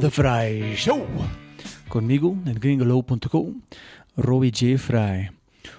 The 0.00 0.10
Fry 0.10 0.74
Show. 0.74 1.06
Conmigo 1.88 2.34
en 2.46 2.54
gringolow.com, 2.54 3.60
Robbie 4.16 4.50
J. 4.50 4.78
Fry. 4.78 5.30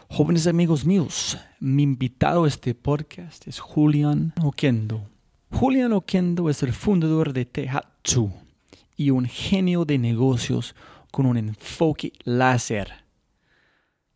Jóvenes 0.07 0.45
amigos 0.45 0.85
míos, 0.85 1.39
mi 1.59 1.81
invitado 1.81 2.43
a 2.43 2.47
este 2.47 2.75
podcast 2.75 3.47
es 3.47 3.59
Julian 3.59 4.33
Oquendo. 4.43 5.09
Julian 5.51 5.93
Oquendo 5.93 6.49
es 6.51 6.61
el 6.61 6.73
fundador 6.73 7.33
de 7.33 7.45
Tehatsu 7.45 8.31
y 8.95 9.09
un 9.09 9.25
genio 9.25 9.83
de 9.83 9.97
negocios 9.97 10.75
con 11.11 11.25
un 11.25 11.37
enfoque 11.37 12.13
láser. 12.23 13.05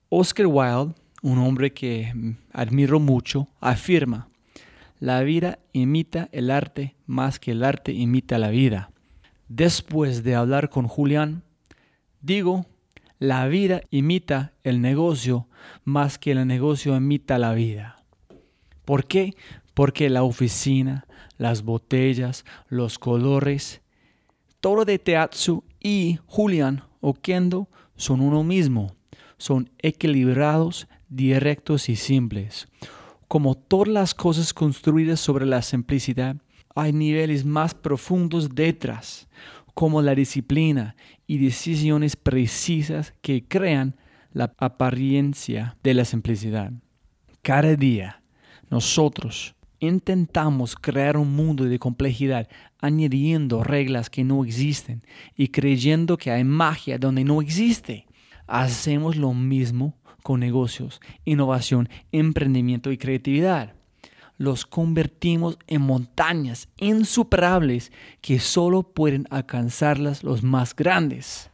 Oscar 0.10 0.46
Wilde, 0.46 0.94
un 1.24 1.40
hombre 1.40 1.74
que 1.74 2.36
admiro 2.54 3.00
mucho, 3.00 3.48
afirma, 3.60 4.30
la 5.00 5.22
vida 5.22 5.58
imita 5.74 6.30
el 6.32 6.52
arte 6.52 6.96
más 7.08 7.40
que 7.40 7.52
el 7.52 7.64
arte 7.64 7.94
imita 7.94 8.38
la 8.38 8.50
vida. 8.50 8.92
Después 9.48 10.24
de 10.24 10.36
hablar 10.36 10.70
con 10.70 10.88
Julián, 10.88 11.44
digo, 12.22 12.66
la 13.20 13.48
vida 13.48 13.82
imita 13.90 14.54
el 14.64 14.82
negocio 14.82 15.48
más 15.84 16.18
que 16.18 16.32
el 16.32 16.46
negocio 16.46 16.96
imita 16.96 17.38
la 17.38 17.54
vida. 17.54 18.04
¿Por 18.86 19.06
qué? 19.06 19.36
Porque 19.74 20.10
la 20.10 20.24
oficina, 20.24 21.06
las 21.38 21.64
botellas, 21.64 22.46
los 22.68 23.00
colores, 23.00 23.82
todo 24.60 24.86
de 24.86 25.00
Teatsu 25.00 25.64
y 25.80 26.20
Julián 26.26 26.84
o 27.00 27.14
Kendo 27.14 27.70
son 27.96 28.22
uno 28.22 28.44
mismo. 28.44 28.96
Son 29.38 29.70
equilibrados, 29.80 30.88
directos 31.10 31.90
y 31.90 31.96
simples. 31.96 32.68
Como 33.28 33.56
todas 33.56 33.88
las 33.88 34.14
cosas 34.14 34.54
construidas 34.54 35.20
sobre 35.20 35.46
la 35.46 35.62
simplicidad, 35.62 36.38
hay 36.80 36.94
niveles 36.94 37.44
más 37.44 37.74
profundos 37.74 38.54
detrás, 38.54 39.28
como 39.74 40.02
la 40.02 40.16
disciplina 40.16 40.96
y 41.26 41.40
decisiones 41.40 42.16
precisas 42.16 43.14
que 43.22 43.44
crean 43.48 43.96
la 44.32 44.54
apariencia 44.58 45.78
de 45.84 45.94
la 45.94 46.06
simplicidad. 46.06 46.72
Cada 47.42 47.76
día 47.76 48.22
nosotros 48.70 49.56
intentamos 49.80 50.76
crear 50.76 51.18
un 51.18 51.36
mundo 51.36 51.66
de 51.66 51.80
complejidad 51.80 52.48
añadiendo 52.80 53.64
reglas 53.64 54.10
que 54.10 54.24
no 54.24 54.44
existen 54.44 55.04
y 55.36 55.48
creyendo 55.50 56.18
que 56.18 56.32
hay 56.32 56.44
magia 56.44 56.98
donde 56.98 57.24
no 57.24 57.42
existe. 57.42 58.06
Hacemos 58.46 59.16
lo 59.16 59.34
mismo 59.34 59.98
con 60.24 60.40
negocios, 60.40 61.02
innovación, 61.26 61.90
emprendimiento 62.12 62.92
y 62.92 62.98
creatividad 62.98 63.77
los 64.38 64.66
convertimos 64.66 65.58
en 65.68 65.82
montañas 65.82 66.70
insuperables 66.78 67.92
que 68.22 68.40
solo 68.40 68.84
pueden 68.84 69.28
alcanzarlas 69.30 70.24
los 70.24 70.44
más 70.44 70.76
grandes, 70.76 71.50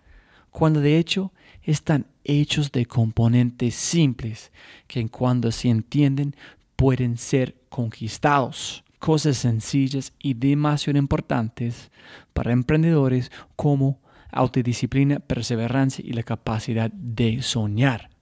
cuando 0.51 0.81
de 0.81 0.97
hecho 0.97 1.31
están 1.63 2.07
hechos 2.23 2.71
de 2.71 2.85
componentes 2.85 3.75
simples 3.75 4.51
que 4.87 5.07
cuando 5.07 5.51
se 5.51 5.69
entienden 5.69 6.35
pueden 6.75 7.17
ser 7.17 7.55
conquistados. 7.69 8.83
Cosas 8.99 9.37
sencillas 9.37 10.13
y 10.19 10.33
demasiado 10.33 10.97
importantes 10.97 11.91
para 12.33 12.53
emprendedores 12.53 13.31
como 13.55 13.99
autodisciplina, 14.31 15.19
perseverancia 15.19 16.03
y 16.05 16.13
la 16.13 16.23
capacidad 16.23 16.89
de 16.91 17.41
soñar. 17.41 18.12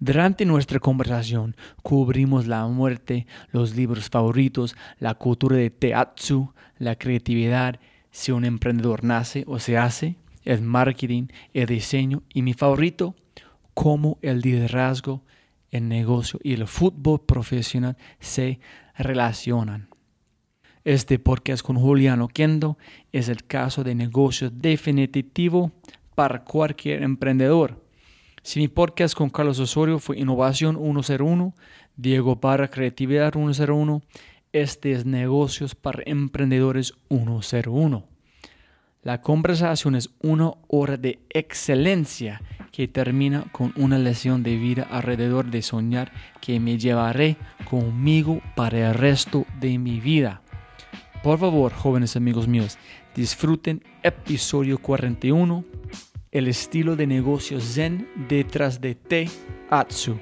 Durante 0.00 0.44
nuestra 0.44 0.78
conversación 0.78 1.56
cubrimos 1.82 2.46
la 2.46 2.64
muerte, 2.68 3.26
los 3.50 3.74
libros 3.74 4.08
favoritos, 4.08 4.76
la 5.00 5.14
cultura 5.14 5.56
de 5.56 5.70
teatsu, 5.70 6.52
la 6.78 6.94
creatividad, 6.94 7.80
si 8.12 8.30
un 8.30 8.44
emprendedor 8.44 9.02
nace 9.02 9.44
o 9.48 9.58
se 9.58 9.76
hace, 9.76 10.16
el 10.44 10.62
marketing, 10.62 11.26
el 11.52 11.66
diseño 11.66 12.22
y 12.32 12.42
mi 12.42 12.54
favorito, 12.54 13.16
cómo 13.74 14.18
el 14.22 14.40
liderazgo, 14.40 15.24
el 15.70 15.88
negocio 15.88 16.38
y 16.44 16.54
el 16.54 16.68
fútbol 16.68 17.20
profesional 17.20 17.96
se 18.20 18.60
relacionan. 18.96 19.88
Este 20.84 21.18
podcast 21.18 21.62
con 21.62 21.76
Juliano 21.76 22.28
Kendo 22.28 22.78
es 23.10 23.28
el 23.28 23.44
caso 23.44 23.82
de 23.82 23.96
negocio 23.96 24.48
definitivo 24.48 25.72
para 26.14 26.44
cualquier 26.44 27.02
emprendedor. 27.02 27.87
Si 28.48 28.60
mi 28.60 28.68
podcast 28.68 29.14
con 29.14 29.28
Carlos 29.28 29.58
Osorio 29.58 29.98
fue 29.98 30.18
Innovación 30.18 30.78
101, 30.78 31.54
Diego 31.98 32.40
para 32.40 32.70
Creatividad 32.70 33.34
101, 33.34 34.00
este 34.54 34.92
es 34.92 35.04
Negocios 35.04 35.74
para 35.74 36.02
Emprendedores 36.06 36.94
101. 37.10 38.06
La 39.02 39.20
conversación 39.20 39.96
es 39.96 40.08
una 40.22 40.52
hora 40.66 40.96
de 40.96 41.18
excelencia 41.28 42.40
que 42.72 42.88
termina 42.88 43.44
con 43.52 43.74
una 43.76 43.98
lección 43.98 44.42
de 44.42 44.56
vida 44.56 44.88
alrededor 44.90 45.50
de 45.50 45.60
soñar 45.60 46.10
que 46.40 46.58
me 46.58 46.78
llevaré 46.78 47.36
conmigo 47.68 48.40
para 48.56 48.78
el 48.88 48.94
resto 48.94 49.44
de 49.60 49.76
mi 49.76 50.00
vida. 50.00 50.40
Por 51.22 51.38
favor, 51.38 51.70
jóvenes 51.74 52.16
amigos 52.16 52.48
míos, 52.48 52.78
disfruten 53.14 53.84
episodio 54.02 54.78
41, 54.78 55.66
el 56.30 56.46
estilo 56.46 56.94
de 56.94 57.06
negocio 57.06 57.60
zen 57.60 58.06
detrás 58.28 58.80
de 58.80 58.94
Te 58.94 59.28
Atsu, 59.70 60.18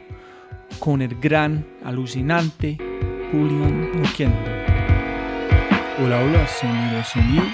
con 0.79 1.03
el 1.03 1.17
gran, 1.17 1.67
alucinante 1.83 2.79
Julian 3.33 3.91
Oquendo. 4.05 4.37
Hola, 5.99 6.23
hola, 6.23 6.47
sonido, 6.47 7.05
sonido. 7.05 7.45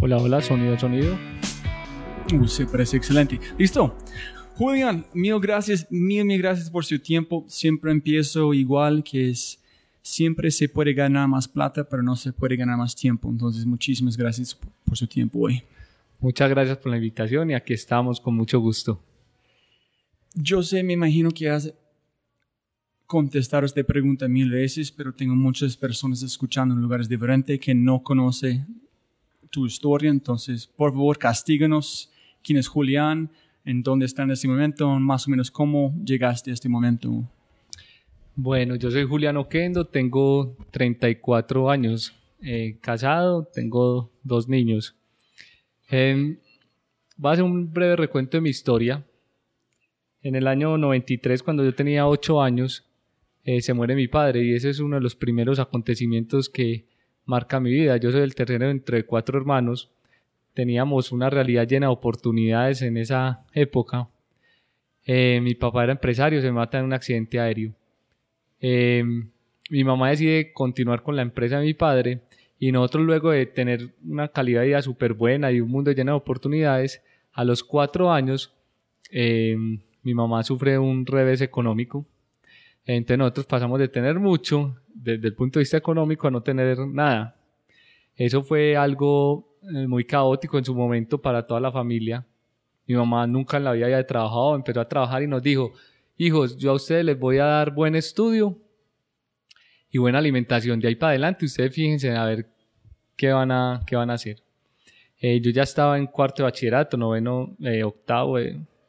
Hola, 0.00 0.16
hola, 0.18 0.40
sonido, 0.40 0.78
sonido. 0.78 1.18
Uy, 2.32 2.46
se 2.46 2.66
parece 2.66 2.96
excelente. 2.96 3.40
Listo. 3.58 3.96
Julián, 4.54 5.06
mil 5.14 5.38
gracias, 5.40 5.86
mil, 5.90 6.24
mil 6.24 6.38
gracias 6.38 6.70
por 6.70 6.84
su 6.84 6.98
tiempo. 6.98 7.44
Siempre 7.48 7.90
empiezo 7.90 8.52
igual, 8.54 9.02
que 9.02 9.30
es, 9.30 9.60
siempre 10.02 10.50
se 10.50 10.68
puede 10.68 10.92
ganar 10.92 11.28
más 11.28 11.48
plata, 11.48 11.88
pero 11.88 12.02
no 12.02 12.14
se 12.16 12.32
puede 12.32 12.56
ganar 12.56 12.76
más 12.76 12.94
tiempo. 12.94 13.30
Entonces, 13.30 13.64
muchísimas 13.66 14.16
gracias 14.16 14.56
por 14.84 14.96
su 14.96 15.06
tiempo 15.06 15.40
hoy. 15.40 15.62
Muchas 16.20 16.50
gracias 16.50 16.78
por 16.78 16.90
la 16.90 16.96
invitación 16.96 17.50
y 17.50 17.54
aquí 17.54 17.74
estamos 17.74 18.20
con 18.20 18.34
mucho 18.34 18.58
gusto. 18.58 19.00
Yo 20.34 20.62
sé, 20.64 20.82
me 20.82 20.94
imagino 20.94 21.30
que 21.30 21.48
has 21.48 21.72
contestado 23.06 23.64
esta 23.64 23.84
pregunta 23.84 24.26
mil 24.26 24.50
veces, 24.50 24.90
pero 24.90 25.14
tengo 25.14 25.36
muchas 25.36 25.76
personas 25.76 26.22
escuchando 26.22 26.74
en 26.74 26.82
lugares 26.82 27.08
diferentes 27.08 27.60
que 27.60 27.72
no 27.72 28.02
conocen 28.02 28.66
tu 29.50 29.64
historia. 29.66 30.10
Entonces, 30.10 30.66
por 30.66 30.90
favor, 30.90 31.18
castíganos. 31.18 32.10
¿Quién 32.42 32.58
es 32.58 32.66
Julián? 32.66 33.30
¿En 33.64 33.84
dónde 33.84 34.06
está 34.06 34.24
en 34.24 34.32
este 34.32 34.48
momento? 34.48 34.88
Más 34.98 35.28
o 35.28 35.30
menos, 35.30 35.52
¿cómo 35.52 35.94
llegaste 36.04 36.50
a 36.50 36.54
este 36.54 36.68
momento? 36.68 37.24
Bueno, 38.34 38.74
yo 38.74 38.90
soy 38.90 39.04
Julián 39.04 39.36
Oquendo, 39.36 39.84
tengo 39.84 40.56
34 40.72 41.70
años, 41.70 42.12
eh, 42.40 42.76
casado, 42.80 43.44
tengo 43.52 44.10
dos 44.24 44.48
niños. 44.48 44.96
Eh, 45.90 46.36
a 47.22 47.30
hacer 47.30 47.44
un 47.44 47.72
breve 47.72 47.96
recuento 47.96 48.36
de 48.36 48.40
mi 48.42 48.50
historia. 48.50 49.04
En 50.22 50.34
el 50.34 50.46
año 50.46 50.76
93, 50.76 51.42
cuando 51.42 51.64
yo 51.64 51.74
tenía 51.74 52.06
8 52.06 52.42
años, 52.42 52.84
eh, 53.44 53.62
se 53.62 53.72
muere 53.72 53.94
mi 53.94 54.08
padre 54.08 54.42
y 54.42 54.54
ese 54.54 54.70
es 54.70 54.80
uno 54.80 54.96
de 54.96 55.02
los 55.02 55.16
primeros 55.16 55.58
acontecimientos 55.58 56.48
que 56.48 56.84
marca 57.24 57.60
mi 57.60 57.70
vida. 57.70 57.96
Yo 57.96 58.10
soy 58.10 58.22
el 58.22 58.34
tercero 58.34 58.68
entre 58.68 59.04
cuatro 59.04 59.38
hermanos. 59.38 59.90
Teníamos 60.54 61.12
una 61.12 61.30
realidad 61.30 61.66
llena 61.66 61.86
de 61.86 61.92
oportunidades 61.92 62.82
en 62.82 62.96
esa 62.96 63.44
época. 63.52 64.08
Eh, 65.06 65.40
mi 65.42 65.54
papá 65.54 65.84
era 65.84 65.92
empresario, 65.92 66.42
se 66.42 66.52
mata 66.52 66.78
en 66.78 66.86
un 66.86 66.92
accidente 66.92 67.40
aéreo. 67.40 67.72
Eh, 68.60 69.04
mi 69.70 69.84
mamá 69.84 70.10
decide 70.10 70.52
continuar 70.52 71.02
con 71.02 71.16
la 71.16 71.22
empresa 71.22 71.58
de 71.58 71.66
mi 71.66 71.74
padre 71.74 72.20
y 72.58 72.72
nosotros 72.72 73.04
luego 73.04 73.30
de 73.30 73.46
tener 73.46 73.94
una 74.04 74.28
calidad 74.28 74.62
de 74.62 74.68
vida 74.68 74.82
súper 74.82 75.14
buena 75.14 75.52
y 75.52 75.60
un 75.60 75.70
mundo 75.70 75.92
lleno 75.92 76.12
de 76.12 76.16
oportunidades, 76.16 77.02
a 77.32 77.44
los 77.44 77.62
cuatro 77.62 78.10
años 78.10 78.52
eh, 79.10 79.56
mi 80.02 80.14
mamá 80.14 80.42
sufre 80.42 80.78
un 80.78 81.06
revés 81.06 81.40
económico. 81.40 82.04
Entonces 82.84 83.18
nosotros 83.18 83.46
pasamos 83.46 83.78
de 83.78 83.88
tener 83.88 84.18
mucho 84.18 84.76
desde 84.92 85.28
el 85.28 85.34
punto 85.34 85.58
de 85.58 85.62
vista 85.62 85.76
económico 85.76 86.26
a 86.26 86.30
no 86.30 86.42
tener 86.42 86.78
nada. 86.78 87.36
Eso 88.16 88.42
fue 88.42 88.76
algo 88.76 89.58
eh, 89.62 89.86
muy 89.86 90.04
caótico 90.04 90.58
en 90.58 90.64
su 90.64 90.74
momento 90.74 91.20
para 91.20 91.46
toda 91.46 91.60
la 91.60 91.70
familia. 91.70 92.26
Mi 92.86 92.94
mamá 92.96 93.26
nunca 93.26 93.58
en 93.58 93.64
la 93.64 93.72
vida 93.72 93.84
había 93.86 94.06
trabajado, 94.06 94.56
empezó 94.56 94.80
a 94.80 94.88
trabajar 94.88 95.22
y 95.22 95.26
nos 95.26 95.42
dijo, 95.42 95.72
hijos, 96.16 96.56
yo 96.56 96.72
a 96.72 96.74
ustedes 96.74 97.04
les 97.04 97.18
voy 97.18 97.38
a 97.38 97.44
dar 97.44 97.72
buen 97.72 97.94
estudio 97.94 98.58
y 99.90 99.98
buena 99.98 100.18
alimentación. 100.18 100.80
De 100.80 100.88
ahí 100.88 100.96
para 100.96 101.10
adelante, 101.10 101.46
ustedes 101.46 101.74
fíjense 101.74 102.10
a 102.10 102.24
ver 102.24 102.46
qué 103.16 103.32
van 103.32 103.50
a, 103.50 103.82
qué 103.86 103.96
van 103.96 104.10
a 104.10 104.14
hacer. 104.14 104.42
Eh, 105.20 105.40
yo 105.40 105.50
ya 105.50 105.62
estaba 105.62 105.98
en 105.98 106.06
cuarto 106.06 106.42
de 106.42 106.44
bachillerato, 106.44 106.96
noveno, 106.96 107.56
eh, 107.60 107.82
octavo, 107.82 108.38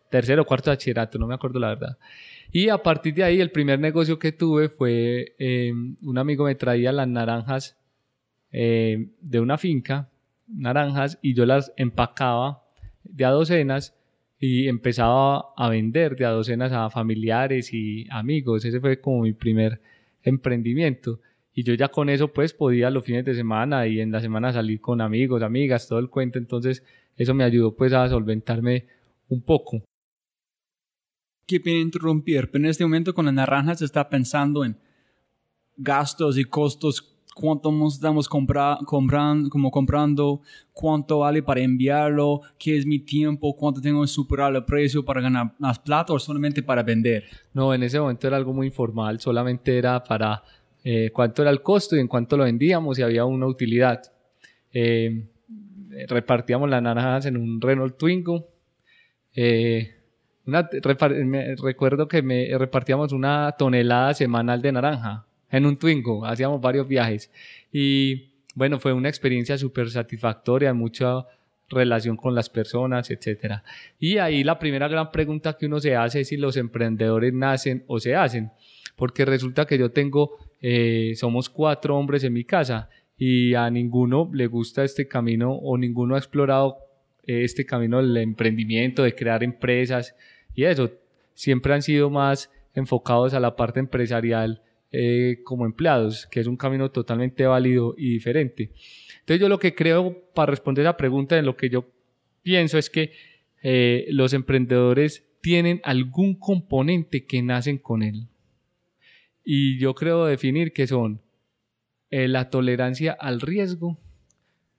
tercero, 0.10 0.46
cuarto 0.46 0.70
de 0.70 0.76
bachillerato, 0.76 1.18
no 1.18 1.28
me 1.28 1.36
acuerdo 1.36 1.60
la 1.60 1.70
verdad. 1.70 1.98
Y 2.52 2.70
a 2.70 2.80
partir 2.80 3.14
de 3.14 3.24
ahí, 3.24 3.40
el 3.40 3.52
primer 3.52 3.80
negocio 3.80 4.18
que 4.18 4.32
tuve 4.32 4.70
fue, 4.70 5.36
eh, 5.38 5.72
un 6.02 6.18
amigo 6.18 6.46
me 6.46 6.56
traía 6.56 6.92
las 6.92 7.08
naranjas 7.08 7.78
eh, 8.52 9.10
de 9.22 9.40
una 9.40 9.58
finca, 9.58 10.10
naranjas, 10.48 11.20
y 11.22 11.36
yo 11.36 11.46
las 11.46 11.72
empacaba 11.78 12.64
de 13.04 13.26
a 13.26 13.30
docenas 13.30 13.96
y 14.40 14.68
empezaba 14.68 15.54
a 15.56 15.70
vender 15.70 16.16
de 16.16 16.26
a 16.26 16.30
docenas 16.30 16.72
a 16.72 16.90
familiares 16.90 17.72
y 17.74 18.08
amigos. 18.10 18.66
Ese 18.66 18.80
fue 18.80 19.00
como 19.00 19.22
mi 19.22 19.34
primer 19.34 19.80
emprendimiento. 20.24 21.20
Y 21.54 21.64
yo 21.64 21.74
ya 21.74 21.90
con 21.90 22.10
eso 22.10 22.32
pues 22.32 22.54
podía 22.54 22.90
los 22.90 23.04
fines 23.04 23.26
de 23.26 23.36
semana 23.36 23.88
y 23.88 24.00
en 24.00 24.12
la 24.12 24.22
semana 24.22 24.54
salir 24.54 24.80
con 24.80 25.02
amigos, 25.02 25.42
amigas, 25.42 25.88
todo 25.88 26.00
el 26.00 26.10
cuento. 26.10 26.38
Entonces 26.38 26.84
eso 27.16 27.34
me 27.34 27.44
ayudó 27.44 27.76
pues 27.76 27.94
a 27.94 28.08
solventarme 28.08 28.88
un 29.28 29.42
poco 29.42 29.84
pena 31.58 31.80
interrumpir, 31.80 32.52
pero 32.52 32.64
en 32.64 32.70
este 32.70 32.84
momento 32.84 33.16
con 33.16 33.26
las 33.26 33.34
naranjas 33.34 33.80
se 33.80 33.86
está 33.86 34.08
pensando 34.08 34.64
en 34.64 34.78
gastos 35.78 36.38
y 36.38 36.44
costos, 36.44 37.19
cuánto 37.40 37.72
estamos 37.88 38.28
comprando, 38.28 39.50
como 39.50 39.72
comprando, 39.72 40.42
cuánto 40.74 41.20
vale 41.20 41.42
para 41.42 41.62
enviarlo, 41.62 42.42
qué 42.58 42.78
es 42.78 42.86
mi 42.86 43.00
tiempo, 43.00 43.56
cuánto 43.56 43.80
tengo 43.80 44.02
que 44.02 44.08
superar 44.08 44.54
el 44.54 44.66
precio 44.66 45.06
para 45.06 45.22
ganar 45.22 45.54
más 45.58 45.80
plata 45.80 46.12
o 46.12 46.20
solamente 46.20 46.62
para 46.62 46.84
vender. 46.84 47.24
No, 47.54 47.74
en 47.74 47.84
ese 47.84 47.98
momento 47.98 48.28
era 48.28 48.36
algo 48.36 48.52
muy 48.52 48.68
informal, 48.68 49.22
solamente 49.22 49.78
era 49.78 50.04
para 50.04 50.44
eh, 50.84 51.12
cuánto 51.14 51.42
era 51.42 51.52
el 51.52 51.62
costo 51.62 51.96
y 51.96 52.00
en 52.00 52.10
cuánto 52.10 52.36
lo 52.36 52.44
vendíamos 52.44 53.00
y 53.00 53.04
había 53.04 53.24
una 53.24 53.48
utilidad. 53.48 54.02
Eh, 54.74 55.26
repartíamos 56.10 56.70
las 56.70 56.82
naranjas 56.82 57.26
en 57.26 57.38
un 57.38 57.62
Renault 57.62 57.98
Twingo. 57.98 58.48
Eh, 59.34 59.96
recuerdo 60.46 62.06
que 62.10 62.22
me 62.22 62.58
repartíamos 62.58 63.14
una 63.14 63.56
tonelada 63.58 64.14
semanal 64.14 64.62
de 64.62 64.72
naranja 64.74 65.26
en 65.52 65.66
un 65.66 65.78
Twingo, 65.78 66.26
hacíamos 66.26 66.62
varios 66.62 66.88
viajes. 66.88 67.32
Y 67.72 68.30
bueno, 68.56 68.80
fue 68.80 68.94
una 68.94 69.10
experiencia 69.10 69.58
súper 69.58 69.90
satisfactoria, 69.90 70.74
mucha 70.74 71.26
relación 71.70 72.18
con 72.18 72.36
las 72.36 72.50
personas, 72.50 73.10
etcétera. 73.12 73.64
Y 74.00 74.18
ahí 74.18 74.44
la 74.44 74.60
primera 74.60 74.88
gran 74.88 75.12
pregunta 75.12 75.56
que 75.58 75.68
uno 75.68 75.80
se 75.80 75.96
hace 75.96 76.22
es 76.22 76.28
si 76.30 76.38
los 76.38 76.58
emprendedores 76.58 77.34
nacen 77.34 77.84
o 77.88 78.00
se 78.00 78.16
hacen, 78.16 78.52
porque 78.96 79.26
resulta 79.26 79.66
que 79.66 79.78
yo 79.78 79.92
tengo, 79.92 80.38
eh, 80.62 81.14
somos 81.16 81.50
cuatro 81.50 81.98
hombres 81.98 82.24
en 82.24 82.34
mi 82.34 82.44
casa 82.44 82.90
y 83.18 83.54
a 83.54 83.70
ninguno 83.70 84.30
le 84.34 84.48
gusta 84.48 84.84
este 84.84 85.08
camino 85.08 85.54
o 85.54 85.78
ninguno 85.78 86.16
ha 86.16 86.18
explorado 86.18 86.78
eh, 87.26 87.44
este 87.44 87.66
camino 87.66 87.98
del 87.98 88.18
emprendimiento, 88.18 89.04
de 89.04 89.14
crear 89.14 89.44
empresas, 89.44 90.16
y 90.54 90.64
eso, 90.64 90.92
siempre 91.34 91.74
han 91.74 91.82
sido 91.82 92.10
más 92.10 92.52
enfocados 92.74 93.34
a 93.34 93.40
la 93.40 93.56
parte 93.56 93.80
empresarial 93.80 94.62
eh, 94.92 95.42
como 95.44 95.66
empleados, 95.66 96.28
que 96.28 96.40
es 96.40 96.48
un 96.48 96.58
camino 96.58 96.92
totalmente 96.92 97.46
válido 97.46 97.96
y 97.98 98.12
diferente. 98.14 98.72
Entonces 99.20 99.40
yo 99.40 99.50
lo 99.50 99.60
que 99.60 99.76
creo 99.76 100.32
para 100.34 100.52
responder 100.52 100.86
a 100.86 100.92
la 100.92 100.98
pregunta 100.98 101.38
en 101.38 101.46
lo 101.46 101.56
que 101.56 101.70
yo 101.70 101.92
pienso 102.42 102.78
es 102.78 102.90
que 102.90 103.12
eh, 103.62 104.08
los 104.10 104.34
emprendedores 104.34 105.26
tienen 105.42 105.82
algún 105.84 106.36
componente 106.36 107.26
que 107.26 107.42
nacen 107.42 107.78
con 107.78 108.04
él. 108.04 108.28
Y 109.44 109.78
yo 109.80 109.96
creo 109.96 110.26
definir 110.26 110.74
que 110.74 110.88
son 110.88 111.22
eh, 112.12 112.28
la 112.28 112.50
tolerancia 112.50 113.12
al 113.12 113.42
riesgo 113.42 113.98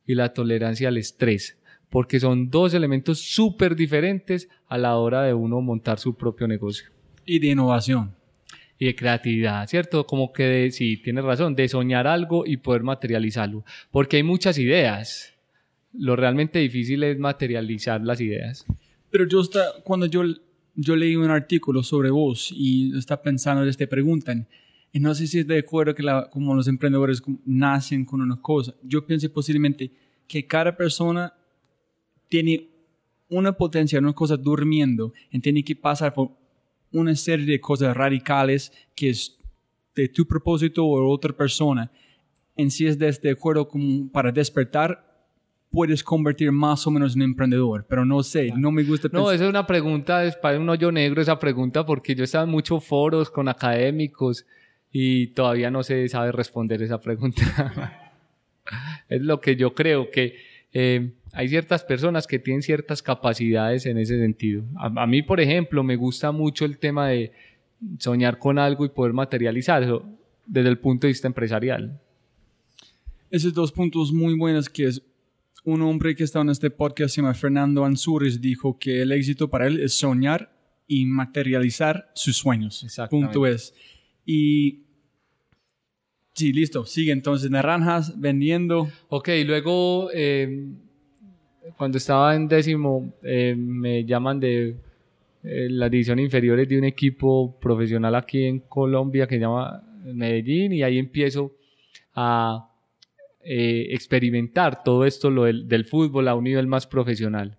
y 0.06 0.14
la 0.14 0.32
tolerancia 0.32 0.88
al 0.88 0.96
estrés 0.96 1.60
porque 1.90 2.20
son 2.20 2.50
dos 2.50 2.72
elementos 2.72 3.20
súper 3.20 3.76
diferentes 3.76 4.48
a 4.68 4.78
la 4.78 4.96
hora 4.96 5.22
de 5.22 5.34
uno 5.34 5.60
montar 5.60 5.98
su 5.98 6.14
propio 6.14 6.46
negocio. 6.46 6.88
Y 7.26 7.40
de 7.40 7.48
innovación. 7.48 8.14
Y 8.80 8.86
de 8.86 8.96
creatividad, 8.96 9.68
¿cierto? 9.68 10.06
Como 10.06 10.32
que, 10.32 10.42
de, 10.44 10.70
sí, 10.70 10.96
tienes 10.96 11.22
razón, 11.22 11.54
de 11.54 11.68
soñar 11.68 12.06
algo 12.06 12.46
y 12.46 12.56
poder 12.56 12.82
materializarlo. 12.82 13.62
Porque 13.90 14.16
hay 14.16 14.22
muchas 14.22 14.56
ideas. 14.56 15.34
Lo 15.92 16.16
realmente 16.16 16.58
difícil 16.60 17.02
es 17.02 17.18
materializar 17.18 18.00
las 18.00 18.22
ideas. 18.22 18.64
Pero 19.10 19.28
yo 19.28 19.42
está, 19.42 19.64
cuando 19.84 20.06
yo, 20.06 20.22
yo 20.74 20.96
leí 20.96 21.14
un 21.14 21.30
artículo 21.30 21.82
sobre 21.82 22.10
vos 22.10 22.50
y 22.56 22.96
está 22.96 23.20
pensando, 23.20 23.70
te 23.70 23.86
preguntan, 23.86 24.48
Y 24.92 24.98
no 24.98 25.14
sé 25.14 25.26
si 25.26 25.40
es 25.40 25.46
de 25.46 25.58
acuerdo 25.58 25.94
que 25.94 26.02
como 26.30 26.54
los 26.54 26.66
emprendedores 26.66 27.22
nacen 27.44 28.06
con 28.06 28.22
una 28.22 28.40
cosa. 28.40 28.74
Yo 28.82 29.06
pienso 29.06 29.30
posiblemente 29.30 29.92
que 30.26 30.46
cada 30.46 30.74
persona 30.74 31.34
tiene 32.30 32.66
una 33.28 33.52
potencia, 33.52 33.98
una 33.98 34.14
cosa 34.14 34.38
durmiendo 34.38 35.12
y 35.30 35.38
tiene 35.40 35.62
que 35.62 35.76
pasar 35.76 36.14
por 36.14 36.39
una 36.92 37.14
serie 37.14 37.46
de 37.46 37.60
cosas 37.60 37.96
radicales 37.96 38.72
que 38.94 39.10
es 39.10 39.38
de 39.94 40.08
tu 40.08 40.26
propósito 40.26 40.84
o 40.84 41.10
otra 41.10 41.32
persona. 41.32 41.90
En 42.56 42.70
si 42.70 42.86
es 42.86 42.98
de 42.98 43.08
este 43.08 43.30
acuerdo 43.30 43.68
como 43.68 44.10
para 44.10 44.32
despertar, 44.32 45.10
puedes 45.70 46.02
convertir 46.02 46.50
más 46.52 46.86
o 46.86 46.90
menos 46.90 47.14
en 47.14 47.22
emprendedor, 47.22 47.86
pero 47.88 48.04
no 48.04 48.22
sé, 48.22 48.52
no 48.56 48.72
me 48.72 48.82
gusta 48.82 49.08
No, 49.12 49.30
esa 49.30 49.44
es 49.44 49.50
una 49.50 49.66
pregunta, 49.66 50.24
es 50.24 50.36
para 50.36 50.58
un 50.58 50.68
hoyo 50.68 50.90
negro 50.90 51.22
esa 51.22 51.38
pregunta, 51.38 51.86
porque 51.86 52.14
yo 52.14 52.22
he 52.22 52.24
estado 52.24 52.44
en 52.44 52.50
muchos 52.50 52.84
foros 52.84 53.30
con 53.30 53.48
académicos 53.48 54.44
y 54.90 55.28
todavía 55.28 55.70
no 55.70 55.82
se 55.82 56.08
sabe 56.08 56.32
responder 56.32 56.82
esa 56.82 57.00
pregunta. 57.00 58.12
es 59.08 59.22
lo 59.22 59.40
que 59.40 59.56
yo 59.56 59.74
creo, 59.74 60.10
que 60.10 60.36
eh, 60.72 61.12
hay 61.32 61.48
ciertas 61.48 61.84
personas 61.84 62.26
que 62.26 62.38
tienen 62.38 62.62
ciertas 62.62 63.02
capacidades 63.02 63.86
en 63.86 63.98
ese 63.98 64.18
sentido. 64.18 64.64
A, 64.76 65.06
mí, 65.06 65.22
por 65.22 65.40
ejemplo, 65.40 65.82
me 65.82 65.96
gusta 65.96 66.32
mucho 66.32 66.64
el 66.64 66.78
tema 66.78 67.08
de 67.08 67.32
soñar 67.98 68.38
con 68.38 68.58
algo 68.58 68.84
y 68.84 68.88
poder 68.88 69.12
materializarlo 69.12 70.04
desde 70.46 70.68
el 70.68 70.78
punto 70.78 71.06
de 71.06 71.12
vista 71.12 71.28
empresarial. 71.28 72.00
Esos 73.30 73.54
dos 73.54 73.70
puntos 73.70 74.12
muy 74.12 74.36
buenos 74.36 74.68
que 74.68 74.86
es 74.86 75.02
un 75.64 75.82
hombre 75.82 76.16
que 76.16 76.24
está 76.24 76.40
en 76.40 76.50
este 76.50 76.70
podcast, 76.70 77.14
se 77.14 77.20
llama 77.20 77.34
Fernando 77.34 77.84
Ansures, 77.84 78.40
dijo 78.40 78.78
que 78.78 79.02
el 79.02 79.12
éxito 79.12 79.48
para 79.48 79.66
él 79.66 79.80
es 79.80 79.92
soñar 79.92 80.52
y 80.88 81.06
materializar 81.06 82.10
sus 82.14 82.36
sueños. 82.36 82.84
Punto 83.08 83.46
es. 83.46 83.72
Y 84.26 84.80
sí, 86.32 86.52
listo, 86.52 86.86
sigue 86.86 87.12
entonces 87.12 87.50
naranjas 87.50 88.18
vendiendo. 88.18 88.90
Ok, 89.08 89.28
luego 89.44 90.10
eh, 90.12 90.72
cuando 91.76 91.98
estaba 91.98 92.34
en 92.34 92.48
décimo 92.48 93.12
eh, 93.22 93.54
me 93.56 94.04
llaman 94.04 94.40
de 94.40 94.76
eh, 95.42 95.68
la 95.70 95.88
división 95.88 96.18
inferiores 96.18 96.68
de 96.68 96.78
un 96.78 96.84
equipo 96.84 97.58
profesional 97.60 98.14
aquí 98.14 98.44
en 98.44 98.60
Colombia 98.60 99.26
que 99.26 99.36
se 99.36 99.40
llama 99.40 99.82
Medellín 100.04 100.72
y 100.72 100.82
ahí 100.82 100.98
empiezo 100.98 101.52
a 102.14 102.66
experimentar 103.42 104.84
todo 104.84 105.06
esto 105.06 105.30
lo 105.30 105.44
del, 105.44 105.84
fútbol 105.86 106.28
a 106.28 106.34
un 106.34 106.44
nivel 106.44 106.66
más 106.66 106.86
profesional. 106.86 107.56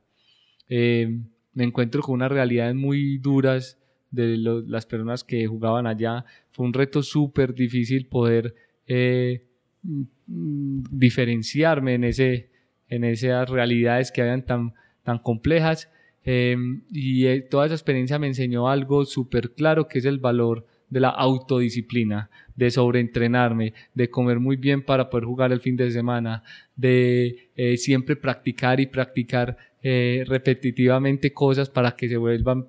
me 0.69 1.63
encuentro 1.63 2.03
con 2.03 2.15
unas 2.15 2.31
realidades 2.31 2.75
muy 2.75 3.17
duras 3.17 3.81
de 4.11 4.37
las 4.37 4.85
personas 4.85 5.23
que 5.23 5.47
jugaban 5.47 5.87
allá. 5.87 6.25
Fue 6.51 6.65
un 6.65 6.73
reto 6.73 7.01
súper 7.01 7.53
difícil 7.55 8.05
poder 8.07 8.53
eh, 8.85 9.45
mm, 9.83 10.83
diferenciarme 10.91 11.95
en, 11.95 12.03
ese, 12.03 12.50
en 12.91 13.03
esas 13.03 13.49
realidades 13.49 14.11
que 14.11 14.21
habían 14.21 14.45
tan, 14.45 14.73
tan 15.03 15.17
complejas. 15.17 15.89
Eh, 16.23 16.55
y 16.91 17.25
eh, 17.25 17.41
toda 17.41 17.65
esa 17.65 17.73
experiencia 17.73 18.19
me 18.19 18.27
enseñó 18.27 18.69
algo 18.69 19.05
súper 19.05 19.53
claro 19.53 19.87
que 19.87 19.97
es 19.97 20.05
el 20.05 20.19
valor 20.19 20.67
de 20.89 20.99
la 20.99 21.09
autodisciplina, 21.09 22.29
de 22.55 22.69
sobreentrenarme, 22.69 23.73
de 23.95 24.09
comer 24.11 24.39
muy 24.39 24.57
bien 24.57 24.83
para 24.83 25.09
poder 25.09 25.25
jugar 25.25 25.51
el 25.51 25.61
fin 25.61 25.75
de 25.75 25.89
semana, 25.89 26.43
de 26.75 27.49
siempre 27.77 28.17
practicar 28.17 28.81
y 28.81 28.87
practicar 28.87 29.55
repetitivamente 29.81 31.31
cosas 31.31 31.69
para 31.69 31.95
que 31.95 32.09
se 32.09 32.17
vuelvan 32.17 32.67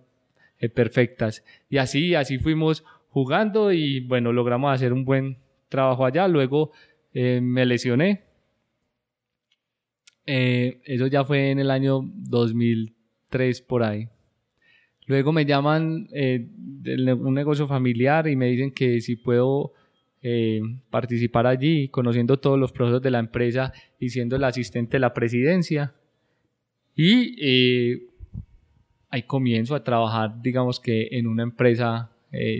perfectas. 0.73 1.45
Y 1.69 1.79
así, 1.79 2.15
así 2.15 2.39
fuimos 2.39 2.85
jugando 3.13 3.73
y 3.73 4.01
bueno, 4.01 4.33
logramos 4.33 4.73
hacer 4.75 4.93
un 4.93 5.05
buen 5.05 5.37
trabajo 5.69 6.05
allá. 6.05 6.27
Luego 6.29 6.73
eh, 7.15 7.41
me 7.43 7.67
lesioné. 7.67 8.23
Eh, 10.27 10.81
eso 10.85 11.07
ya 11.07 11.25
fue 11.25 11.51
en 11.51 11.59
el 11.59 11.71
año 11.71 12.01
2003 12.05 13.63
por 13.63 13.83
ahí. 13.83 14.09
Luego 15.07 15.33
me 15.33 15.45
llaman 15.45 16.09
eh, 16.13 16.47
de 16.49 17.13
un 17.13 17.35
negocio 17.35 17.67
familiar 17.67 18.29
y 18.29 18.37
me 18.37 18.47
dicen 18.47 18.71
que 18.71 19.01
si 19.01 19.17
puedo 19.17 19.73
participar 20.89 21.49
allí, 21.49 21.89
conociendo 21.89 22.39
todos 22.39 22.57
los 22.57 22.71
procesos 22.71 23.03
de 23.03 23.11
la 23.11 23.19
empresa 23.19 23.73
y 23.99 24.11
siendo 24.11 24.37
el 24.37 24.45
asistente 24.45 24.93
de 24.93 25.01
la 25.01 25.13
presidencia. 25.13 25.95
Y 26.95 28.05
ahí 29.11 29.25
comienzo 29.27 29.75
a 29.75 29.83
trabajar, 29.83 30.41
digamos 30.41 30.79
que 30.79 31.09
en 31.11 31.27
una 31.27 31.43
empresa 31.43 32.13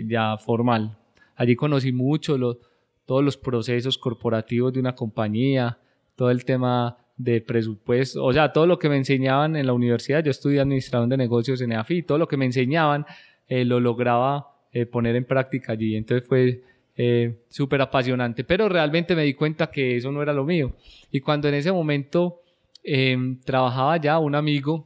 ya 0.05 0.35
formal. 0.37 0.97
Allí 1.37 1.55
conocí 1.55 1.93
mucho 1.93 2.37
los 2.37 2.57
todos 3.05 3.23
los 3.23 3.37
procesos 3.37 3.97
corporativos 3.97 4.73
de 4.73 4.79
una 4.79 4.95
compañía, 4.95 5.77
todo 6.15 6.31
el 6.31 6.45
tema 6.45 6.97
de 7.23 7.41
presupuesto, 7.41 8.23
o 8.23 8.33
sea, 8.33 8.51
todo 8.51 8.67
lo 8.67 8.77
que 8.77 8.89
me 8.89 8.97
enseñaban 8.97 9.55
en 9.55 9.65
la 9.65 9.73
universidad, 9.73 10.23
yo 10.23 10.31
estudié 10.31 10.59
administración 10.59 11.09
de 11.09 11.17
negocios 11.17 11.61
en 11.61 11.71
EAFI, 11.71 12.03
todo 12.03 12.17
lo 12.17 12.27
que 12.27 12.37
me 12.37 12.45
enseñaban 12.45 13.05
eh, 13.47 13.63
lo 13.63 13.79
lograba 13.79 14.47
eh, 14.71 14.85
poner 14.85 15.15
en 15.15 15.25
práctica 15.25 15.73
allí, 15.73 15.95
entonces 15.95 16.27
fue 16.27 16.61
eh, 16.95 17.37
súper 17.49 17.81
apasionante, 17.81 18.43
pero 18.43 18.67
realmente 18.67 19.15
me 19.15 19.23
di 19.23 19.33
cuenta 19.33 19.71
que 19.71 19.95
eso 19.95 20.11
no 20.11 20.21
era 20.21 20.33
lo 20.33 20.43
mío. 20.43 20.75
Y 21.11 21.21
cuando 21.21 21.47
en 21.47 21.55
ese 21.55 21.71
momento 21.71 22.41
em, 22.83 23.39
trabajaba 23.39 23.97
ya 23.97 24.19
un 24.19 24.35
amigo, 24.35 24.85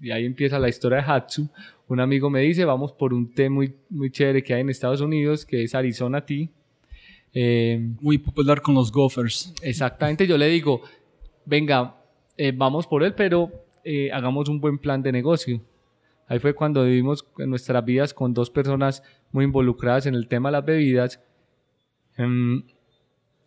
y 0.00 0.10
ahí 0.10 0.24
empieza 0.24 0.58
la 0.58 0.68
historia 0.68 0.98
de 0.98 1.04
Hatsu, 1.04 1.48
un 1.88 2.00
amigo 2.00 2.28
me 2.30 2.40
dice, 2.40 2.64
vamos 2.64 2.92
por 2.92 3.14
un 3.14 3.32
té 3.32 3.48
muy, 3.48 3.74
muy 3.90 4.10
chévere 4.10 4.42
que 4.42 4.54
hay 4.54 4.62
en 4.62 4.70
Estados 4.70 5.00
Unidos, 5.00 5.46
que 5.46 5.62
es 5.62 5.74
Arizona 5.74 6.24
Tea, 6.24 6.48
eh, 7.38 7.78
Muy 8.00 8.16
popular 8.16 8.62
con 8.62 8.74
los 8.74 8.90
golfers. 8.90 9.52
Exactamente, 9.60 10.26
yo 10.26 10.38
le 10.38 10.48
digo, 10.48 10.80
venga, 11.46 11.96
eh, 12.36 12.52
vamos 12.54 12.86
por 12.86 13.02
él, 13.02 13.14
pero 13.14 13.50
eh, 13.84 14.10
hagamos 14.12 14.48
un 14.48 14.60
buen 14.60 14.78
plan 14.78 15.02
de 15.02 15.12
negocio. 15.12 15.60
Ahí 16.28 16.38
fue 16.40 16.54
cuando 16.54 16.84
vivimos 16.84 17.24
nuestras 17.38 17.84
vidas 17.84 18.12
con 18.12 18.34
dos 18.34 18.50
personas 18.50 19.02
muy 19.30 19.44
involucradas 19.44 20.06
en 20.06 20.14
el 20.14 20.26
tema 20.26 20.48
de 20.48 20.52
las 20.54 20.64
bebidas. 20.64 21.22
Em, 22.16 22.64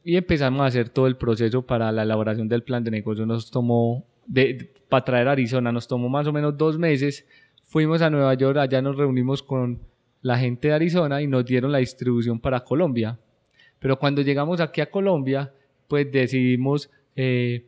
y 0.03 0.15
empezamos 0.15 0.62
a 0.62 0.65
hacer 0.65 0.89
todo 0.89 1.08
el 1.08 1.18
proceso 1.18 1.62
para 1.62 1.91
la 1.91 2.03
elaboración 2.03 2.48
del 2.48 2.63
plan 2.63 2.84
de 2.84 2.91
negocio. 2.91 3.25
Nos 3.25 3.51
tomó, 3.51 4.06
de, 4.25 4.72
para 4.88 5.03
traer 5.03 5.27
a 5.27 5.34
Arizona, 5.34 5.72
nos 5.72 5.88
tomó 5.88 6.08
más 6.08 6.25
o 6.27 6.34
menos 6.34 6.58
dos 6.58 6.77
meses. 6.77 7.27
Fuimos 7.63 8.01
a 8.01 8.10
Nueva 8.10 8.34
York, 8.34 8.58
allá 8.58 8.82
nos 8.82 8.96
reunimos 8.96 9.44
con 9.44 9.79
la 10.22 10.38
gente 10.38 10.70
de 10.70 10.74
Arizona 10.74 11.22
y 11.22 11.27
nos 11.27 11.46
dieron 11.46 11.72
la 11.72 11.79
distribución 11.79 12.39
para 12.39 12.63
Colombia. 12.63 13.20
Pero 13.79 14.00
cuando 14.00 14.22
llegamos 14.22 14.62
aquí 14.62 14.82
a 14.82 14.89
Colombia, 14.89 15.53
pues 15.88 16.10
decidimos 16.12 16.89
eh, 17.15 17.65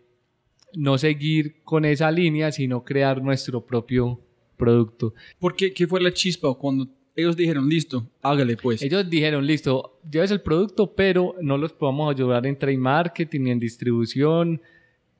no 0.76 0.98
seguir 0.98 1.62
con 1.64 1.86
esa 1.86 2.12
línea, 2.12 2.52
sino 2.52 2.84
crear 2.84 3.22
nuestro 3.22 3.66
propio 3.66 4.20
producto. 4.58 5.14
¿Por 5.40 5.56
qué? 5.56 5.74
¿Qué 5.74 5.88
fue 5.88 6.02
la 6.02 6.12
chispa 6.12 6.54
cuando 6.54 6.88
ellos 7.16 7.36
dijeron, 7.36 7.68
listo, 7.68 8.08
hágale 8.22 8.58
pues? 8.58 8.82
Ellos 8.82 9.10
dijeron, 9.10 9.46
listo, 9.46 10.00
lleves 10.10 10.32
el 10.32 10.42
producto, 10.42 10.94
pero 10.94 11.36
no 11.42 11.58
los 11.58 11.74
podemos 11.74 12.14
ayudar 12.14 12.46
en 12.46 12.58
trade 12.58 12.78
marketing, 12.78 13.42
ni 13.42 13.52
en 13.52 13.60
distribución, 13.60 14.62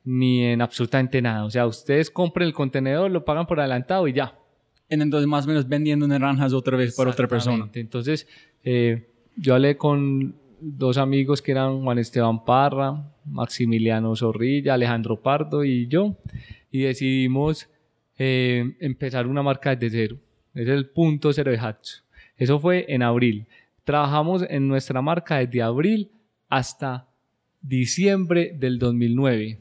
ni 0.04 0.44
en 0.44 0.62
absolutamente 0.62 1.20
nada. 1.20 1.44
O 1.44 1.50
sea, 1.50 1.66
ustedes 1.66 2.10
compren 2.10 2.48
el 2.48 2.54
contenedor, 2.54 3.10
lo 3.10 3.24
pagan 3.24 3.46
por 3.46 3.60
adelantado 3.60 4.08
y 4.08 4.14
ya. 4.14 4.38
Entonces, 4.88 5.26
más 5.26 5.44
o 5.44 5.48
menos 5.48 5.68
vendiendo 5.68 6.06
naranjas 6.06 6.52
otra 6.52 6.76
vez 6.76 6.94
para 6.94 7.10
otra 7.10 7.26
persona. 7.26 7.70
Entonces, 7.74 8.26
eh, 8.62 9.08
yo 9.36 9.54
hablé 9.54 9.76
con 9.76 10.34
dos 10.60 10.98
amigos 10.98 11.40
que 11.40 11.52
eran 11.52 11.82
Juan 11.82 11.98
Esteban 11.98 12.44
Parra, 12.44 13.11
Maximiliano 13.24 14.14
Zorrilla, 14.16 14.74
Alejandro 14.74 15.20
Pardo 15.20 15.64
y 15.64 15.86
yo, 15.88 16.16
y 16.70 16.82
decidimos 16.82 17.68
eh, 18.18 18.76
empezar 18.80 19.26
una 19.26 19.42
marca 19.42 19.74
desde 19.74 19.90
cero. 19.90 20.18
Es 20.54 20.68
el 20.68 20.88
punto 20.90 21.32
cero 21.32 21.50
de 21.50 21.58
Hatch. 21.58 22.00
Eso 22.36 22.58
fue 22.58 22.86
en 22.88 23.02
abril. 23.02 23.46
Trabajamos 23.84 24.44
en 24.48 24.68
nuestra 24.68 25.02
marca 25.02 25.38
desde 25.38 25.62
abril 25.62 26.10
hasta 26.48 27.08
diciembre 27.60 28.54
del 28.58 28.78
2009 28.78 29.58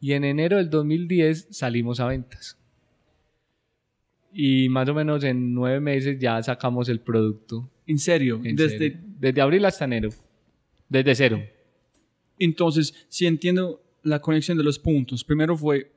y 0.00 0.12
en 0.12 0.24
enero 0.24 0.56
del 0.56 0.70
2010 0.70 1.48
salimos 1.50 2.00
a 2.00 2.06
ventas. 2.06 2.58
Y 4.32 4.68
más 4.68 4.88
o 4.88 4.94
menos 4.94 5.22
en 5.24 5.54
nueve 5.54 5.80
meses 5.80 6.18
ya 6.18 6.42
sacamos 6.42 6.88
el 6.88 7.00
producto. 7.00 7.70
¿En 7.86 7.98
serio? 7.98 8.40
desde... 8.42 9.00
desde 9.18 9.40
abril 9.40 9.64
hasta 9.64 9.84
enero. 9.84 10.10
Desde 10.88 11.14
cero. 11.14 11.42
Entonces, 12.38 13.06
si 13.08 13.26
entiendo 13.26 13.82
la 14.02 14.20
conexión 14.20 14.58
de 14.58 14.64
los 14.64 14.78
puntos, 14.78 15.24
primero 15.24 15.56
fue 15.56 15.90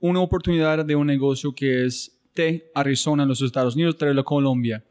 una 0.00 0.20
oportunidad 0.20 0.84
de 0.84 0.96
un 0.96 1.06
negocio 1.06 1.54
que 1.54 1.84
es 1.84 2.20
té 2.34 2.70
Arizona 2.74 3.22
en 3.22 3.28
los 3.28 3.42
Estados 3.42 3.74
Unidos, 3.74 3.96
traerlo 3.96 4.22
a 4.22 4.24
Colombia. 4.24 4.84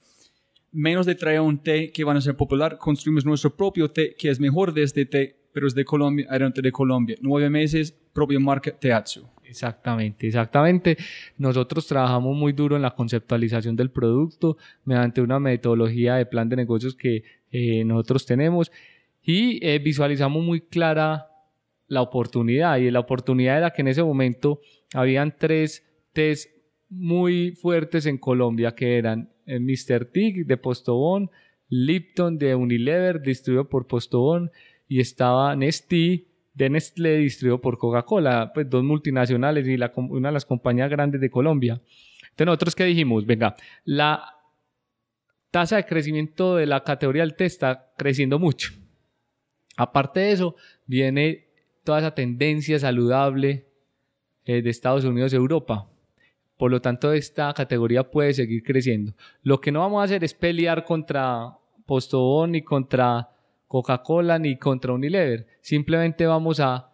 Menos 0.71 1.05
de 1.05 1.15
traer 1.15 1.41
un 1.41 1.57
té 1.57 1.91
que 1.91 2.03
van 2.03 2.17
a 2.17 2.21
ser 2.21 2.35
popular, 2.35 2.77
construimos 2.77 3.25
nuestro 3.25 3.55
propio 3.55 3.89
té 3.89 4.15
que 4.17 4.29
es 4.29 4.39
mejor 4.39 4.73
de 4.73 4.83
este 4.83 5.05
té, 5.05 5.35
pero 5.51 5.67
es 5.67 5.75
de 5.75 5.83
Colombia, 5.83 6.27
era 6.31 6.47
un 6.47 6.53
de 6.53 6.71
Colombia. 6.71 7.17
Nueve 7.21 7.50
meses, 7.50 7.91
propia 8.13 8.39
marca 8.39 8.71
Teatsu. 8.71 9.27
Exactamente, 9.43 10.27
exactamente. 10.27 10.97
Nosotros 11.38 11.85
trabajamos 11.85 12.38
muy 12.38 12.53
duro 12.53 12.77
en 12.77 12.81
la 12.81 12.95
conceptualización 12.95 13.75
del 13.75 13.91
producto 13.91 14.57
mediante 14.85 15.19
una 15.19 15.41
metodología 15.41 16.15
de 16.15 16.25
plan 16.25 16.47
de 16.47 16.55
negocios 16.55 16.95
que 16.95 17.23
eh, 17.51 17.83
nosotros 17.83 18.25
tenemos 18.25 18.71
y 19.21 19.65
eh, 19.65 19.79
visualizamos 19.79 20.43
muy 20.43 20.61
clara 20.61 21.27
la 21.87 22.01
oportunidad 22.01 22.77
y 22.77 22.89
la 22.89 23.01
oportunidad 23.01 23.57
era 23.57 23.71
que 23.71 23.81
en 23.81 23.89
ese 23.89 24.03
momento 24.03 24.61
habían 24.93 25.35
tres 25.37 25.85
test 26.13 26.49
muy 26.89 27.51
fuertes 27.51 28.05
en 28.05 28.17
Colombia 28.17 28.73
que 28.75 28.97
eran 28.97 29.29
eh, 29.45 29.59
Mr. 29.59 30.05
Tig 30.05 30.45
de 30.45 30.57
Postobón, 30.57 31.29
Lipton 31.69 32.37
de 32.37 32.55
Unilever 32.55 33.21
distribuido 33.21 33.69
por 33.69 33.87
Postobón 33.87 34.51
y 34.87 34.99
estaba 34.99 35.55
Nestlé 35.55 36.27
de 36.53 36.69
Nestlé 36.69 37.17
distribuido 37.17 37.61
por 37.61 37.77
Coca-Cola, 37.77 38.51
pues 38.53 38.69
dos 38.69 38.83
multinacionales 38.83 39.67
y 39.67 39.77
la, 39.77 39.91
una 39.95 40.29
de 40.29 40.33
las 40.33 40.45
compañías 40.45 40.89
grandes 40.89 41.21
de 41.21 41.29
Colombia. 41.29 41.81
Entonces 42.23 42.45
nosotros 42.45 42.75
qué 42.75 42.85
dijimos, 42.85 43.25
venga, 43.25 43.55
la 43.85 44.23
tasa 45.49 45.77
de 45.77 45.85
crecimiento 45.85 46.55
de 46.55 46.65
la 46.65 46.83
categoría 46.83 47.23
del 47.23 47.35
té 47.35 47.45
está 47.45 47.93
creciendo 47.97 48.39
mucho. 48.39 48.71
Aparte 49.81 50.19
de 50.19 50.31
eso, 50.31 50.55
viene 50.85 51.47
toda 51.83 52.00
esa 52.00 52.13
tendencia 52.13 52.77
saludable 52.77 53.65
eh, 54.45 54.61
de 54.61 54.69
Estados 54.69 55.05
Unidos 55.05 55.33
y 55.33 55.38
Europa. 55.38 55.89
Por 56.55 56.69
lo 56.69 56.81
tanto, 56.81 57.11
esta 57.13 57.51
categoría 57.55 58.11
puede 58.11 58.33
seguir 58.33 58.61
creciendo. 58.61 59.13
Lo 59.41 59.59
que 59.59 59.71
no 59.71 59.79
vamos 59.79 60.01
a 60.01 60.03
hacer 60.03 60.23
es 60.23 60.35
pelear 60.35 60.85
contra 60.85 61.57
Postobón, 61.88 62.51
ni 62.51 62.61
contra 62.61 63.29
Coca-Cola, 63.67 64.38
ni 64.38 64.57
contra 64.57 64.93
Unilever. 64.93 65.47
Simplemente 65.61 66.27
vamos 66.27 66.59
a 66.59 66.91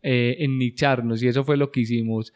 eh, 0.00 0.36
ennicharnos 0.38 1.22
y 1.22 1.28
eso 1.28 1.44
fue 1.44 1.58
lo 1.58 1.70
que 1.70 1.80
hicimos. 1.80 2.32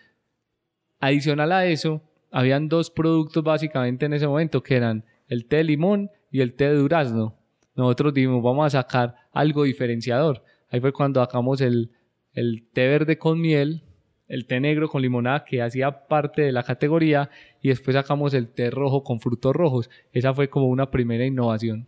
Adicional 1.01 1.53
a 1.53 1.65
eso, 1.65 2.03
habían 2.31 2.69
dos 2.69 2.91
productos 2.91 3.43
básicamente 3.43 4.05
en 4.05 4.13
ese 4.13 4.27
momento 4.27 4.63
que 4.63 4.77
eran 4.77 5.07
el 5.29 5.47
té 5.47 5.57
de 5.57 5.65
limón 5.65 6.11
y 6.31 6.43
el 6.43 6.53
té 6.53 6.69
de 6.69 6.77
durazno. 6.77 7.39
Nosotros 7.75 8.13
dijimos, 8.13 8.43
vamos 8.43 8.67
a 8.67 8.83
sacar 8.83 9.24
algo 9.35 9.65
diferenciador. 9.65 10.43
Ahí 10.71 10.81
fue 10.81 10.93
cuando 10.93 11.21
sacamos 11.21 11.61
el, 11.61 11.91
el 12.33 12.67
té 12.73 12.89
verde 12.89 13.19
con 13.19 13.41
miel, 13.41 13.83
el 14.29 14.47
té 14.47 14.61
negro 14.61 14.89
con 14.89 15.03
limonada 15.03 15.45
que 15.45 15.61
hacía 15.61 16.07
parte 16.07 16.43
de 16.43 16.53
la 16.53 16.63
categoría 16.63 17.31
y 17.61 17.69
después 17.69 17.95
sacamos 17.95 18.33
el 18.35 18.49
té 18.49 18.71
rojo 18.71 19.05
con 19.05 19.21
frutos 19.21 19.55
rojos. 19.55 19.91
Esa 20.13 20.33
fue 20.33 20.49
como 20.49 20.69
una 20.69 20.91
primera 20.91 21.27
innovación. 21.27 21.87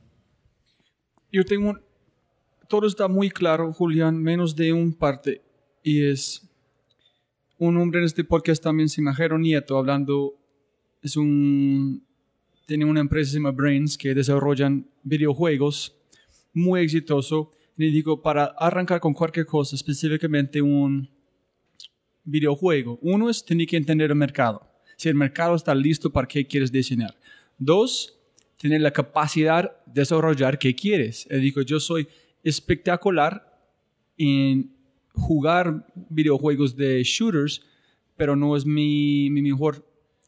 Yo 1.33 1.45
tengo, 1.45 1.79
todo 2.69 2.87
está 2.87 3.09
muy 3.09 3.31
claro, 3.31 3.73
Julián, 3.73 4.23
menos 4.23 4.55
de 4.55 4.73
un 4.73 4.93
parte 4.93 5.43
y 5.83 6.05
es 6.05 6.49
un 7.59 7.76
hombre 7.79 8.00
en 8.00 8.07
este 8.07 8.25
podcast 8.25 8.62
también, 8.62 8.88
Simajero 8.88 9.38
Nieto, 9.38 9.79
hablando, 9.79 10.35
es 11.03 11.17
un, 11.17 12.05
tiene 12.67 12.85
una 12.85 13.00
empresa 13.00 13.31
se 13.31 13.38
llama 13.38 13.53
Brains 13.53 13.97
que 13.97 14.15
desarrollan 14.15 14.87
videojuegos 15.03 15.96
muy 16.56 16.80
exitoso. 16.80 17.50
Y 17.76 17.90
digo, 17.90 18.22
para 18.22 18.46
arrancar 18.58 18.98
con 18.98 19.12
cualquier 19.12 19.46
cosa, 19.46 19.76
específicamente 19.76 20.62
un 20.62 21.08
videojuego, 22.25 22.98
uno 23.02 23.30
es 23.30 23.44
tener 23.44 23.66
que 23.66 23.76
entender 23.76 24.10
el 24.10 24.16
mercado. 24.16 24.66
Si 24.96 25.08
el 25.08 25.14
mercado 25.14 25.54
está 25.54 25.75
listo 25.75 26.10
para 26.10 26.26
qué 26.26 26.46
quieres 26.46 26.72
diseñar. 26.72 27.14
Dos, 27.58 28.18
tener 28.58 28.80
la 28.80 28.90
capacidad 28.90 29.76
de 29.84 30.00
desarrollar 30.00 30.58
qué 30.58 30.75
quieres. 30.75 31.28
Y 31.30 31.36
digo, 31.36 31.60
yo 31.60 31.78
soy 31.78 32.08
espectacular 32.42 33.60
en 34.16 34.75
jugar 35.12 35.86
videojuegos 36.08 36.75
de 36.75 37.02
shooters, 37.04 37.62
pero 38.16 38.34
no 38.34 38.56
es 38.56 38.64
mi, 38.64 39.28
mi 39.30 39.42
mejor 39.42 39.86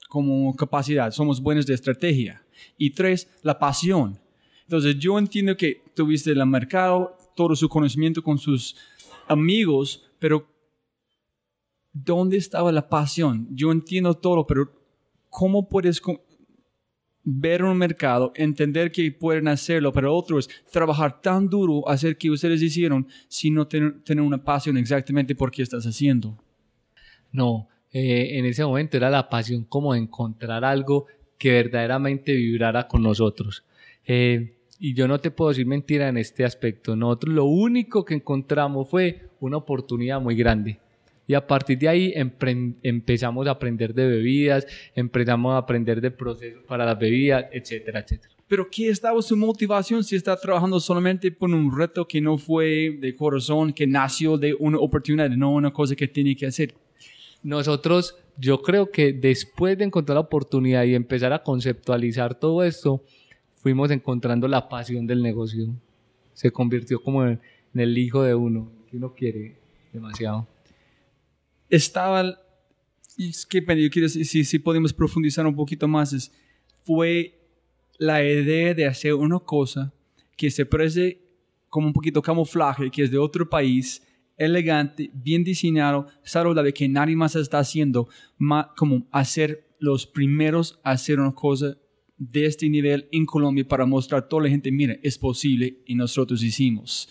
como 0.08 0.54
capacidad. 0.54 1.10
Somos 1.10 1.40
buenos 1.40 1.66
de 1.66 1.74
estrategia. 1.74 2.42
Y 2.76 2.90
tres, 2.90 3.28
la 3.42 3.58
pasión. 3.58 4.18
Entonces 4.68 4.98
yo 4.98 5.18
entiendo 5.18 5.56
que 5.56 5.82
tuviste 5.94 6.30
el 6.30 6.44
mercado, 6.44 7.16
todo 7.34 7.56
su 7.56 7.70
conocimiento 7.70 8.22
con 8.22 8.36
sus 8.36 8.76
amigos, 9.26 10.06
pero 10.18 10.46
¿dónde 11.90 12.36
estaba 12.36 12.70
la 12.70 12.86
pasión? 12.86 13.48
Yo 13.50 13.72
entiendo 13.72 14.12
todo, 14.12 14.46
pero 14.46 14.70
¿cómo 15.30 15.66
puedes 15.70 16.02
ver 17.24 17.64
un 17.64 17.78
mercado, 17.78 18.30
entender 18.36 18.92
que 18.92 19.10
pueden 19.10 19.48
hacerlo, 19.48 19.90
pero 19.90 20.14
otro 20.14 20.38
es 20.38 20.50
trabajar 20.70 21.22
tan 21.22 21.48
duro, 21.48 21.88
hacer 21.88 22.18
que 22.18 22.30
ustedes 22.30 22.60
hicieron, 22.60 23.08
sin 23.26 23.54
no 23.54 23.66
tener, 23.66 24.20
una 24.20 24.44
pasión 24.44 24.76
exactamente 24.76 25.34
por 25.34 25.50
qué 25.50 25.62
estás 25.62 25.86
haciendo? 25.86 26.36
No, 27.32 27.70
eh, 27.90 28.36
en 28.38 28.44
ese 28.44 28.66
momento 28.66 28.98
era 28.98 29.08
la 29.08 29.30
pasión 29.30 29.64
como 29.64 29.94
encontrar 29.94 30.62
algo 30.62 31.06
que 31.38 31.52
verdaderamente 31.52 32.34
vibrara 32.34 32.86
con 32.86 33.02
nosotros. 33.02 33.64
Eh, 34.06 34.56
y 34.78 34.94
yo 34.94 35.08
no 35.08 35.18
te 35.18 35.30
puedo 35.30 35.50
decir 35.50 35.66
mentira 35.66 36.08
en 36.08 36.18
este 36.18 36.44
aspecto. 36.44 36.94
Nosotros 36.94 37.34
lo 37.34 37.44
único 37.44 38.04
que 38.04 38.14
encontramos 38.14 38.88
fue 38.88 39.28
una 39.40 39.56
oportunidad 39.56 40.20
muy 40.20 40.36
grande. 40.36 40.78
Y 41.26 41.34
a 41.34 41.46
partir 41.46 41.78
de 41.78 41.88
ahí 41.88 42.14
empezamos 42.82 43.46
a 43.46 43.50
aprender 43.50 43.92
de 43.92 44.06
bebidas, 44.06 44.66
empezamos 44.94 45.52
a 45.52 45.58
aprender 45.58 46.00
de 46.00 46.10
procesos 46.10 46.62
para 46.66 46.86
las 46.86 46.98
bebidas, 46.98 47.46
etcétera, 47.52 48.00
etcétera. 48.00 48.32
Pero 48.46 48.66
¿qué 48.70 48.88
estaba 48.88 49.20
su 49.20 49.36
motivación 49.36 50.02
si 50.02 50.16
está 50.16 50.34
trabajando 50.40 50.80
solamente 50.80 51.30
por 51.30 51.50
un 51.50 51.76
reto 51.76 52.08
que 52.08 52.18
no 52.18 52.38
fue 52.38 52.96
de 52.98 53.14
corazón, 53.14 53.74
que 53.74 53.86
nació 53.86 54.38
de 54.38 54.54
una 54.58 54.78
oportunidad, 54.78 55.28
no 55.28 55.52
una 55.52 55.70
cosa 55.70 55.94
que 55.94 56.08
tiene 56.08 56.34
que 56.34 56.46
hacer? 56.46 56.72
Nosotros, 57.42 58.16
yo 58.38 58.62
creo 58.62 58.90
que 58.90 59.12
después 59.12 59.76
de 59.76 59.84
encontrar 59.84 60.14
la 60.14 60.20
oportunidad 60.20 60.84
y 60.84 60.94
empezar 60.94 61.34
a 61.34 61.42
conceptualizar 61.42 62.38
todo 62.38 62.64
esto, 62.64 63.04
fuimos 63.60 63.90
encontrando 63.90 64.48
la 64.48 64.68
pasión 64.68 65.06
del 65.06 65.22
negocio. 65.22 65.68
Se 66.32 66.50
convirtió 66.50 67.02
como 67.02 67.24
en, 67.24 67.40
el 67.74 67.96
hijo 67.96 68.22
de 68.22 68.34
uno, 68.34 68.70
que 68.90 68.96
uno 68.96 69.14
quiere 69.14 69.56
demasiado 69.92 70.46
estaba, 71.68 72.38
es 73.16 73.46
que 73.46 73.60
yo 73.60 73.90
quiero 73.90 74.08
si, 74.08 74.24
si 74.24 74.58
podemos 74.58 74.92
profundizar 74.92 75.46
un 75.46 75.54
poquito 75.54 75.86
más, 75.86 76.32
fue 76.84 77.34
la 77.98 78.22
idea 78.24 78.74
de 78.74 78.86
hacer 78.86 79.14
una 79.14 79.38
cosa 79.38 79.92
que 80.36 80.50
se 80.50 80.64
parece 80.64 81.20
como 81.68 81.88
un 81.88 81.92
poquito 81.92 82.22
camuflaje, 82.22 82.90
que 82.90 83.02
es 83.02 83.10
de 83.10 83.18
otro 83.18 83.48
país, 83.48 84.02
elegante, 84.36 85.10
bien 85.12 85.42
diseñado, 85.42 86.06
saludable, 86.22 86.72
que 86.72 86.88
nadie 86.88 87.16
más 87.16 87.34
está 87.34 87.58
haciendo, 87.58 88.08
como 88.76 89.06
hacer 89.10 89.66
los 89.80 90.06
primeros 90.06 90.78
a 90.82 90.92
hacer 90.92 91.20
una 91.20 91.34
cosa 91.34 91.76
de 92.18 92.46
este 92.46 92.68
nivel 92.68 93.08
en 93.12 93.24
Colombia 93.24 93.66
para 93.66 93.86
mostrar 93.86 94.24
a 94.24 94.28
toda 94.28 94.42
la 94.42 94.48
gente, 94.48 94.72
mira, 94.72 94.96
es 95.02 95.16
posible 95.16 95.78
y 95.86 95.94
nosotros 95.94 96.42
hicimos. 96.42 97.08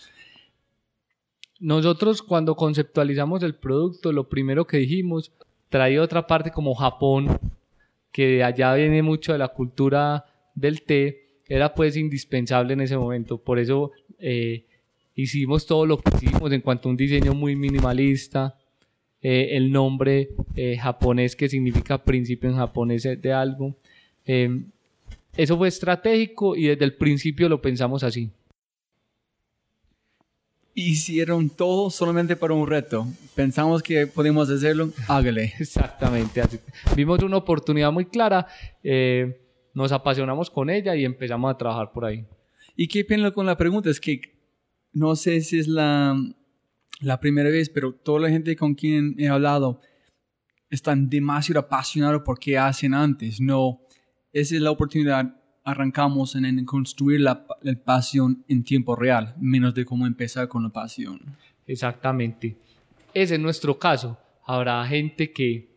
Nosotros 1.58 2.22
cuando 2.22 2.54
conceptualizamos 2.54 3.42
el 3.42 3.54
producto, 3.54 4.12
lo 4.12 4.28
primero 4.28 4.66
que 4.66 4.76
dijimos, 4.76 5.32
traía 5.70 6.02
otra 6.02 6.26
parte 6.26 6.50
como 6.50 6.74
Japón, 6.74 7.38
que 8.12 8.26
de 8.28 8.44
allá 8.44 8.74
viene 8.74 9.02
mucho 9.02 9.32
de 9.32 9.38
la 9.38 9.48
cultura 9.48 10.24
del 10.54 10.82
té, 10.82 11.40
era 11.48 11.74
pues 11.74 11.96
indispensable 11.96 12.74
en 12.74 12.82
ese 12.82 12.96
momento. 12.96 13.38
Por 13.38 13.58
eso 13.58 13.92
eh, 14.18 14.66
hicimos 15.14 15.66
todo 15.66 15.86
lo 15.86 15.98
que 15.98 16.10
hicimos 16.16 16.52
en 16.52 16.60
cuanto 16.60 16.88
a 16.88 16.90
un 16.90 16.96
diseño 16.96 17.34
muy 17.34 17.56
minimalista, 17.56 18.56
eh, 19.20 19.48
el 19.52 19.72
nombre 19.72 20.28
eh, 20.54 20.76
japonés 20.76 21.34
que 21.34 21.48
significa 21.48 22.04
principio 22.04 22.50
en 22.50 22.56
japonés 22.56 23.02
de 23.02 23.32
algo. 23.32 23.74
Eso 25.38 25.56
fue 25.56 25.68
estratégico 25.68 26.54
y 26.54 26.66
desde 26.66 26.84
el 26.84 26.96
principio 26.96 27.48
lo 27.48 27.62
pensamos 27.62 28.02
así 28.02 28.30
hicieron 30.80 31.50
todo 31.50 31.90
solamente 31.90 32.36
para 32.36 32.54
un 32.54 32.66
reto. 32.66 33.04
Pensamos 33.34 33.82
que 33.82 34.06
podemos 34.06 34.48
hacerlo, 34.48 34.90
hágale. 35.08 35.54
Exactamente. 35.58 36.40
Vimos 36.94 37.20
una 37.24 37.38
oportunidad 37.38 37.90
muy 37.90 38.04
clara, 38.04 38.46
eh, 38.84 39.40
nos 39.74 39.90
apasionamos 39.90 40.50
con 40.50 40.70
ella 40.70 40.94
y 40.94 41.04
empezamos 41.04 41.52
a 41.52 41.58
trabajar 41.58 41.90
por 41.92 42.04
ahí. 42.04 42.24
¿Y 42.76 42.86
qué 42.86 43.04
pienso 43.04 43.32
con 43.32 43.44
la 43.44 43.56
pregunta? 43.56 43.90
Es 43.90 44.00
que 44.00 44.20
no 44.92 45.16
sé 45.16 45.40
si 45.40 45.58
es 45.58 45.66
la, 45.66 46.16
la 47.00 47.18
primera 47.18 47.50
vez, 47.50 47.70
pero 47.70 47.92
toda 47.92 48.20
la 48.20 48.30
gente 48.30 48.54
con 48.54 48.74
quien 48.74 49.16
he 49.18 49.26
hablado 49.26 49.80
están 50.70 51.08
demasiado 51.08 51.60
apasionados 51.60 52.22
por 52.22 52.38
qué 52.38 52.56
hacen 52.56 52.94
antes. 52.94 53.40
No, 53.40 53.80
esa 54.40 54.54
es 54.54 54.60
la 54.60 54.70
oportunidad 54.70 55.34
arrancamos 55.68 56.34
en, 56.34 56.64
construir 56.64 57.20
la, 57.20 57.46
pasión 57.84 58.42
en 58.48 58.64
tiempo 58.64 58.96
real, 58.96 59.34
menos 59.38 59.74
de 59.74 59.84
cómo 59.84 60.06
empezar 60.06 60.48
con 60.48 60.62
la 60.62 60.70
pasión. 60.70 61.20
Exactamente. 61.66 62.56
Ese 63.12 63.34
es 63.34 63.40
nuestro 63.40 63.78
caso. 63.78 64.18
Habrá 64.46 64.86
gente 64.86 65.30
que 65.30 65.68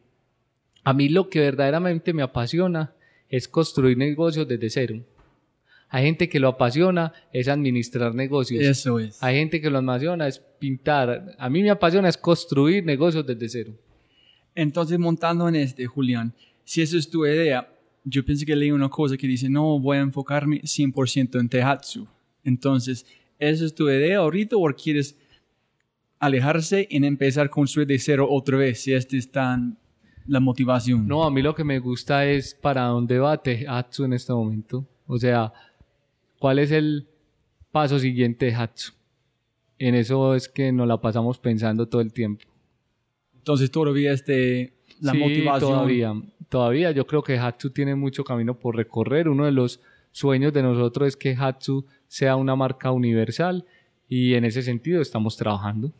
a 0.85 0.93
mí 0.93 1.09
lo 1.09 1.29
que 1.29 1.41
verdaderamente 1.41 2.13
me 2.13 2.23
apasiona 2.23 2.93
es 3.27 3.49
construir 3.49 3.97
negocios 3.97 4.47
desde 4.47 4.69
cero. 4.69 5.03
Hay 5.89 6.05
gente 6.05 6.29
que 6.29 6.39
lo 6.39 6.47
apasiona 6.47 7.11
es 7.33 7.49
administrar 7.49 8.15
negocios. 8.15 8.63
Eso 8.63 8.97
es. 8.97 9.21
Hay 9.21 9.35
gente 9.35 9.59
que 9.59 9.69
lo 9.69 9.79
apasiona 9.79 10.25
es 10.25 10.39
pintar. 10.39 11.35
A 11.37 11.49
mí 11.49 11.61
me 11.61 11.69
apasiona 11.69 12.07
es 12.07 12.15
construir 12.15 12.85
negocios 12.85 13.25
desde 13.25 13.49
cero. 13.49 13.73
Entonces, 14.55 14.97
montando 14.97 15.49
en 15.49 15.57
este, 15.57 15.85
Julián, 15.85 16.33
si 16.63 16.81
esa 16.81 16.97
es 16.97 17.09
tu 17.09 17.25
idea, 17.25 17.69
yo 18.03 18.25
pienso 18.25 18.45
que 18.45 18.55
leí 18.55 18.71
una 18.71 18.89
cosa 18.89 19.17
que 19.17 19.27
dice, 19.27 19.49
no, 19.49 19.79
voy 19.79 19.97
a 19.97 20.01
enfocarme 20.01 20.61
100% 20.61 21.39
en 21.39 21.49
Tehatsu. 21.49 22.07
Entonces, 22.43 23.05
¿esa 23.37 23.65
es 23.65 23.75
tu 23.75 23.89
idea 23.89 24.19
ahorita 24.19 24.55
o 24.55 24.67
quieres 24.73 25.17
alejarse 26.19 26.87
y 26.89 27.03
empezar 27.05 27.47
a 27.47 27.49
construir 27.49 27.87
de 27.87 27.99
cero 27.99 28.27
otra 28.29 28.57
vez 28.57 28.83
si 28.83 28.93
este 28.93 29.17
es 29.17 29.31
tan 29.31 29.77
la 30.27 30.39
motivación? 30.39 31.07
No, 31.07 31.23
a 31.23 31.31
mí 31.31 31.41
lo 31.41 31.53
que 31.55 31.63
me 31.63 31.79
gusta 31.79 32.25
es 32.25 32.55
para 32.55 32.85
dónde 32.85 33.19
va 33.19 33.41
Tehatsu 33.41 34.05
en 34.05 34.13
este 34.13 34.33
momento. 34.33 34.85
O 35.07 35.17
sea, 35.17 35.51
¿cuál 36.39 36.59
es 36.59 36.71
el 36.71 37.07
paso 37.71 37.99
siguiente 37.99 38.47
de 38.47 38.55
Hatsu? 38.55 38.93
En 39.77 39.95
eso 39.95 40.35
es 40.35 40.47
que 40.47 40.71
nos 40.71 40.87
la 40.87 41.01
pasamos 41.01 41.39
pensando 41.39 41.87
todo 41.87 42.01
el 42.01 42.13
tiempo. 42.13 42.45
Entonces 43.35 43.71
todavía 43.71 44.11
este, 44.11 44.73
la 44.99 45.13
sí, 45.13 45.17
motivación. 45.17 45.71
Todavía, 45.71 46.13
todavía 46.49 46.91
yo 46.91 47.07
creo 47.07 47.23
que 47.23 47.37
Hatsu 47.37 47.69
tiene 47.69 47.95
mucho 47.95 48.23
camino 48.23 48.57
por 48.57 48.75
recorrer. 48.75 49.29
Uno 49.29 49.45
de 49.45 49.51
los 49.51 49.79
sueños 50.11 50.53
de 50.53 50.61
nosotros 50.61 51.07
es 51.07 51.17
que 51.17 51.35
Hatsu 51.35 51.85
sea 52.07 52.35
una 52.35 52.55
marca 52.55 52.91
universal 52.91 53.65
y 54.09 54.33
en 54.33 54.45
ese 54.45 54.61
sentido 54.61 55.01
estamos 55.01 55.37
trabajando. 55.37 55.93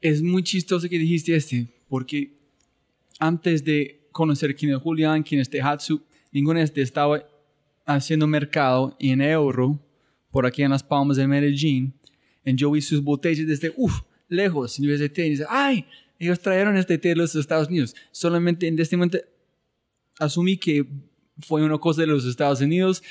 Es 0.00 0.22
muy 0.22 0.42
chistoso 0.42 0.88
que 0.88 0.98
dijiste 0.98 1.34
este, 1.34 1.66
porque 1.88 2.32
antes 3.18 3.64
de 3.64 4.00
conocer 4.12 4.54
quién 4.54 4.72
es 4.72 4.78
Julián, 4.78 5.22
quién 5.22 5.40
es 5.40 5.48
Tehatsu, 5.48 6.02
ninguno 6.30 6.58
de 6.58 6.64
este 6.64 6.82
estaba 6.82 7.22
haciendo 7.86 8.26
mercado 8.26 8.96
en 9.00 9.22
euro 9.22 9.78
por 10.30 10.44
aquí 10.44 10.62
en 10.62 10.70
las 10.70 10.82
palmas 10.82 11.16
de 11.16 11.26
Medellín. 11.26 11.94
Y 12.44 12.54
yo 12.54 12.70
vi 12.70 12.80
sus 12.80 13.02
botellas 13.02 13.46
desde, 13.46 13.72
uff, 13.76 14.02
lejos, 14.28 14.78
y 14.78 14.86
yo 14.86 14.96
decía, 14.96 15.26
y 15.26 15.30
dice, 15.30 15.44
ay, 15.48 15.84
ellos 16.18 16.40
trajeron 16.40 16.76
este 16.76 16.98
té 16.98 17.10
de 17.10 17.16
los 17.16 17.34
Estados 17.34 17.68
Unidos. 17.68 17.94
Solamente 18.10 18.66
en 18.66 18.78
este 18.78 18.96
momento 18.96 19.18
asumí 20.18 20.56
que 20.56 20.86
fue 21.38 21.62
una 21.62 21.78
cosa 21.78 22.02
de 22.02 22.08
los 22.08 22.24
Estados 22.24 22.60
Unidos, 22.60 23.02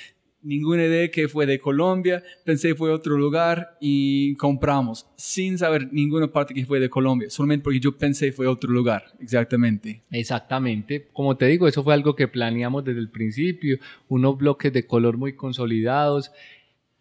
ninguna 0.41 0.85
idea 0.85 1.09
que 1.09 1.27
fue 1.27 1.45
de 1.45 1.59
Colombia, 1.59 2.23
pensé 2.43 2.75
fue 2.75 2.91
otro 2.91 3.17
lugar 3.17 3.77
y 3.79 4.35
compramos, 4.35 5.07
sin 5.15 5.57
saber 5.57 5.91
ninguna 5.91 6.27
parte 6.31 6.53
que 6.53 6.65
fue 6.65 6.79
de 6.79 6.89
Colombia, 6.89 7.29
solamente 7.29 7.63
porque 7.63 7.79
yo 7.79 7.97
pensé 7.97 8.31
fue 8.31 8.47
otro 8.47 8.71
lugar, 8.71 9.05
exactamente. 9.19 10.03
Exactamente, 10.11 11.07
como 11.13 11.37
te 11.37 11.47
digo, 11.47 11.67
eso 11.67 11.83
fue 11.83 11.93
algo 11.93 12.15
que 12.15 12.27
planeamos 12.27 12.83
desde 12.83 12.99
el 12.99 13.09
principio, 13.09 13.77
unos 14.07 14.37
bloques 14.37 14.71
de 14.71 14.85
color 14.85 15.17
muy 15.17 15.33
consolidados, 15.33 16.31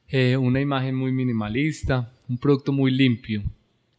eh, 0.08 0.36
una 0.36 0.60
imagen 0.60 0.94
muy 0.94 1.12
minimalista, 1.12 2.12
un 2.28 2.38
producto 2.38 2.72
muy 2.72 2.90
limpio, 2.92 3.42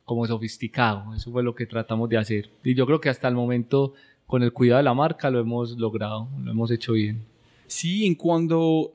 como 0.07 0.25
sofisticado, 0.25 1.13
eso 1.13 1.31
fue 1.31 1.43
lo 1.43 1.53
que 1.53 1.65
tratamos 1.65 2.07
de 2.07 2.17
hacer. 2.17 2.49
Y 2.63 2.73
yo 2.73 2.85
creo 2.85 3.01
que 3.01 3.09
hasta 3.09 3.27
el 3.27 3.35
momento, 3.35 3.93
con 4.25 4.41
el 4.41 4.53
cuidado 4.53 4.77
de 4.77 4.83
la 4.83 4.93
marca, 4.93 5.29
lo 5.29 5.39
hemos 5.39 5.77
logrado, 5.77 6.29
lo 6.41 6.49
hemos 6.49 6.71
hecho 6.71 6.93
bien. 6.93 7.25
Sí, 7.67 8.05
en 8.05 8.15
cuando 8.15 8.93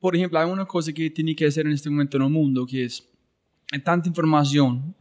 por 0.00 0.14
ejemplo, 0.14 0.38
hay 0.38 0.48
una 0.48 0.64
cosa 0.64 0.92
que 0.92 1.10
tiene 1.10 1.34
que 1.34 1.46
hacer 1.46 1.66
en 1.66 1.72
este 1.72 1.90
momento 1.90 2.16
en 2.16 2.22
el 2.22 2.30
mundo, 2.30 2.64
que 2.64 2.84
es 2.84 3.04
hay 3.72 3.80
tanta 3.80 4.08
información, 4.08 4.94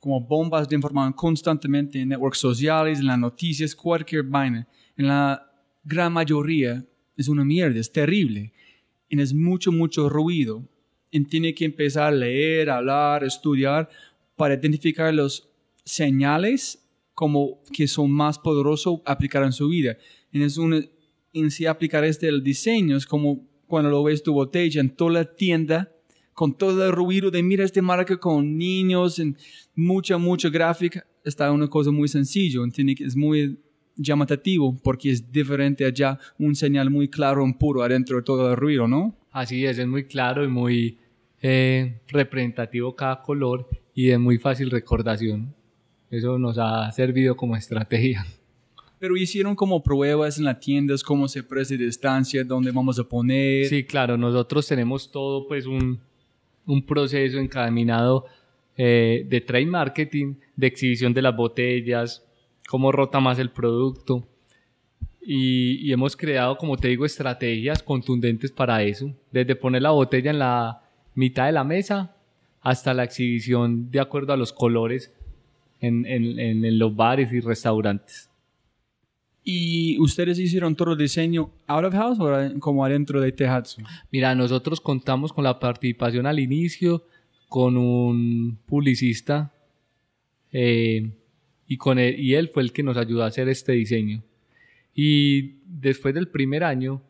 como 0.00 0.20
bombas 0.20 0.68
de 0.68 0.76
información 0.76 1.12
constantemente 1.12 2.00
en 2.00 2.08
networks 2.08 2.38
sociales, 2.38 2.98
en 2.98 3.06
las 3.06 3.18
noticias, 3.18 3.74
cualquier 3.74 4.24
vaina. 4.24 4.66
En 4.96 5.06
la 5.06 5.40
gran 5.84 6.12
mayoría 6.12 6.84
es 7.16 7.28
una 7.28 7.44
mierda, 7.44 7.78
es 7.78 7.90
terrible. 7.90 8.52
Y 9.08 9.20
es 9.20 9.32
mucho, 9.32 9.72
mucho 9.72 10.08
ruido. 10.08 10.62
Tiene 11.28 11.54
que 11.54 11.64
empezar 11.64 12.04
a 12.04 12.16
leer, 12.16 12.70
hablar, 12.70 13.24
estudiar 13.24 13.88
para 14.36 14.54
identificar 14.54 15.12
los 15.12 15.48
señales 15.84 16.84
como 17.14 17.60
que 17.72 17.88
son 17.88 18.10
más 18.10 18.38
poderosos 18.38 19.00
aplicar 19.04 19.42
en 19.42 19.52
su 19.52 19.68
vida. 19.68 19.96
Y 20.30 20.42
es 20.42 20.56
un, 20.56 20.88
en 21.32 21.50
sí 21.50 21.66
aplicar 21.66 22.04
este 22.04 22.28
el 22.28 22.42
diseño 22.42 22.96
es 22.96 23.06
como 23.06 23.46
cuando 23.66 23.90
lo 23.90 24.02
ves 24.02 24.22
tu 24.22 24.32
botella 24.32 24.80
en 24.80 24.90
toda 24.90 25.12
la 25.12 25.24
tienda, 25.24 25.92
con 26.32 26.56
todo 26.56 26.86
el 26.86 26.92
ruido 26.92 27.30
de 27.30 27.42
mira 27.42 27.64
este 27.64 27.82
marca 27.82 28.18
con 28.18 28.56
niños, 28.56 29.18
en 29.18 29.36
mucha, 29.74 30.18
mucha 30.18 30.48
gráfica, 30.48 31.04
está 31.24 31.50
una 31.50 31.68
cosa 31.68 31.90
muy 31.90 32.08
sencilla, 32.08 32.60
es 33.00 33.16
muy 33.16 33.58
llamativo 33.98 34.76
porque 34.82 35.10
es 35.10 35.30
diferente 35.30 35.84
allá, 35.84 36.18
un 36.38 36.54
señal 36.54 36.90
muy 36.90 37.08
claro, 37.08 37.44
un 37.44 37.58
puro 37.58 37.82
adentro 37.82 38.16
de 38.16 38.22
todo 38.22 38.50
el 38.50 38.56
ruido, 38.56 38.88
¿no? 38.88 39.14
Así 39.30 39.66
es, 39.66 39.78
es 39.78 39.86
muy 39.86 40.04
claro 40.04 40.44
y 40.44 40.48
muy 40.48 40.98
eh, 41.42 42.00
representativo 42.08 42.96
cada 42.96 43.20
color 43.22 43.68
y 43.94 44.06
de 44.06 44.18
muy 44.18 44.38
fácil 44.38 44.70
recordación. 44.70 45.54
Eso 46.10 46.38
nos 46.38 46.56
ha 46.58 46.90
servido 46.92 47.36
como 47.36 47.56
estrategia. 47.56 48.24
Pero 48.98 49.16
hicieron 49.16 49.54
como 49.54 49.82
pruebas 49.82 50.38
en 50.38 50.44
las 50.44 50.58
tiendas, 50.58 51.02
cómo 51.02 51.28
se 51.28 51.42
presta 51.42 51.76
distancia, 51.76 52.42
dónde 52.42 52.72
vamos 52.72 52.98
a 52.98 53.04
poner. 53.04 53.66
Sí, 53.66 53.84
claro, 53.84 54.16
nosotros 54.16 54.66
tenemos 54.66 55.10
todo 55.10 55.46
pues 55.46 55.66
un, 55.66 56.00
un 56.66 56.84
proceso 56.84 57.38
encaminado 57.38 58.24
eh, 58.76 59.24
de 59.28 59.40
trade 59.40 59.66
marketing, 59.66 60.34
de 60.54 60.66
exhibición 60.68 61.12
de 61.12 61.22
las 61.22 61.34
botellas, 61.34 62.24
cómo 62.68 62.92
rota 62.92 63.18
más 63.18 63.38
el 63.38 63.50
producto. 63.50 64.28
Y, 65.20 65.86
y, 65.86 65.92
hemos 65.92 66.16
creado, 66.16 66.56
como 66.56 66.76
te 66.76 66.88
digo, 66.88 67.04
estrategias 67.04 67.82
contundentes 67.82 68.50
para 68.50 68.82
eso, 68.82 69.12
desde 69.30 69.56
poner 69.56 69.82
la 69.82 69.90
botella 69.90 70.30
en 70.30 70.38
la 70.38 70.82
mitad 71.14 71.46
de 71.46 71.52
la 71.52 71.64
mesa 71.64 72.14
hasta 72.62 72.94
la 72.94 73.04
exhibición 73.04 73.90
de 73.90 74.00
acuerdo 74.00 74.32
a 74.32 74.36
los 74.36 74.52
colores 74.52 75.12
en, 75.80 76.06
en, 76.06 76.38
en 76.38 76.78
los 76.78 76.94
bares 76.94 77.32
y 77.32 77.40
restaurantes. 77.40 78.30
¿Y 79.44 79.98
ustedes 80.00 80.38
hicieron 80.38 80.76
todo 80.76 80.92
el 80.92 80.98
diseño 80.98 81.50
out 81.66 81.84
of 81.84 81.94
house 81.94 82.18
o 82.20 82.60
como 82.60 82.84
adentro 82.84 83.20
de 83.20 83.32
Tehatsu? 83.32 83.82
Mira, 84.10 84.34
nosotros 84.34 84.80
contamos 84.80 85.32
con 85.32 85.44
la 85.44 85.58
participación 85.58 86.26
al 86.26 86.38
inicio, 86.38 87.02
con 87.48 87.76
un 87.76 88.58
publicista, 88.66 89.52
eh, 90.52 91.10
y, 91.68 91.76
con 91.76 91.98
él, 91.98 92.18
y 92.18 92.34
él 92.34 92.48
fue 92.48 92.62
el 92.62 92.72
que 92.72 92.82
nos 92.82 92.96
ayudó 92.96 93.22
a 93.22 93.26
hacer 93.26 93.48
este 93.48 93.72
diseño. 93.72 94.22
Y 94.94 95.58
después 95.66 96.14
del 96.14 96.28
primer 96.28 96.64
año, 96.64 97.02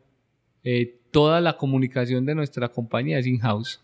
eh, 0.64 0.98
toda 1.10 1.40
la 1.40 1.56
comunicación 1.56 2.26
de 2.26 2.34
nuestra 2.34 2.68
compañía 2.68 3.18
es 3.18 3.26
in-house. 3.26 3.80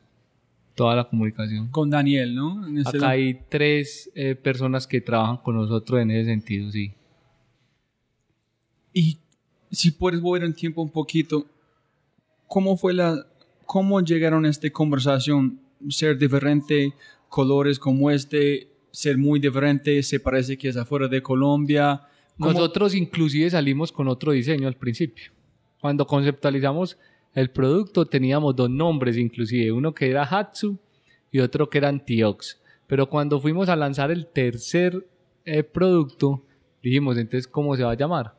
Toda 0.75 0.97
la 0.97 1.05
comunicación. 1.09 1.69
Con 1.69 1.89
Daniel, 1.89 2.35
¿no? 2.35 2.67
Acá 2.85 3.11
hay 3.11 3.39
tres 3.49 4.11
eh, 4.17 4.35
personas 4.35 4.89
que 4.89 5.01
trabajan 5.01 5.37
con 5.37 5.55
nosotros 5.55 6.01
en 6.01 6.11
ese 6.11 6.31
sentido, 6.31 6.71
sí. 6.73 6.93
Y 8.93 9.19
si 9.71 9.93
puedes 9.93 10.21
volver 10.21 10.45
en 10.45 10.55
tiempo 10.55 10.83
un 10.83 10.91
poquito, 10.91 11.47
¿cómo 12.49 12.77
fue 12.77 12.93
la, 12.93 13.25
cómo 13.67 14.01
llegaron 14.01 14.45
a 14.45 14.49
esta 14.49 14.69
conversación? 14.71 15.61
Ser 15.89 16.19
diferente, 16.19 16.93
colores 17.29 17.79
como 17.79 18.11
este, 18.11 18.74
ser 18.95 19.19
muy 19.19 19.41
diferente, 19.41 20.01
se 20.05 20.21
parece 20.21 20.57
que 20.57 20.69
es 20.69 20.77
afuera 20.77 21.09
de 21.09 21.21
Colombia. 21.21 22.03
Nosotros 22.39 22.95
inclusive 22.95 23.51
salimos 23.51 23.91
con 23.91 24.07
otro 24.07 24.31
diseño 24.31 24.69
al 24.69 24.77
principio. 24.77 25.33
Cuando 25.81 26.07
conceptualizamos 26.07 26.97
el 27.35 27.51
producto 27.51 28.07
teníamos 28.07 28.55
dos 28.55 28.71
nombres 28.71 29.17
inclusive, 29.17 29.73
uno 29.73 29.93
que 29.93 30.09
era 30.09 30.23
Hatsu 30.23 30.79
y 31.33 31.41
otro 31.41 31.69
que 31.69 31.79
era 31.79 31.89
Antiox. 31.89 32.61
Pero 32.87 33.09
cuando 33.09 33.41
fuimos 33.41 33.69
a 33.69 33.75
lanzar 33.75 34.13
el 34.13 34.29
tercer 34.29 35.05
eh, 35.45 35.65
producto, 35.65 36.45
dijimos, 36.81 37.19
entonces, 37.19 37.49
¿cómo 37.49 37.77
se 37.77 37.83
va 37.83 37.91
a 37.91 37.97
llamar? 37.97 38.37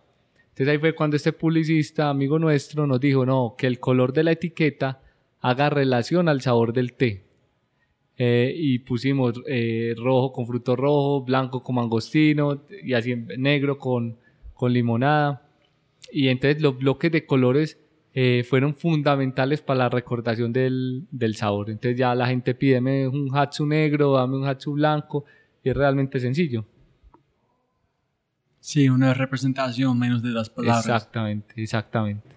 Entonces 0.50 0.70
ahí 0.70 0.78
fue 0.78 0.96
cuando 0.96 1.18
este 1.18 1.34
publicista, 1.34 2.10
amigo 2.10 2.40
nuestro, 2.40 2.88
nos 2.88 3.02
dijo, 3.02 3.26
no, 3.26 3.56
que 3.58 3.68
el 3.68 3.82
color 3.82 4.14
de 4.14 4.24
la 4.24 4.32
etiqueta 4.32 5.02
haga 5.42 5.70
relación 5.70 6.30
al 6.30 6.40
sabor 6.40 6.72
del 6.72 6.94
té. 6.94 7.26
Eh, 8.18 8.54
y 8.56 8.80
pusimos 8.80 9.42
eh, 9.46 9.94
rojo 9.98 10.32
con 10.32 10.48
fruto 10.48 10.76
rojo, 10.76 11.22
blanco 11.24 11.62
con 11.62 11.76
mangostino 11.76 12.62
y 12.82 12.94
así 12.94 13.16
negro 13.16 13.78
con, 13.78 14.18
con 14.54 14.72
limonada. 14.72 15.42
Y 16.12 16.30
entonces 16.30 16.62
los 16.62 16.78
bloques 16.78 17.12
de 17.12 17.26
colores 17.26 17.78
eh, 18.14 18.46
fueron 18.48 18.74
fundamentales 18.74 19.62
para 19.62 19.80
la 19.80 19.90
recordación 19.90 20.54
del, 20.54 21.06
del, 21.12 21.36
sabor. 21.36 21.70
Entonces 21.70 21.98
ya 21.98 22.16
la 22.16 22.28
gente 22.28 22.56
pide 22.56 22.80
un 23.08 23.30
hatsu 23.36 23.66
negro, 23.66 24.14
dame 24.14 24.38
un 24.38 24.48
hatsu 24.48 24.74
blanco 24.74 25.26
y 25.62 25.70
es 25.70 25.76
realmente 25.76 26.20
sencillo. 26.22 26.64
Sí, 28.62 28.88
una 28.88 29.14
representación 29.14 30.00
menos 30.00 30.24
de 30.24 30.30
las 30.30 30.50
palabras. 30.50 30.86
Exactamente, 30.86 31.62
exactamente. 31.62 32.28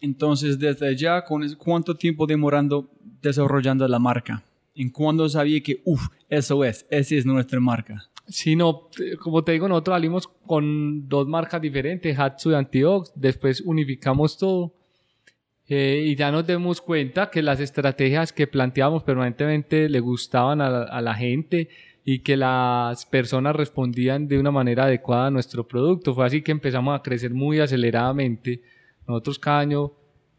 Entonces, 0.00 0.58
desde 0.58 0.88
allá, 0.88 1.24
¿cuánto 1.58 1.94
tiempo 1.94 2.26
demorando 2.26 2.88
desarrollando 3.20 3.86
la 3.86 3.98
marca? 3.98 4.42
¿En 4.80 4.90
cuándo 4.90 5.28
sabía 5.28 5.60
que, 5.60 5.82
uff, 5.84 6.08
eso 6.28 6.64
es, 6.64 6.86
esa 6.90 7.14
es 7.14 7.26
nuestra 7.26 7.60
marca? 7.60 8.08
Sí, 8.26 8.56
no, 8.56 8.88
como 9.18 9.44
te 9.44 9.52
digo, 9.52 9.68
nosotros 9.68 9.94
salimos 9.94 10.28
con 10.46 11.08
dos 11.08 11.26
marcas 11.26 11.60
diferentes, 11.60 12.18
Hatsu 12.18 12.52
y 12.52 12.54
Antiox, 12.54 13.12
después 13.14 13.60
unificamos 13.60 14.38
todo 14.38 14.72
eh, 15.68 16.02
y 16.06 16.16
ya 16.16 16.30
nos 16.30 16.46
dimos 16.46 16.80
cuenta 16.80 17.30
que 17.30 17.42
las 17.42 17.60
estrategias 17.60 18.32
que 18.32 18.46
planteábamos 18.46 19.02
permanentemente 19.02 19.88
le 19.88 20.00
gustaban 20.00 20.60
a 20.60 20.84
a 20.84 21.00
la 21.00 21.14
gente 21.14 21.68
y 22.04 22.20
que 22.20 22.36
las 22.36 23.04
personas 23.06 23.54
respondían 23.54 24.26
de 24.26 24.38
una 24.38 24.50
manera 24.50 24.84
adecuada 24.84 25.26
a 25.26 25.30
nuestro 25.30 25.68
producto. 25.68 26.14
Fue 26.14 26.24
así 26.24 26.42
que 26.42 26.52
empezamos 26.52 26.98
a 26.98 27.02
crecer 27.02 27.34
muy 27.34 27.60
aceleradamente. 27.60 28.62
Nosotros 29.06 29.38
cada 29.38 29.60
año, 29.60 29.92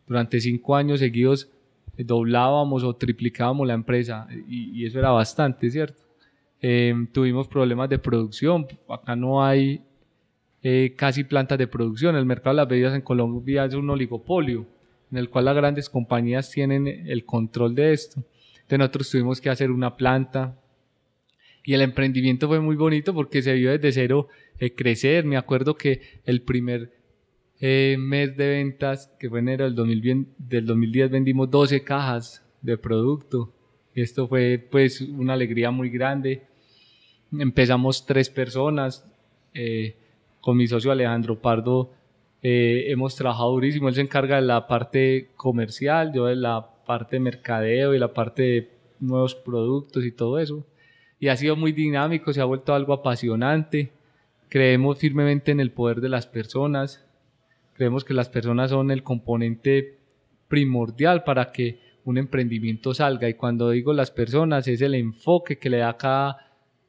durante 0.07 0.41
cinco 0.41 0.75
años 0.75 0.99
seguidos, 0.99 1.49
doblábamos 1.97 2.83
o 2.83 2.95
triplicábamos 2.95 3.67
la 3.67 3.73
empresa 3.73 4.27
y, 4.47 4.85
eso 4.85 4.99
era 4.99 5.11
bastante, 5.11 5.69
¿cierto? 5.69 6.01
Em, 6.59 7.07
tuvimos 7.07 7.47
problemas 7.47 7.89
de 7.89 7.99
producción, 7.99 8.67
acá 8.87 9.15
no 9.15 9.43
hay 9.43 9.81
eh, 10.63 10.93
casi 10.95 11.23
plantas 11.23 11.57
de 11.57 11.67
producción, 11.67 12.15
el 12.15 12.25
mercado 12.25 12.55
de 12.55 12.61
las 12.61 12.67
bebidas 12.67 12.93
en 12.93 13.01
Colombia 13.01 13.65
es 13.65 13.73
un 13.73 13.89
oligopolio 13.89 14.65
en 15.11 15.17
el 15.17 15.29
cual 15.29 15.45
las 15.45 15.55
grandes 15.55 15.89
compañías 15.89 16.49
tienen 16.49 16.87
el 16.87 17.25
control 17.25 17.75
de 17.75 17.93
esto. 17.93 18.23
Entonces 18.53 18.79
nosotros 18.79 19.09
tuvimos 19.09 19.41
que 19.41 19.49
hacer 19.49 19.69
una 19.69 19.97
planta 19.97 20.57
y 21.63 21.73
el 21.73 21.81
emprendimiento 21.81 22.47
fue 22.47 22.59
muy 22.59 22.75
bonito 22.75 23.13
porque 23.13 23.41
se 23.41 23.53
vio 23.53 23.71
desde 23.71 23.91
cero 23.91 24.29
eh, 24.59 24.73
crecer. 24.73 25.25
Me 25.25 25.37
acuerdo 25.37 25.75
que 25.75 26.01
el 26.25 26.41
primer 26.41 27.00
eh, 27.61 27.95
mes 27.99 28.35
de 28.35 28.49
ventas, 28.49 29.13
que 29.19 29.29
fue 29.29 29.39
enero 29.39 29.65
del, 29.65 29.75
2010, 29.75 30.17
del 30.39 30.65
2010, 30.65 31.11
vendimos 31.11 31.49
12 31.51 31.83
cajas 31.83 32.43
de 32.61 32.75
producto. 32.75 33.53
Esto 33.93 34.27
fue 34.27 34.57
pues 34.71 34.99
una 35.01 35.33
alegría 35.33 35.69
muy 35.69 35.89
grande. 35.89 36.41
Empezamos 37.31 38.05
tres 38.05 38.29
personas. 38.29 39.05
Eh, 39.53 39.95
con 40.39 40.57
mi 40.57 40.65
socio 40.65 40.91
Alejandro 40.91 41.39
Pardo 41.39 41.91
eh, 42.41 42.85
hemos 42.87 43.15
trabajado 43.15 43.51
durísimo. 43.51 43.89
Él 43.89 43.95
se 43.95 44.01
encarga 44.01 44.37
de 44.37 44.41
la 44.41 44.65
parte 44.65 45.29
comercial, 45.35 46.11
yo 46.13 46.25
de 46.25 46.35
la 46.35 46.67
parte 46.85 47.17
de 47.17 47.19
mercadeo 47.19 47.93
y 47.93 47.99
la 47.99 48.11
parte 48.13 48.41
de 48.41 48.69
nuevos 48.99 49.35
productos 49.35 50.03
y 50.03 50.11
todo 50.11 50.39
eso. 50.39 50.65
Y 51.19 51.27
ha 51.27 51.37
sido 51.37 51.55
muy 51.55 51.71
dinámico, 51.73 52.33
se 52.33 52.41
ha 52.41 52.45
vuelto 52.45 52.73
algo 52.73 52.93
apasionante. 52.93 53.91
Creemos 54.49 54.97
firmemente 54.97 55.51
en 55.51 55.59
el 55.59 55.71
poder 55.71 56.01
de 56.01 56.09
las 56.09 56.25
personas. 56.25 57.05
Creemos 57.73 58.03
que 58.03 58.13
las 58.13 58.29
personas 58.29 58.69
son 58.71 58.91
el 58.91 59.03
componente 59.03 59.97
primordial 60.47 61.23
para 61.23 61.51
que 61.51 61.79
un 62.03 62.17
emprendimiento 62.17 62.93
salga. 62.93 63.29
Y 63.29 63.35
cuando 63.35 63.69
digo 63.69 63.93
las 63.93 64.11
personas, 64.11 64.67
es 64.67 64.81
el 64.81 64.95
enfoque 64.95 65.57
que 65.57 65.69
le 65.69 65.77
da 65.77 65.97
cada 65.97 66.37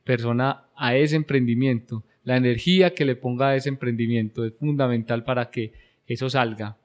persona 0.05 0.64
a 0.75 0.97
ese 0.97 1.16
emprendimiento 1.16 2.05
la 2.25 2.37
energía 2.37 2.95
que 2.95 3.05
le 3.05 3.16
ponga 3.16 3.49
a 3.49 3.57
ese 3.57 3.68
emprendimiento 3.68 4.45
es 4.45 4.55
fundamental 4.55 5.25
para 5.25 5.51
que 5.51 5.73
eso 6.07 6.31
salga. 6.31 6.77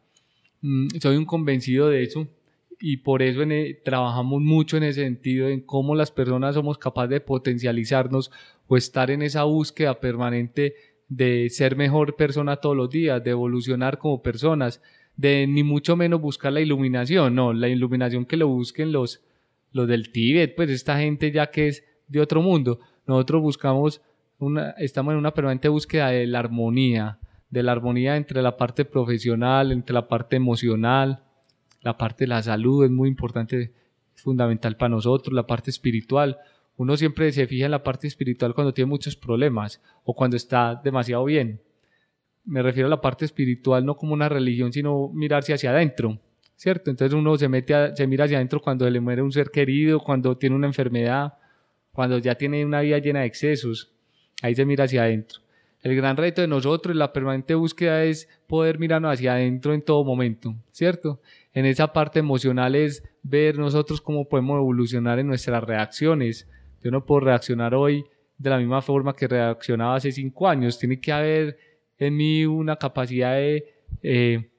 Mm, 0.62 0.88
soy 1.00 1.18
un 1.18 1.26
convencido 1.26 1.90
de 1.90 2.04
eso 2.04 2.28
y 2.80 2.98
por 2.98 3.22
eso 3.22 3.44
e, 3.44 3.82
trabajamos 3.84 4.42
mucho 4.42 4.78
en 4.78 4.84
ese 4.84 5.04
sentido, 5.04 5.48
en 5.50 5.62
cómo 5.62 5.96
las 5.96 6.12
personas 6.12 6.56
somos 6.56 6.78
capaces 6.78 7.12
de 7.12 7.22
potencializarnos 7.22 8.32
o 8.68 8.78
estar 8.78 9.12
en 9.12 9.22
esa 9.22 9.44
búsqueda 9.44 10.00
permanente 10.00 10.76
de 11.10 11.50
ser 11.50 11.76
mejor 11.76 12.15
persona 12.15 12.58
todos 12.58 12.76
los 12.76 12.89
días, 12.89 13.24
de 13.24 13.32
evolucionar 13.32 13.98
como 13.98 14.22
personas, 14.22 14.82
de 15.15 15.48
ni 15.48 15.63
mucho 15.63 15.96
menos 15.96 16.22
buscar 16.22 16.54
la 16.54 16.62
iluminación, 16.62 17.36
no, 17.36 17.54
la 17.54 17.70
iluminación 17.70 18.26
que 18.26 18.38
lo 18.38 18.48
busquen 18.48 18.91
los, 18.91 19.22
los 19.72 19.88
del 19.88 20.12
Tíbet, 20.12 20.56
pues 20.56 20.70
esta 20.70 21.00
gente 21.00 21.32
ya 21.32 21.48
que 21.48 21.70
es 21.70 21.84
de 22.08 22.22
otro 22.22 22.41
mundo. 22.41 22.80
Nosotros 23.06 23.41
buscamos 23.41 24.02
estamos 24.78 25.13
en 25.13 25.17
una 25.17 25.34
permanente 25.34 25.67
búsqueda 25.67 26.10
de 26.10 26.28
la 26.28 26.39
armonía, 26.39 27.20
de 27.50 27.63
la 27.63 27.72
armonía 27.72 28.17
entre 28.17 28.41
la 28.41 28.58
parte 28.58 28.86
profesional, 28.86 29.72
entre 29.72 29.93
la 29.93 30.08
parte 30.08 30.36
emocional, 30.36 31.24
la 31.82 31.98
parte 31.98 32.26
de 32.26 32.28
la 32.28 32.43
salud 32.43 32.86
es 32.86 32.91
muy 32.91 33.10
importante, 33.10 33.74
es 34.15 34.22
fundamental 34.22 34.78
para 34.78 34.89
nosotros, 34.89 35.34
la 35.34 35.48
parte 35.48 35.72
espiritual. 35.72 36.38
Uno 36.78 36.96
siempre 36.96 37.32
se 37.32 37.48
fija 37.48 37.66
en 37.66 37.72
la 37.72 37.84
parte 37.84 38.08
espiritual 38.08 38.54
cuando 38.54 38.74
tiene 38.74 38.90
muchos 38.90 39.16
problemas 39.16 39.82
o 40.04 40.16
cuando 40.16 40.38
está 40.38 40.80
demasiado 40.82 41.26
bien. 41.26 41.62
Me 42.46 42.62
refiero 42.62 42.88
a 42.88 42.90
la 42.90 43.02
parte 43.02 43.26
espiritual 43.26 43.86
no 43.86 43.98
como 43.98 44.13
una 44.13 44.30
religión, 44.30 44.72
sino 44.72 45.10
mirarse 45.10 45.54
hacia 45.54 45.72
adentro, 45.72 46.20
¿cierto? 46.56 46.90
Entonces 46.90 47.13
uno 47.13 47.38
se 47.38 47.50
mete, 47.50 47.96
se 47.96 48.08
mira 48.08 48.26
hacia 48.26 48.38
adentro 48.38 48.62
cuando 48.62 48.90
le 48.90 49.00
muere 49.02 49.22
un 49.22 49.32
ser 49.32 49.52
querido, 49.52 50.00
cuando 50.00 50.38
tiene 50.38 50.56
una 50.56 50.68
enfermedad, 50.68 51.34
cuando 51.92 52.20
ya 52.20 52.36
tiene 52.36 52.63
una 52.63 52.82
vida 52.82 53.00
llena 53.00 53.22
de 53.22 53.26
excesos 53.26 53.92
Ahí 54.42 54.54
se 54.54 54.66
mira 54.66 54.84
hacia 54.84 55.04
adentro. 55.04 55.40
El 55.82 55.96
gran 55.96 56.18
reto 56.18 56.42
de 56.42 56.48
nosotros, 56.48 56.96
la 56.96 57.13
permanente 57.13 57.56
búsqueda 57.56 58.04
es 58.04 58.30
poder 58.48 58.78
mirarnos 58.78 59.13
hacia 59.13 59.34
adentro 59.34 59.74
en 59.74 59.82
todo 59.82 60.04
momento, 60.04 60.56
¿cierto? 60.72 61.22
En 61.54 61.66
esa 61.66 61.94
parte 61.94 62.20
emocional 62.20 62.76
es 62.76 63.04
ver 63.24 63.58
nosotros 63.58 64.02
cómo 64.02 64.28
podemos 64.28 64.58
evolucionar 64.58 65.20
en 65.20 65.28
nuestras 65.28 65.63
reacciones. 65.63 66.48
Yo 66.84 66.92
no 66.92 67.06
puedo 67.06 67.22
reaccionar 67.22 67.74
hoy 67.74 68.06
de 68.38 68.50
la 68.50 68.58
misma 68.58 68.82
forma 68.82 69.16
que 69.16 69.28
reaccionaba 69.28 69.96
hace 69.96 70.12
cinco 70.12 70.48
años. 70.48 70.78
Tiene 70.78 71.00
que 71.00 71.12
haber 71.12 71.58
en 71.98 72.16
mí 72.16 72.46
una 72.46 72.76
capacidad 72.76 73.36
de, 73.36 73.66
eh, 74.04 74.50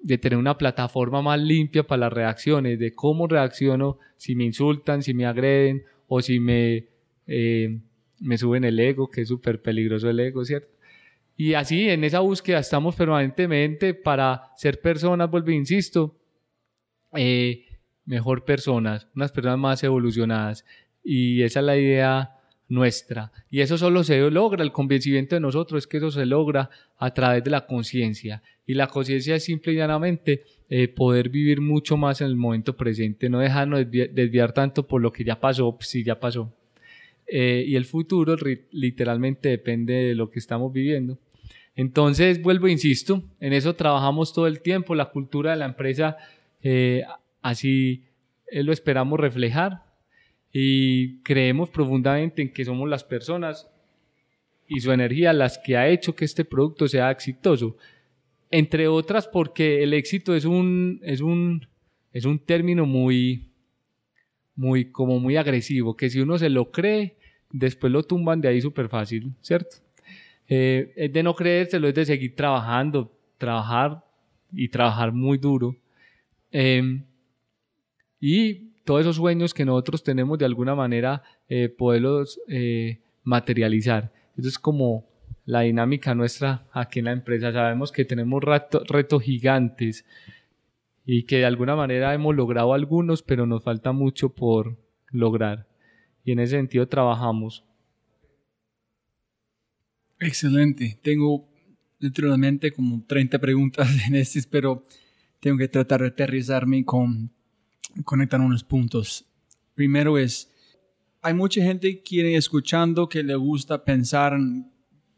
de 0.00 0.18
tener 0.18 0.38
una 0.38 0.58
plataforma 0.58 1.22
más 1.22 1.40
limpia 1.40 1.84
para 1.84 2.00
las 2.00 2.12
reacciones, 2.12 2.78
de 2.78 2.94
cómo 2.94 3.26
reacciono 3.26 3.98
si 4.16 4.34
me 4.34 4.44
insultan, 4.44 5.02
si 5.02 5.14
me 5.14 5.26
agreden 5.26 5.84
o 6.06 6.20
si 6.20 6.40
me... 6.40 6.86
Eh, 7.26 7.80
me 8.20 8.36
suben 8.36 8.64
el 8.64 8.78
ego, 8.80 9.10
que 9.10 9.22
es 9.22 9.28
súper 9.28 9.62
peligroso 9.62 10.08
el 10.10 10.20
ego, 10.20 10.44
¿cierto? 10.44 10.68
Y 11.36 11.54
así, 11.54 11.88
en 11.88 12.02
esa 12.02 12.20
búsqueda 12.20 12.58
estamos 12.58 12.96
permanentemente 12.96 13.94
para 13.94 14.50
ser 14.56 14.80
personas, 14.80 15.30
vuelvo, 15.30 15.52
insisto, 15.52 16.18
eh, 17.14 17.64
mejor 18.04 18.44
personas, 18.44 19.06
unas 19.14 19.30
personas 19.30 19.58
más 19.58 19.84
evolucionadas. 19.84 20.64
Y 21.02 21.42
esa 21.42 21.60
es 21.60 21.66
la 21.66 21.76
idea 21.76 22.38
nuestra. 22.68 23.32
Y 23.50 23.60
eso 23.60 23.78
solo 23.78 24.04
se 24.04 24.18
logra, 24.30 24.62
el 24.62 24.72
convencimiento 24.72 25.36
de 25.36 25.40
nosotros 25.40 25.84
es 25.84 25.86
que 25.86 25.96
eso 25.96 26.10
se 26.10 26.26
logra 26.26 26.70
a 26.98 27.12
través 27.12 27.42
de 27.42 27.50
la 27.50 27.66
conciencia. 27.66 28.42
Y 28.66 28.74
la 28.74 28.88
conciencia 28.88 29.34
es 29.34 29.44
simple 29.44 29.72
y 29.72 29.76
llanamente 29.76 30.44
eh, 30.68 30.88
poder 30.88 31.30
vivir 31.30 31.60
mucho 31.60 31.96
más 31.96 32.20
en 32.20 32.26
el 32.26 32.36
momento 32.36 32.76
presente, 32.76 33.30
no 33.30 33.40
dejarnos 33.40 33.90
desviar, 33.90 34.52
tanto 34.52 34.86
por 34.86 35.00
lo 35.00 35.10
que 35.10 35.24
ya 35.24 35.40
pasó, 35.40 35.74
pues 35.74 35.88
sí, 35.88 36.04
ya 36.04 36.20
pasó. 36.20 36.52
Eh, 37.26 37.64
y 37.66 37.76
el 37.76 37.84
futuro 37.84 38.36
literalmente 38.70 39.48
depende 39.48 39.94
de 39.94 40.14
lo 40.14 40.30
que 40.30 40.38
estamos 40.38 40.72
viviendo. 40.72 41.18
Entonces, 41.74 42.42
vuelvo, 42.42 42.68
insisto, 42.68 43.22
en 43.38 43.52
eso 43.52 43.74
trabajamos 43.76 44.32
todo 44.32 44.46
el 44.46 44.60
tiempo, 44.60 44.94
la 44.94 45.10
cultura 45.10 45.52
de 45.52 45.58
la 45.58 45.66
empresa, 45.66 46.16
eh, 46.62 47.04
así 47.40 48.02
eh, 48.48 48.62
lo 48.62 48.72
esperamos 48.72 49.20
reflejar 49.20 49.84
y 50.60 51.20
creemos 51.22 51.70
profundamente 51.70 52.42
en 52.42 52.52
que 52.52 52.64
somos 52.64 52.88
las 52.88 53.04
personas 53.04 53.70
y 54.66 54.80
su 54.80 54.90
energía 54.90 55.32
las 55.32 55.56
que 55.56 55.76
ha 55.76 55.86
hecho 55.86 56.16
que 56.16 56.24
este 56.24 56.44
producto 56.44 56.88
sea 56.88 57.12
exitoso. 57.12 57.76
Entre 58.50 58.88
otras 58.88 59.28
porque 59.28 59.84
el 59.84 59.94
éxito 59.94 60.34
es 60.34 60.44
un, 60.44 60.98
es 61.04 61.20
un, 61.20 61.68
es 62.12 62.24
un 62.24 62.40
término 62.40 62.86
muy, 62.86 63.52
muy, 64.56 64.90
como 64.90 65.20
muy 65.20 65.36
agresivo, 65.36 65.96
que 65.96 66.10
si 66.10 66.18
uno 66.18 66.38
se 66.38 66.50
lo 66.50 66.72
cree, 66.72 67.14
después 67.52 67.92
lo 67.92 68.02
tumban 68.02 68.40
de 68.40 68.48
ahí 68.48 68.60
súper 68.60 68.88
fácil, 68.88 69.32
¿cierto? 69.40 69.76
Eh, 70.48 70.92
es 70.96 71.12
de 71.12 71.22
no 71.22 71.36
creérselo, 71.36 71.86
es 71.86 71.94
de 71.94 72.04
seguir 72.04 72.34
trabajando, 72.34 73.16
trabajar 73.36 74.04
y 74.52 74.66
trabajar 74.66 75.12
muy 75.12 75.38
duro. 75.38 75.76
Em, 76.50 77.04
y 78.20 78.67
todos 78.88 79.02
esos 79.02 79.16
sueños 79.16 79.52
que 79.52 79.66
nosotros 79.66 80.02
tenemos 80.02 80.38
de 80.38 80.46
alguna 80.46 80.74
manera 80.74 81.22
eh, 81.46 81.68
poderlos 81.68 82.40
eh, 82.48 83.02
materializar. 83.22 84.10
Eso 84.34 84.48
es 84.48 84.58
como 84.58 85.04
la 85.44 85.60
dinámica 85.60 86.14
nuestra 86.14 86.62
aquí 86.72 87.00
en 87.00 87.04
la 87.04 87.12
empresa. 87.12 87.52
Sabemos 87.52 87.92
que 87.92 88.06
tenemos 88.06 88.42
retos 88.42 89.22
gigantes 89.22 90.06
y 91.04 91.24
que 91.24 91.36
de 91.36 91.44
alguna 91.44 91.76
manera 91.76 92.14
hemos 92.14 92.34
logrado 92.34 92.72
algunos, 92.72 93.22
pero 93.22 93.44
nos 93.44 93.62
falta 93.62 93.92
mucho 93.92 94.30
por 94.30 94.78
lograr 95.10 95.66
y 96.24 96.32
en 96.32 96.38
ese 96.38 96.56
sentido 96.56 96.88
trabajamos. 96.88 97.66
Excelente. 100.18 100.98
Tengo 101.02 101.46
literalmente 101.98 102.72
como 102.72 103.04
30 103.06 103.38
preguntas 103.38 103.86
en 104.08 104.14
este, 104.14 104.40
pero 104.50 104.86
tengo 105.40 105.58
que 105.58 105.68
tratar 105.68 106.00
de 106.00 106.06
aterrizarme 106.06 106.86
con 106.86 107.36
conectar 108.04 108.40
unos 108.40 108.64
puntos. 108.64 109.24
Primero 109.74 110.18
es, 110.18 110.52
hay 111.22 111.34
mucha 111.34 111.62
gente 111.62 111.96
que 111.96 112.02
quiere 112.02 112.36
escuchando 112.36 113.08
que 113.08 113.22
le 113.22 113.34
gusta 113.36 113.84
pensar 113.84 114.32
en 114.34 114.70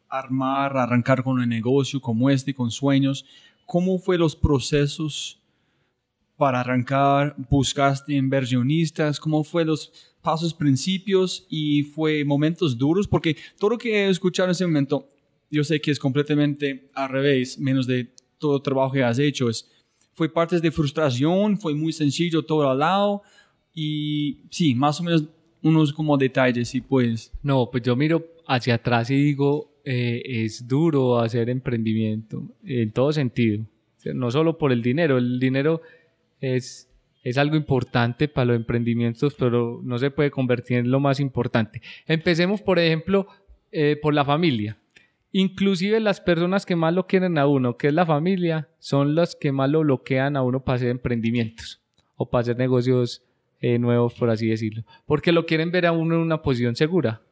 armar, 0.09 0.77
arrancar 0.77 1.23
con 1.23 1.39
un 1.39 1.49
negocio 1.49 2.01
como 2.01 2.31
este, 2.31 2.55
con 2.55 2.71
sueños. 2.71 3.25
¿Cómo 3.67 3.99
fue 3.99 4.19
los 4.19 4.35
procesos 4.35 5.41
para 6.37 6.61
arrancar? 6.61 7.37
¿Buscaste 7.49 8.15
inversionistas? 8.15 9.21
¿Cómo 9.21 9.45
fue 9.45 9.65
los 9.65 10.11
pasos, 10.21 10.55
principios 10.55 11.47
y 11.49 11.83
fue 11.83 12.25
momentos 12.25 12.77
duros, 12.77 13.09
porque 13.09 13.37
todo 13.59 13.71
lo 13.71 13.79
que 13.79 14.05
he 14.05 14.09
escuchado 14.09 14.49
en 14.49 14.53
ese 14.53 14.67
momento, 14.67 15.09
yo 15.51 15.65
sé 15.65 15.81
que 15.81 15.91
es 15.91 15.99
completamente 15.99 16.91
al 16.95 17.09
revés, 17.09 17.59
menos 17.59 17.87
de 17.87 18.13
todo 18.39 18.57
el 18.57 18.63
trabajo 18.63 18.93
que 18.93 19.03
has 19.03 19.19
hecho. 19.19 19.49
Es, 19.49 19.69
fue 20.13 20.33
partes 20.33 20.63
de 20.63 20.71
frustración, 20.71 21.59
fue 21.59 21.75
muy 21.75 21.93
sencillo 21.93 22.45
todo 22.45 22.71
al 22.71 22.79
lado 22.79 23.23
y 23.75 24.43
sí, 24.51 24.75
más 24.75 25.01
o 25.01 25.05
menos 25.05 25.25
unos 25.63 25.93
como 25.93 26.17
detalles, 26.17 26.69
si 26.69 26.81
puedes. 26.81 27.33
No, 27.43 27.69
pues 27.71 27.83
yo 27.83 27.97
miro 27.97 28.27
hacia 28.47 28.75
atrás 28.75 29.11
y 29.11 29.17
digo, 29.17 29.81
eh, 29.85 30.23
es 30.25 30.67
duro 30.67 31.19
hacer 31.19 31.49
emprendimiento 31.51 32.43
en 32.65 32.93
todo 32.93 33.13
sentido, 33.13 33.65
no 34.15 34.31
solo 34.31 34.59
por 34.59 34.73
el 34.73 34.83
dinero, 34.83 35.19
el 35.19 35.39
dinero 35.39 35.83
es 36.41 36.91
es 37.23 37.39
algo 37.39 37.57
importante 37.57 38.29
para 38.29 38.47
los 38.47 38.57
emprendimientos, 38.57 39.35
pero 39.35 39.81
no 39.83 39.99
se 39.99 40.11
puede 40.11 40.31
convertir 40.31 40.79
en 40.79 40.91
lo 40.91 41.01
más 41.01 41.21
importante. 41.21 41.83
Empecemos, 42.07 42.63
por 42.63 42.79
ejemplo, 42.79 43.27
eh, 43.73 43.99
por 44.01 44.15
la 44.15 44.25
familia. 44.25 44.79
Inclusive 45.33 46.01
las 46.01 46.21
personas 46.21 46.67
que 46.67 46.75
más 46.75 46.93
lo 46.93 47.07
quieren 47.07 47.39
a 47.39 47.47
uno, 47.47 47.77
que 47.77 47.89
es 47.89 47.95
la 47.95 48.05
familia, 48.05 48.69
son 48.79 49.15
las 49.15 49.37
que 49.37 49.53
más 49.53 49.71
lo 49.71 49.81
bloquean 49.81 50.37
a 50.37 50.43
uno 50.43 50.65
para 50.65 50.77
hacer 50.77 50.89
emprendimientos 50.89 51.81
o 52.17 52.29
para 52.29 52.41
hacer 52.41 52.57
negocios 52.57 53.23
eh, 53.61 53.79
nuevos, 53.79 54.15
por 54.15 54.31
así 54.31 54.49
decirlo. 54.49 54.85
Porque 55.07 55.33
lo 55.33 55.47
quieren 55.47 55.71
ver 55.71 55.87
a 55.87 55.93
uno 55.93 56.17
en 56.17 56.23
una 56.23 56.43
posición 56.43 56.75
segura, 56.75 57.23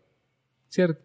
¿cierto? 0.68 1.02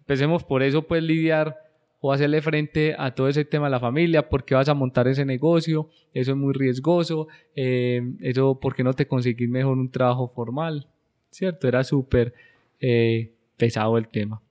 Empecemos 0.00 0.42
por 0.42 0.62
eso, 0.64 0.82
pues 0.82 1.02
lidiar 1.02 1.56
o 2.00 2.12
hacerle 2.12 2.42
frente 2.42 2.96
a 2.98 3.14
todo 3.14 3.28
ese 3.28 3.44
tema 3.44 3.66
de 3.66 3.70
la 3.70 3.80
familia, 3.80 4.28
por 4.28 4.44
qué 4.44 4.56
vas 4.56 4.68
a 4.68 4.74
montar 4.74 5.06
ese 5.06 5.24
negocio, 5.24 5.88
eso 6.12 6.32
es 6.32 6.36
muy 6.36 6.52
riesgoso, 6.52 7.28
eh, 7.54 8.02
eso, 8.20 8.58
¿por 8.58 8.74
qué 8.74 8.82
no 8.82 8.92
te 8.92 9.06
conseguís 9.06 9.48
mejor 9.48 9.78
un 9.78 9.88
trabajo 9.88 10.26
formal? 10.26 10.88
¿Cierto? 11.30 11.68
Era 11.68 11.84
súper 11.84 12.34
eh, 12.80 13.32
pesado 13.56 13.96
el 13.96 14.08
tema. 14.08 14.42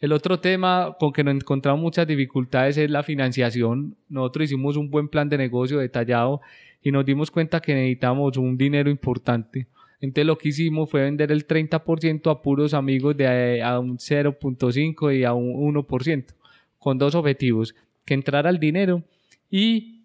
El 0.00 0.12
otro 0.12 0.40
tema 0.40 0.96
con 0.98 1.12
que 1.12 1.24
nos 1.24 1.34
encontramos 1.34 1.80
muchas 1.80 2.06
dificultades 2.06 2.76
es 2.76 2.90
la 2.90 3.02
financiación. 3.02 3.96
Nosotros 4.08 4.46
hicimos 4.46 4.76
un 4.76 4.90
buen 4.90 5.08
plan 5.08 5.28
de 5.28 5.38
negocio 5.38 5.78
detallado 5.78 6.40
y 6.82 6.92
nos 6.92 7.06
dimos 7.06 7.30
cuenta 7.30 7.60
que 7.60 7.74
necesitamos 7.74 8.36
un 8.36 8.58
dinero 8.58 8.90
importante. 8.90 9.66
Entonces 10.00 10.26
lo 10.26 10.36
que 10.36 10.50
hicimos 10.50 10.90
fue 10.90 11.02
vender 11.02 11.32
el 11.32 11.46
30% 11.46 12.30
a 12.30 12.42
puros 12.42 12.74
amigos 12.74 13.16
de 13.16 13.62
a 13.62 13.78
un 13.78 13.96
0.5 13.96 15.18
y 15.18 15.24
a 15.24 15.32
un 15.32 15.74
1% 15.74 16.34
con 16.78 16.98
dos 16.98 17.14
objetivos, 17.14 17.74
que 18.04 18.12
entrara 18.12 18.50
el 18.50 18.58
dinero 18.58 19.02
y 19.50 20.04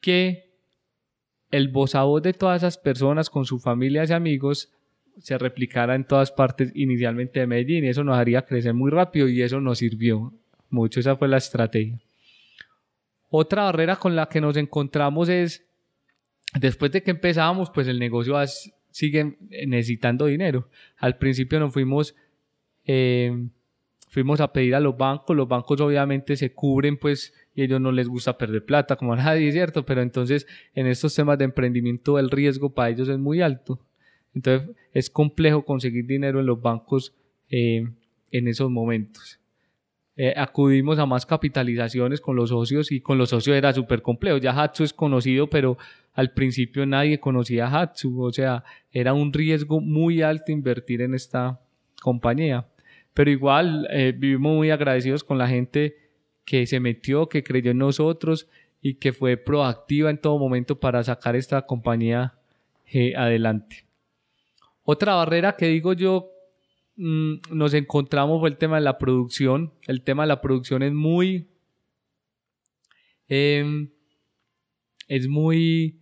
que 0.00 0.48
el 1.50 1.68
voz 1.68 1.94
a 1.94 2.04
voz 2.04 2.22
de 2.22 2.32
todas 2.32 2.62
esas 2.62 2.78
personas 2.78 3.28
con 3.28 3.44
sus 3.44 3.62
familias 3.62 4.08
y 4.08 4.14
amigos 4.14 4.72
se 5.18 5.38
replicara 5.38 5.94
en 5.94 6.04
todas 6.04 6.30
partes 6.30 6.72
inicialmente 6.74 7.40
de 7.40 7.46
Medellín 7.46 7.84
y 7.84 7.88
eso 7.88 8.04
nos 8.04 8.16
haría 8.16 8.42
crecer 8.42 8.74
muy 8.74 8.90
rápido 8.90 9.28
y 9.28 9.42
eso 9.42 9.60
nos 9.60 9.78
sirvió 9.78 10.32
mucho, 10.68 11.00
esa 11.00 11.16
fue 11.16 11.28
la 11.28 11.38
estrategia. 11.38 11.98
Otra 13.28 13.64
barrera 13.64 13.96
con 13.96 14.14
la 14.14 14.28
que 14.28 14.40
nos 14.40 14.56
encontramos 14.56 15.28
es, 15.28 15.66
después 16.54 16.92
de 16.92 17.02
que 17.02 17.10
empezamos, 17.10 17.70
pues 17.70 17.88
el 17.88 17.98
negocio 17.98 18.36
sigue 18.90 19.36
necesitando 19.66 20.26
dinero. 20.26 20.68
Al 20.96 21.18
principio 21.18 21.58
nos 21.58 21.72
fuimos 21.72 22.14
eh, 22.84 23.48
fuimos 24.16 24.40
a 24.40 24.50
pedir 24.50 24.74
a 24.74 24.80
los 24.80 24.96
bancos, 24.96 25.36
los 25.36 25.46
bancos 25.46 25.78
obviamente 25.80 26.36
se 26.36 26.52
cubren 26.54 26.96
pues 26.96 27.34
y 27.54 27.60
a 27.60 27.64
ellos 27.64 27.80
no 27.80 27.92
les 27.92 28.08
gusta 28.08 28.38
perder 28.38 28.64
plata 28.64 28.96
como 28.96 29.12
a 29.12 29.16
nadie, 29.16 29.52
¿cierto? 29.52 29.84
Pero 29.84 30.00
entonces 30.00 30.46
en 30.74 30.86
estos 30.86 31.14
temas 31.14 31.36
de 31.36 31.44
emprendimiento 31.44 32.18
el 32.18 32.30
riesgo 32.30 32.72
para 32.72 32.88
ellos 32.88 33.10
es 33.10 33.18
muy 33.18 33.42
alto. 33.42 33.78
Entonces 34.36 34.70
es 34.92 35.10
complejo 35.10 35.64
conseguir 35.64 36.06
dinero 36.06 36.38
en 36.38 36.46
los 36.46 36.62
bancos 36.62 37.12
eh, 37.50 37.88
en 38.30 38.46
esos 38.46 38.70
momentos. 38.70 39.40
Eh, 40.14 40.32
acudimos 40.36 41.00
a 41.00 41.06
más 41.06 41.26
capitalizaciones 41.26 42.20
con 42.20 42.36
los 42.36 42.50
socios 42.50 42.92
y 42.92 43.00
con 43.00 43.18
los 43.18 43.30
socios 43.30 43.56
era 43.56 43.72
súper 43.72 44.00
complejo. 44.00 44.38
Ya 44.38 44.52
Hatsu 44.52 44.84
es 44.84 44.92
conocido, 44.92 45.50
pero 45.50 45.76
al 46.12 46.32
principio 46.32 46.86
nadie 46.86 47.18
conocía 47.18 47.66
a 47.66 47.80
Hatsu, 47.80 48.22
o 48.22 48.32
sea, 48.32 48.62
era 48.92 49.12
un 49.12 49.32
riesgo 49.32 49.80
muy 49.80 50.22
alto 50.22 50.52
invertir 50.52 51.02
en 51.02 51.14
esta 51.14 51.60
compañía 52.00 52.66
pero 53.16 53.30
igual 53.30 53.88
eh, 53.90 54.12
vivimos 54.14 54.54
muy 54.56 54.70
agradecidos 54.70 55.24
con 55.24 55.38
la 55.38 55.48
gente 55.48 55.96
que 56.44 56.66
se 56.66 56.80
metió, 56.80 57.30
que 57.30 57.42
creyó 57.42 57.70
en 57.70 57.78
nosotros 57.78 58.46
y 58.82 58.96
que 58.96 59.14
fue 59.14 59.38
proactiva 59.38 60.10
en 60.10 60.20
todo 60.20 60.38
momento 60.38 60.78
para 60.78 61.02
sacar 61.02 61.34
esta 61.34 61.62
compañía 61.62 62.34
adelante. 63.16 63.85
Otra 64.86 65.14
barrera 65.14 65.56
que 65.56 65.66
digo 65.66 65.92
yo 65.92 66.30
mm, 66.96 67.34
nos 67.50 67.74
encontramos 67.74 68.40
fue 68.40 68.48
el 68.48 68.56
tema 68.56 68.76
de 68.76 68.82
la 68.82 68.96
producción. 68.96 69.72
El 69.86 70.02
tema 70.02 70.22
de 70.22 70.28
la 70.28 70.40
producción 70.40 70.82
es 70.82 70.92
muy... 70.92 71.48
Em, 73.28 73.90
es 75.08 75.28
muy 75.28 76.00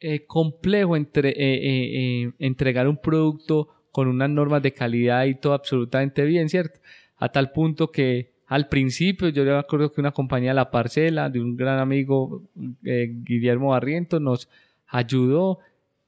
eh, 0.00 0.26
complejo 0.26 0.96
entre, 0.96 2.32
entregar 2.38 2.88
un 2.88 2.98
producto 2.98 3.68
con 3.90 4.08
unas 4.08 4.28
normas 4.28 4.62
de 4.62 4.72
calidad 4.72 5.24
y 5.26 5.36
todo 5.36 5.52
absolutamente 5.52 6.24
bien, 6.24 6.48
¿cierto? 6.48 6.80
A 7.16 7.30
tal 7.30 7.52
punto 7.52 7.92
que 7.92 8.34
al 8.46 8.68
principio 8.68 9.28
yo 9.28 9.44
me 9.44 9.52
acuerdo 9.52 9.92
que 9.92 10.00
una 10.00 10.10
compañía 10.10 10.52
La 10.52 10.70
Parcela, 10.70 11.30
de 11.30 11.40
un 11.40 11.56
gran 11.56 11.78
amigo, 11.78 12.42
eh, 12.84 13.08
Guillermo 13.22 13.68
Barrientos, 13.68 14.20
nos 14.20 14.48
ayudó 14.86 15.60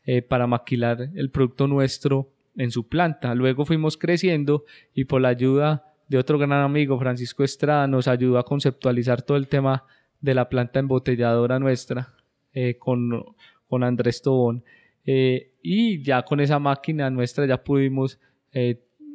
eh, 0.08 0.22
para 0.22 0.46
maquilar 0.46 1.10
el 1.16 1.30
producto 1.30 1.66
nuestro 1.66 2.30
en 2.56 2.70
su 2.70 2.86
planta. 2.86 3.34
Luego 3.34 3.64
fuimos 3.64 3.96
creciendo 3.96 4.64
y 4.94 5.04
por 5.04 5.20
la 5.20 5.30
ayuda 5.30 5.84
de 6.06 6.16
otro 6.16 6.38
gran 6.38 6.52
amigo, 6.52 6.96
Francisco 6.96 7.42
Estrada, 7.42 7.88
nos 7.88 8.06
ayudó 8.06 8.38
a 8.38 8.44
conceptualizar 8.44 9.22
todo 9.22 9.36
el 9.36 9.48
tema 9.48 9.82
de 10.20 10.34
la 10.34 10.48
planta 10.48 10.78
embotelladora 10.78 11.58
nuestra 11.58 12.14
eh, 12.54 12.76
con, 12.78 13.34
con 13.66 13.82
Andrés 13.82 14.22
Tobón. 14.22 14.62
Eh, 15.04 15.50
y 15.60 16.00
ya 16.04 16.22
con 16.22 16.38
esa 16.38 16.60
máquina 16.60 17.10
nuestra 17.10 17.44
ya 17.44 17.64
pudimos 17.64 18.20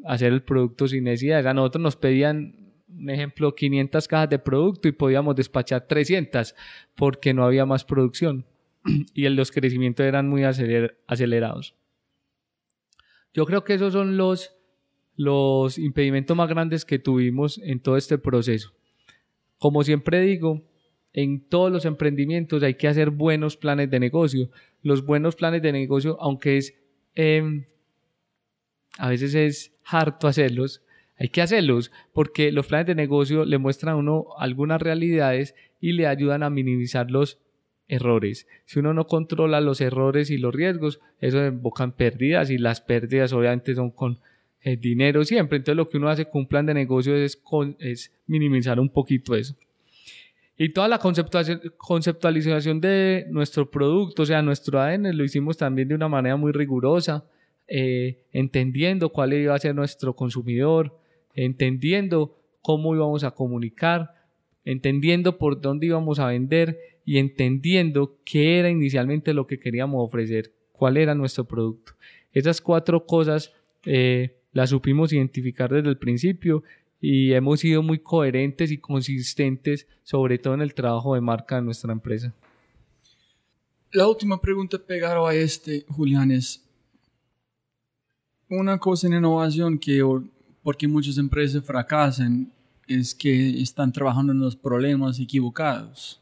hacer 0.05 0.33
el 0.33 0.43
producto 0.43 0.89
sin 0.89 1.05
necesidad. 1.05 1.47
A 1.47 1.53
nosotros 1.53 1.81
nos 1.81 1.95
pedían, 1.95 2.73
un 2.89 3.09
ejemplo, 3.09 3.55
500 3.55 4.09
cajas 4.09 4.29
de 4.29 4.39
producto 4.39 4.89
y 4.89 4.91
podíamos 4.91 5.37
despachar 5.37 5.87
300 5.87 6.53
porque 6.95 7.33
no 7.33 7.45
había 7.45 7.65
más 7.65 7.85
producción 7.85 8.45
y 9.13 9.27
los 9.29 9.51
crecimientos 9.51 10.05
eran 10.05 10.27
muy 10.27 10.43
acelerados. 10.43 11.75
Yo 13.33 13.45
creo 13.45 13.63
que 13.63 13.73
esos 13.73 13.93
son 13.93 14.17
los, 14.17 14.53
los 15.15 15.77
impedimentos 15.77 16.35
más 16.35 16.49
grandes 16.49 16.85
que 16.85 16.99
tuvimos 16.99 17.59
en 17.59 17.79
todo 17.79 17.97
este 17.97 18.17
proceso. 18.17 18.73
Como 19.57 19.83
siempre 19.83 20.21
digo, 20.21 20.63
en 21.13 21.47
todos 21.47 21.71
los 21.71 21.85
emprendimientos 21.85 22.63
hay 22.63 22.75
que 22.75 22.87
hacer 22.87 23.09
buenos 23.09 23.57
planes 23.57 23.89
de 23.89 23.99
negocio. 23.99 24.49
Los 24.81 25.05
buenos 25.05 25.35
planes 25.35 25.61
de 25.61 25.71
negocio, 25.71 26.17
aunque 26.19 26.57
es 26.57 26.73
em, 27.15 27.65
a 28.97 29.09
veces 29.09 29.35
es 29.35 29.73
harto 29.85 30.27
hacerlos, 30.27 30.83
hay 31.17 31.29
que 31.29 31.41
hacerlos 31.41 31.91
porque 32.13 32.51
los 32.51 32.67
planes 32.67 32.87
de 32.87 32.95
negocio 32.95 33.45
le 33.45 33.57
muestran 33.57 33.93
a 33.93 33.97
uno 33.97 34.27
algunas 34.37 34.81
realidades 34.81 35.55
y 35.79 35.93
le 35.93 36.07
ayudan 36.07 36.43
a 36.43 36.49
minimizar 36.49 37.11
los 37.11 37.39
errores. 37.91 38.47
Si 38.65 38.79
uno 38.79 38.93
no 38.93 39.05
controla 39.05 39.59
los 39.59 39.81
errores 39.81 40.31
y 40.31 40.37
los 40.37 40.55
riesgos, 40.55 41.01
eso 41.19 41.45
invoca 41.45 41.89
pérdidas 41.91 42.49
y 42.49 42.57
las 42.57 42.79
pérdidas 42.79 43.33
obviamente 43.33 43.75
son 43.75 43.91
con 43.91 44.17
el 44.61 44.79
dinero 44.79 45.25
siempre. 45.25 45.57
Entonces 45.57 45.75
lo 45.75 45.89
que 45.89 45.97
uno 45.97 46.07
hace 46.09 46.25
con 46.25 46.41
un 46.41 46.47
plan 46.47 46.65
de 46.65 46.73
negocio 46.73 47.15
es, 47.15 47.39
es 47.79 48.11
minimizar 48.27 48.79
un 48.79 48.89
poquito 48.89 49.35
eso. 49.35 49.55
Y 50.57 50.69
toda 50.69 50.87
la 50.87 50.99
conceptualización 50.99 52.79
de 52.79 53.25
nuestro 53.29 53.69
producto, 53.69 54.23
o 54.23 54.25
sea, 54.25 54.41
nuestro 54.41 54.79
ADN, 54.79 55.17
lo 55.17 55.23
hicimos 55.23 55.57
también 55.57 55.89
de 55.89 55.95
una 55.95 56.07
manera 56.07 56.37
muy 56.37 56.51
rigurosa, 56.51 57.25
eh, 57.67 58.23
entendiendo 58.31 59.09
cuál 59.09 59.33
iba 59.33 59.53
a 59.53 59.59
ser 59.59 59.75
nuestro 59.75 60.15
consumidor, 60.15 60.97
entendiendo 61.33 62.37
cómo 62.61 62.95
íbamos 62.95 63.23
a 63.23 63.31
comunicar, 63.31 64.13
entendiendo 64.63 65.37
por 65.37 65.59
dónde 65.59 65.87
íbamos 65.87 66.19
a 66.19 66.27
vender 66.27 66.77
y 67.05 67.17
entendiendo 67.17 68.19
qué 68.23 68.59
era 68.59 68.69
inicialmente 68.69 69.33
lo 69.33 69.47
que 69.47 69.59
queríamos 69.59 70.05
ofrecer, 70.05 70.53
cuál 70.71 70.97
era 70.97 71.15
nuestro 71.15 71.45
producto. 71.45 71.93
Esas 72.31 72.61
cuatro 72.61 73.05
cosas 73.05 73.51
eh, 73.85 74.37
las 74.53 74.69
supimos 74.69 75.13
identificar 75.13 75.71
desde 75.71 75.89
el 75.89 75.97
principio 75.97 76.63
y 76.99 77.33
hemos 77.33 77.59
sido 77.61 77.81
muy 77.81 77.99
coherentes 77.99 78.71
y 78.71 78.77
consistentes, 78.77 79.87
sobre 80.03 80.37
todo 80.37 80.53
en 80.53 80.61
el 80.61 80.73
trabajo 80.73 81.15
de 81.15 81.21
marca 81.21 81.55
de 81.55 81.63
nuestra 81.63 81.91
empresa. 81.91 82.33
La 83.91 84.07
última 84.07 84.39
pregunta 84.39 84.77
pegada 84.77 85.27
a 85.27 85.33
este, 85.33 85.83
Julián, 85.89 86.31
es 86.31 86.63
una 88.47 88.77
cosa 88.77 89.07
en 89.07 89.13
innovación 89.13 89.79
que, 89.79 90.01
porque 90.63 90.87
muchas 90.87 91.17
empresas 91.17 91.63
fracasan, 91.65 92.51
es 92.87 93.15
que 93.15 93.61
están 93.61 93.91
trabajando 93.91 94.31
en 94.31 94.39
los 94.39 94.55
problemas 94.55 95.19
equivocados. 95.19 96.20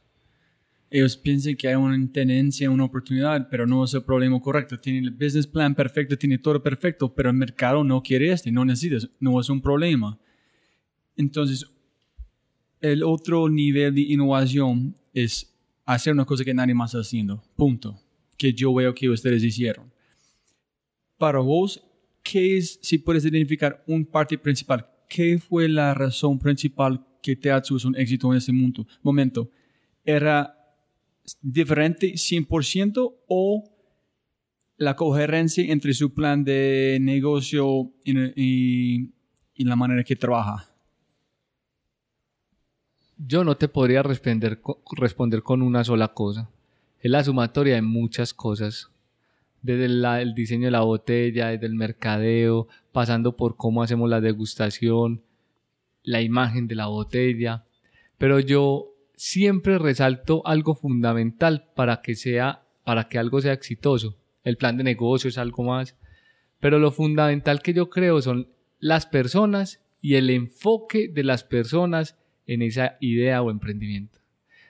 Ellos 0.91 1.17
piensan 1.17 1.55
que 1.55 1.67
hay 1.67 1.75
una 1.75 2.11
tendencia, 2.11 2.69
una 2.69 2.85
oportunidad, 2.85 3.47
pero 3.49 3.67
no 3.67 3.83
es 3.83 3.93
el 3.93 4.03
problema 4.03 4.39
correcto. 4.39 4.77
Tiene 4.77 4.99
el 4.99 5.11
business 5.11 5.45
plan 5.45 5.75
perfecto, 5.75 6.17
tiene 6.17 6.37
todo 6.39 6.61
perfecto, 6.63 7.13
pero 7.13 7.29
el 7.29 7.35
mercado 7.35 7.83
no 7.83 8.01
quiere 8.01 8.31
este, 8.31 8.51
no 8.51 8.65
necesita, 8.65 9.07
no 9.19 9.39
es 9.39 9.49
un 9.49 9.61
problema 9.61 10.19
entonces, 11.19 11.69
el 12.79 13.03
otro 13.03 13.49
nivel 13.49 13.93
de 13.93 14.01
innovación 14.01 14.95
es 15.13 15.53
hacer 15.85 16.13
una 16.13 16.23
cosa 16.23 16.45
que 16.45 16.53
nadie 16.53 16.73
más 16.73 16.91
está 16.91 17.01
haciendo. 17.01 17.43
Punto. 17.57 17.99
Que 18.37 18.53
yo 18.53 18.73
veo 18.73 18.95
que 18.95 19.09
ustedes 19.09 19.43
hicieron. 19.43 19.91
Para 21.17 21.39
vos, 21.39 21.83
¿qué 22.23 22.55
es, 22.55 22.79
si 22.81 22.99
puedes 22.99 23.25
identificar 23.25 23.83
un 23.85 24.05
parte 24.05 24.37
principal, 24.37 24.87
qué 25.09 25.37
fue 25.37 25.67
la 25.67 25.93
razón 25.93 26.39
principal 26.39 27.05
que 27.21 27.35
te 27.35 27.51
ha 27.51 27.57
hecho 27.57 27.75
un 27.83 27.97
éxito 27.97 28.31
en 28.31 28.37
ese 28.37 28.53
momento? 29.03 29.51
¿Era 30.05 30.55
diferente 31.41 32.13
100% 32.13 33.15
o 33.27 33.63
la 34.77 34.95
coherencia 34.95 35.63
entre 35.71 35.93
su 35.93 36.13
plan 36.13 36.43
de 36.43 36.97
negocio 37.01 37.91
y, 38.03 39.11
la 39.57 39.75
manera 39.75 40.03
que 40.03 40.15
trabaja? 40.15 40.69
Yo 43.17 43.43
no 43.43 43.57
te 43.57 43.67
podría 43.67 44.01
responder, 44.01 44.61
responder 44.95 45.43
con 45.43 45.61
una 45.61 45.83
sola 45.83 46.13
cosa. 46.13 46.49
Es 47.01 47.11
la 47.11 47.23
sumatoria 47.23 47.75
de 47.75 47.81
muchas 47.81 48.33
cosas. 48.33 48.89
Desde 49.61 49.85
el 49.85 50.33
diseño 50.33 50.67
de 50.67 50.71
la 50.71 50.81
botella, 50.81 51.49
desde 51.49 51.65
el 51.65 51.75
mercadeo, 51.75 52.69
pasando 52.93 53.35
por 53.35 53.57
cómo 53.57 53.83
hacemos 53.83 54.09
la 54.09 54.21
degustación, 54.21 55.21
la 56.03 56.21
imagen 56.21 56.67
de 56.67 56.75
la 56.75 56.87
botella. 56.87 57.65
Pero 58.17 58.39
yo 58.39 58.88
siempre 59.19 59.77
resalto 59.77 60.41
algo 60.47 60.75
fundamental 60.75 61.69
para 61.75 62.01
que 62.01 62.15
sea, 62.15 62.63
para 62.85 63.09
que 63.09 63.19
algo 63.19 63.41
sea 63.41 63.51
exitoso. 63.51 64.17
El 64.45 64.55
plan 64.55 64.77
de 64.77 64.85
negocio 64.85 65.27
es 65.27 65.37
algo 65.37 65.65
más. 65.65 65.97
Pero 66.61 66.79
lo 66.79 66.89
fundamental 66.89 67.61
que 67.61 67.73
yo 67.73 67.89
creo 67.89 68.21
son 68.21 68.47
las 68.79 69.05
personas 69.05 69.83
y 69.99 70.15
el 70.15 70.29
enfoque 70.29 71.09
de 71.09 71.25
las 71.25 71.43
personas 71.43 72.17
en 72.47 72.61
esa 72.61 72.95
idea 73.01 73.41
o 73.41 73.51
emprendimiento. 73.51 74.19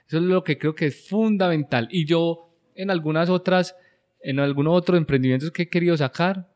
Eso 0.08 0.16
es 0.16 0.24
lo 0.24 0.42
que 0.42 0.58
creo 0.58 0.74
que 0.74 0.86
es 0.86 1.08
fundamental. 1.08 1.86
Y 1.92 2.04
yo 2.04 2.52
en 2.74 2.90
algunas 2.90 3.30
otras, 3.30 3.76
en 4.20 4.40
algunos 4.40 4.76
otros 4.76 4.98
emprendimientos 4.98 5.52
que 5.52 5.62
he 5.62 5.68
querido 5.68 5.96
sacar, 5.96 6.52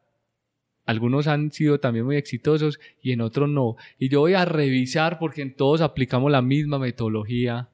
algunos 0.84 1.28
han 1.28 1.52
sido 1.52 1.78
también 1.78 2.06
muy 2.06 2.16
exitosos 2.16 2.80
y 3.00 3.12
en 3.12 3.20
otros 3.20 3.48
no. 3.48 3.76
Y 4.00 4.08
yo 4.08 4.18
voy 4.18 4.34
a 4.34 4.44
revisar 4.44 5.20
porque 5.20 5.42
en 5.42 5.54
todos 5.54 5.80
aplicamos 5.80 6.32
la 6.32 6.42
misma 6.42 6.80
metodología, 6.80 7.70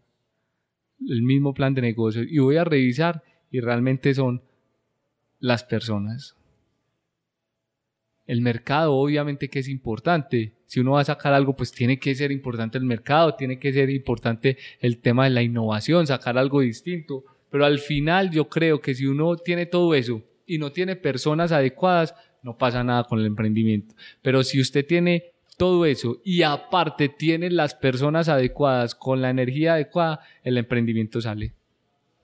el 1.09 1.23
mismo 1.23 1.55
plan 1.55 1.75
de 1.75 1.83
negocio. 1.83 2.23
Y 2.23 2.39
voy 2.39 2.57
a 2.57 2.65
revisar 2.65 3.23
y 3.51 3.61
realmente 3.61 4.15
son 4.15 4.43
las 5.39 5.65
personas. 5.65 6.37
El 8.27 8.43
mercado 8.43 8.95
obviamente 8.95 9.49
que 9.49 9.59
es 9.59 9.69
importante. 9.69 10.53
Si 10.67 10.79
uno 10.79 10.93
va 10.93 11.01
a 11.01 11.05
sacar 11.05 11.33
algo, 11.33 11.57
pues 11.57 11.73
tiene 11.73 11.99
que 11.99 12.15
ser 12.15 12.31
importante 12.31 12.79
el 12.79 12.85
mercado, 12.85 13.35
tiene 13.35 13.59
que 13.59 13.73
ser 13.73 13.91
importante 13.91 14.57
el 14.81 14.99
tema 14.99 15.25
de 15.25 15.31
la 15.31 15.43
innovación, 15.43 16.07
sacar 16.07 16.39
algo 16.39 16.61
distinto. 16.61 17.25
Pero 17.51 17.65
al 17.65 17.81
final 17.81 18.31
yo 18.31 18.49
creo 18.49 18.81
que 18.81 18.95
si 18.95 19.07
uno 19.07 19.37
tiene 19.37 19.67
todo 19.67 19.95
eso 19.95 20.23
y 20.47 20.59
no 20.59 20.71
tiene 20.71 20.95
personas 20.95 21.51
adecuadas, 21.51 22.15
no 22.43 22.57
pasa 22.57 22.85
nada 22.85 23.05
con 23.05 23.19
el 23.19 23.27
emprendimiento. 23.27 23.95
Pero 24.23 24.45
si 24.45 24.61
usted 24.61 24.87
tiene 24.87 25.33
todo 25.61 25.85
eso 25.85 26.23
y 26.25 26.41
aparte 26.41 27.11
tiene 27.11 27.51
las 27.51 27.75
personas 27.75 28.31
adecuadas 28.31 28.95
con 28.95 29.21
la 29.21 29.29
energía 29.29 29.75
adecuada, 29.75 30.21
el 30.43 30.57
emprendimiento 30.57 31.21
sale. 31.21 31.53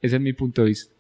Ese 0.00 0.16
es 0.16 0.22
mi 0.22 0.32
punto 0.32 0.62
de 0.62 0.68
vista. 0.68 0.94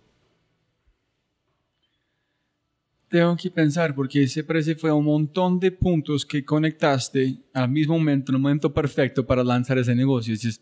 Tengo 3.08 3.34
que 3.38 3.50
pensar 3.50 3.94
porque 3.94 4.24
ese 4.24 4.44
parece 4.44 4.74
fue 4.74 4.92
un 4.92 5.06
montón 5.06 5.58
de 5.58 5.72
puntos 5.72 6.26
que 6.26 6.44
conectaste 6.44 7.38
al 7.54 7.70
mismo 7.70 7.94
momento, 7.98 8.32
en 8.32 8.36
el 8.36 8.42
momento 8.42 8.70
perfecto 8.70 9.24
para 9.24 9.42
lanzar 9.42 9.78
ese 9.78 9.94
negocio. 9.94 10.34
Es, 10.34 10.60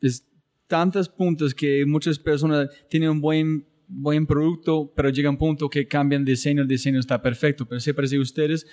es 0.00 0.24
tantos 0.68 1.08
puntos 1.08 1.52
que 1.52 1.84
muchas 1.84 2.16
personas 2.16 2.70
tienen 2.88 3.08
un 3.08 3.20
buen, 3.20 3.66
buen 3.88 4.24
producto, 4.24 4.92
pero 4.94 5.10
llega 5.10 5.30
un 5.30 5.36
punto 5.36 5.68
que 5.68 5.88
cambian 5.88 6.24
diseño, 6.24 6.62
el 6.62 6.68
diseño 6.68 7.00
está 7.00 7.20
perfecto. 7.20 7.66
Pero 7.66 7.80
se 7.80 7.92
parece 7.92 8.20
ustedes 8.20 8.68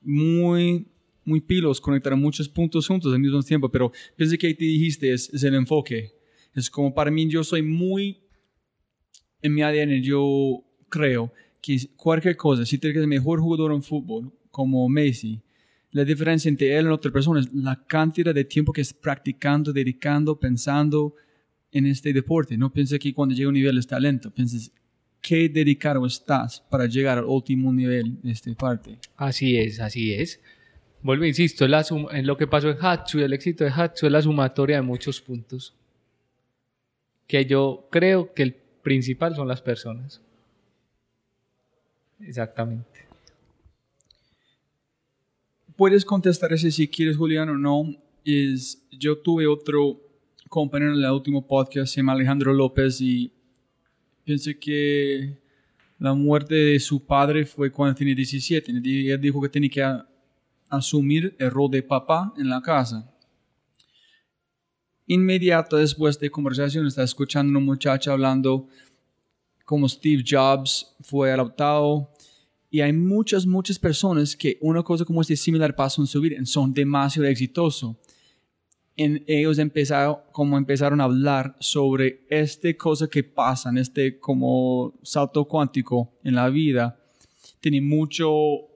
muy, 0.00 0.93
muy 1.24 1.40
pilos, 1.40 1.80
conectaron 1.80 2.20
muchos 2.20 2.48
puntos 2.48 2.86
juntos 2.86 3.12
al 3.12 3.18
mismo 3.18 3.42
tiempo, 3.42 3.68
pero 3.68 3.92
pensé 4.16 4.38
que 4.38 4.54
te 4.54 4.64
dijiste 4.64 5.12
es, 5.12 5.32
es 5.32 5.42
el 5.42 5.54
enfoque. 5.54 6.12
Es 6.54 6.70
como 6.70 6.94
para 6.94 7.10
mí, 7.10 7.28
yo 7.28 7.42
soy 7.42 7.62
muy, 7.62 8.20
en 9.42 9.54
mi 9.54 9.62
ADN, 9.62 10.02
yo 10.02 10.64
creo 10.88 11.32
que 11.60 11.78
cualquier 11.96 12.36
cosa, 12.36 12.64
si 12.64 12.78
tienes 12.78 13.00
el 13.00 13.08
mejor 13.08 13.40
jugador 13.40 13.72
en 13.72 13.82
fútbol, 13.82 14.32
como 14.50 14.88
Messi, 14.88 15.40
la 15.90 16.04
diferencia 16.04 16.48
entre 16.48 16.76
él 16.76 16.86
y 16.86 16.88
otra 16.88 17.10
persona 17.10 17.40
es 17.40 17.52
la 17.52 17.84
cantidad 17.86 18.34
de 18.34 18.44
tiempo 18.44 18.72
que 18.72 18.80
es 18.80 18.92
practicando, 18.92 19.72
dedicando, 19.72 20.38
pensando 20.38 21.14
en 21.70 21.86
este 21.86 22.12
deporte. 22.12 22.56
No 22.56 22.72
pienses 22.72 22.98
que 22.98 23.14
cuando 23.14 23.34
llega 23.34 23.46
a 23.46 23.48
un 23.48 23.54
nivel 23.54 23.78
es 23.78 23.86
talento, 23.86 24.32
pienses 24.32 24.72
qué 25.20 25.48
dedicado 25.48 26.04
estás 26.04 26.60
para 26.68 26.86
llegar 26.86 27.18
al 27.18 27.24
último 27.24 27.72
nivel 27.72 28.20
de 28.22 28.32
esta 28.32 28.52
parte. 28.54 28.98
Así 29.16 29.56
es, 29.56 29.80
así 29.80 30.12
es. 30.12 30.40
Vuelvo, 31.04 31.26
insisto, 31.26 31.66
en 31.66 32.26
lo 32.26 32.34
que 32.38 32.46
pasó 32.46 32.70
en 32.70 32.78
Hatsu, 32.80 33.18
el 33.20 33.34
éxito 33.34 33.62
de 33.62 33.70
Hatsu 33.70 34.06
es 34.06 34.12
la 34.12 34.22
sumatoria 34.22 34.76
de 34.76 34.82
muchos 34.82 35.20
puntos. 35.20 35.74
Que 37.26 37.44
yo 37.44 37.86
creo 37.90 38.32
que 38.32 38.42
el 38.42 38.54
principal 38.54 39.36
son 39.36 39.46
las 39.46 39.60
personas. 39.60 40.22
Exactamente. 42.20 43.06
Puedes 45.76 46.06
contestar 46.06 46.54
ese 46.54 46.70
si 46.70 46.88
quieres, 46.88 47.18
Julián, 47.18 47.50
o 47.50 47.58
no. 47.58 47.94
Es, 48.24 48.82
yo 48.90 49.18
tuve 49.18 49.46
otro 49.46 50.00
compañero 50.48 50.94
en 50.94 51.04
el 51.04 51.10
último 51.10 51.46
podcast, 51.46 51.92
se 51.92 52.00
llama 52.00 52.12
Alejandro 52.12 52.54
López, 52.54 52.98
y 53.02 53.30
pensé 54.24 54.58
que 54.58 55.36
la 55.98 56.14
muerte 56.14 56.54
de 56.54 56.80
su 56.80 57.04
padre 57.04 57.44
fue 57.44 57.70
cuando 57.70 57.94
tenía 57.94 58.14
17. 58.14 58.72
Él 58.72 59.20
dijo 59.20 59.42
que 59.42 59.50
tenía 59.50 59.68
que 59.68 60.13
asumir 60.76 61.36
el 61.38 61.50
rol 61.50 61.70
de 61.70 61.82
papá 61.82 62.32
en 62.36 62.48
la 62.48 62.60
casa. 62.60 63.10
Inmediato 65.06 65.76
después 65.76 66.18
de 66.18 66.30
conversación, 66.30 66.86
está 66.86 67.02
escuchando 67.02 67.50
a 67.50 67.58
una 67.58 67.66
muchacha 67.66 68.12
hablando 68.12 68.68
como 69.64 69.88
Steve 69.88 70.22
Jobs 70.26 70.94
fue 71.02 71.32
adoptado. 71.32 72.10
Y 72.70 72.80
hay 72.80 72.92
muchas, 72.92 73.46
muchas 73.46 73.78
personas 73.78 74.34
que 74.34 74.58
una 74.60 74.82
cosa 74.82 75.04
como 75.04 75.20
este 75.20 75.36
similar 75.36 75.76
pasó 75.76 76.02
en 76.02 76.06
su 76.06 76.20
vida 76.20 76.36
son 76.44 76.72
demasiado 76.72 77.28
exitosos. 77.28 77.96
En 78.96 79.24
ellos 79.26 79.58
empezaron, 79.58 80.18
como 80.32 80.56
empezaron 80.56 81.00
a 81.00 81.04
hablar 81.04 81.56
sobre 81.60 82.24
este 82.28 82.76
cosa 82.76 83.08
que 83.08 83.24
pasa, 83.24 83.70
este 83.76 84.18
como 84.18 84.98
salto 85.02 85.44
cuántico 85.46 86.12
en 86.22 86.34
la 86.34 86.48
vida, 86.48 87.00
tiene 87.60 87.80
mucho 87.80 88.73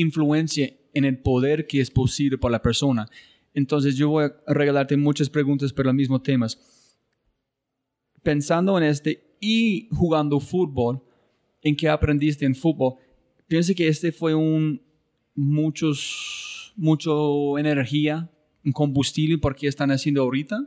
influencia 0.00 0.72
en 0.94 1.04
el 1.04 1.18
poder 1.18 1.66
que 1.66 1.80
es 1.80 1.90
posible 1.90 2.38
para 2.38 2.52
la 2.52 2.62
persona. 2.62 3.08
Entonces 3.54 3.96
yo 3.96 4.08
voy 4.10 4.24
a 4.24 4.52
regalarte 4.52 4.96
muchas 4.96 5.28
preguntas 5.30 5.72
pero 5.72 5.88
los 5.88 5.94
mismos 5.94 6.22
temas 6.22 6.58
pensando 8.22 8.76
en 8.76 8.84
este 8.84 9.36
y 9.40 9.88
jugando 9.90 10.38
fútbol, 10.38 11.02
en 11.62 11.76
qué 11.76 11.88
aprendiste 11.88 12.44
en 12.44 12.54
fútbol, 12.54 12.96
pienso 13.46 13.74
que 13.74 13.88
este 13.88 14.12
fue 14.12 14.34
un 14.34 14.82
muchos, 15.34 16.74
mucho 16.76 17.56
energía, 17.56 18.30
un 18.64 18.72
combustible 18.72 19.38
por 19.38 19.54
qué 19.54 19.68
están 19.68 19.90
haciendo 19.90 20.22
ahorita, 20.22 20.60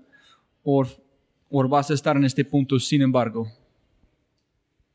o, 0.63 0.87
o 1.49 1.67
vas 1.67 1.91
a 1.91 1.93
estar 1.93 2.15
en 2.17 2.23
este 2.23 2.45
punto 2.45 2.79
sin 2.79 3.01
embargo. 3.03 3.47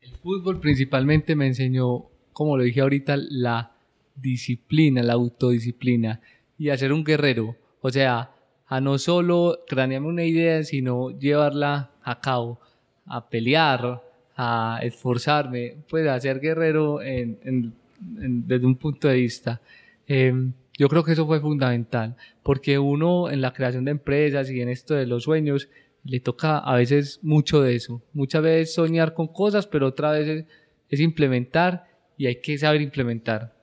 El 0.01 0.11
fútbol 0.15 0.59
principalmente 0.59 1.35
me 1.35 1.47
enseñó, 1.47 2.09
como 2.33 2.57
lo 2.57 2.63
dije 2.63 2.81
ahorita, 2.81 3.15
la 3.29 3.76
disciplina, 4.17 5.03
la 5.03 5.13
autodisciplina 5.13 6.19
y 6.57 6.69
a 6.69 6.77
ser 6.77 6.91
un 6.91 7.03
guerrero. 7.03 7.55
O 7.81 7.89
sea, 7.89 8.31
a 8.67 8.81
no 8.81 8.97
solo 8.97 9.59
cranearme 9.67 10.07
una 10.07 10.25
idea, 10.25 10.63
sino 10.63 11.11
llevarla 11.11 11.91
a 12.03 12.19
cabo, 12.19 12.59
a 13.05 13.29
pelear, 13.29 14.01
a 14.35 14.79
esforzarme, 14.83 15.77
pues 15.89 16.07
a 16.07 16.19
ser 16.19 16.39
guerrero 16.39 17.01
en, 17.01 17.73
desde 17.99 18.65
un 18.65 18.75
punto 18.75 19.07
de 19.07 19.15
vista. 19.15 19.61
Em, 20.05 20.53
yo 20.77 20.89
creo 20.89 21.03
que 21.03 21.13
eso 21.13 21.25
fue 21.25 21.39
fundamental, 21.39 22.15
porque 22.43 22.77
uno 22.77 23.29
en 23.31 23.41
la 23.41 23.53
creación 23.53 23.85
de 23.85 23.91
empresas 23.91 24.49
y 24.51 24.61
en 24.61 24.69
esto 24.69 24.93
de 24.93 25.07
los 25.07 25.23
sueños, 25.23 25.69
le 26.03 26.19
toca 26.19 26.59
a 26.59 26.75
veces 26.75 27.19
mucho 27.21 27.61
de 27.61 27.75
eso. 27.75 28.01
Muchas 28.13 28.41
veces 28.41 28.73
soñar 28.73 29.13
con 29.13 29.27
cosas, 29.27 29.67
pero 29.67 29.87
otras 29.87 30.19
veces 30.19 30.45
es 30.89 30.99
implementar 30.99 31.87
y 32.17 32.27
hay 32.27 32.39
que 32.39 32.57
saber 32.57 32.81
implementar. 32.81 33.56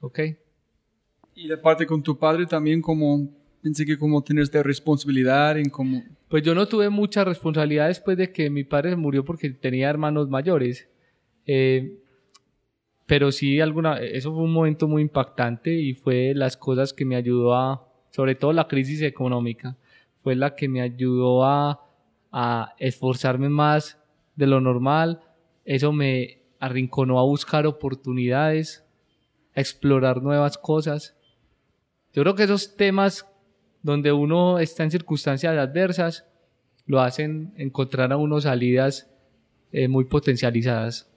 ¿Ok? 0.00 0.20
Y 1.34 1.48
de 1.48 1.58
parte 1.58 1.86
con 1.86 2.02
tu 2.02 2.18
padre 2.18 2.46
también 2.46 2.80
como 2.80 3.28
Pensé 3.66 3.84
que 3.84 3.98
como 3.98 4.22
tener 4.22 4.44
esta 4.44 4.62
responsabilidad 4.62 5.58
en 5.58 5.70
cómo... 5.70 6.04
Pues 6.28 6.44
yo 6.44 6.54
no 6.54 6.68
tuve 6.68 6.88
mucha 6.88 7.24
responsabilidad 7.24 7.88
después 7.88 8.16
de 8.16 8.30
que 8.30 8.48
mi 8.48 8.62
padre 8.62 8.94
murió 8.94 9.24
porque 9.24 9.50
tenía 9.50 9.90
hermanos 9.90 10.28
mayores. 10.28 10.88
Eh, 11.46 11.98
pero 13.06 13.32
sí, 13.32 13.60
alguna, 13.60 13.98
eso 13.98 14.32
fue 14.32 14.44
un 14.44 14.52
momento 14.52 14.86
muy 14.86 15.02
impactante 15.02 15.74
y 15.74 15.94
fue 15.94 16.32
las 16.32 16.56
cosas 16.56 16.92
que 16.92 17.04
me 17.04 17.16
ayudó 17.16 17.56
a, 17.56 17.88
sobre 18.10 18.36
todo 18.36 18.52
la 18.52 18.68
crisis 18.68 19.02
económica, 19.02 19.76
fue 20.22 20.36
la 20.36 20.54
que 20.54 20.68
me 20.68 20.80
ayudó 20.80 21.44
a, 21.44 21.80
a 22.30 22.72
esforzarme 22.78 23.48
más 23.48 23.98
de 24.36 24.46
lo 24.46 24.60
normal. 24.60 25.22
Eso 25.64 25.92
me 25.92 26.38
arrinconó 26.60 27.18
a 27.18 27.24
buscar 27.24 27.66
oportunidades, 27.66 28.85
explorar 29.56 30.22
nuevas 30.22 30.56
cosas. 30.56 31.16
Yo 32.12 32.22
creo 32.22 32.34
que 32.34 32.44
esos 32.44 32.76
temas 32.76 33.26
donde 33.82 34.12
uno 34.12 34.58
está 34.58 34.84
en 34.84 34.90
circunstancias 34.90 35.56
adversas, 35.56 36.24
lo 36.86 37.00
hacen 37.00 37.52
encontrar 37.56 38.12
a 38.12 38.16
uno 38.16 38.40
salidas 38.40 39.08
eh, 39.72 39.88
muy 39.88 40.04
potencializadas. 40.04 41.10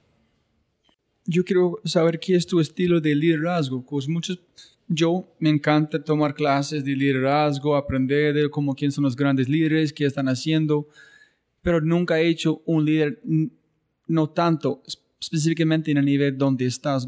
Yo 1.26 1.44
quiero 1.44 1.80
saber 1.84 2.20
qué 2.20 2.36
es 2.36 2.48
tu 2.48 2.60
estilo 2.60 3.00
de 3.00 3.14
liderazgo, 3.16 3.86
pues 3.86 4.08
muchos, 4.08 4.40
yo 4.88 5.36
me 5.40 5.50
encanta 5.50 6.04
tomar 6.04 6.34
clases 6.34 6.84
de 6.84 6.96
liderazgo, 6.96 7.76
aprender 7.76 8.34
de 8.34 8.50
cómo 8.50 8.74
quién 8.74 8.92
son 8.92 9.04
los 9.04 9.16
grandes 9.16 9.48
líderes, 9.48 9.94
qué 9.94 10.06
están 10.06 10.28
haciendo, 10.28 10.88
pero 11.62 11.82
nunca 11.82 12.20
he 12.20 12.28
hecho 12.28 12.62
un 12.66 12.86
líder, 12.86 13.22
no 14.08 14.30
tanto 14.30 14.82
específicamente 15.20 15.92
en 15.92 15.98
el 15.98 16.06
nivel 16.06 16.38
donde 16.38 16.66
estás 16.66 17.08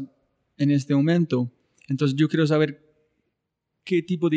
en 0.58 0.70
este 0.70 0.94
momento. 0.94 1.50
Entonces 1.88 2.16
yo 2.16 2.28
quiero 2.28 2.46
saber 2.46 2.82
qué 3.84 4.02
tipo 4.02 4.28
de 4.28 4.36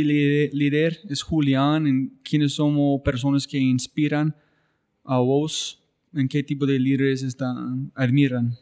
líder, 0.51 0.99
es 1.09 1.22
Julián, 1.22 1.88
en 1.88 2.20
quiénes 2.24 2.53
somos 2.53 3.01
personas 3.01 3.47
que 3.47 3.57
inspiran 3.57 4.36
a 5.03 5.20
vos, 5.20 5.84
en 6.13 6.28
qué 6.28 6.43
tipo 6.43 6.66
de 6.66 6.80
líderes 6.80 7.24
están, 7.24 7.91
admiran 7.95 8.57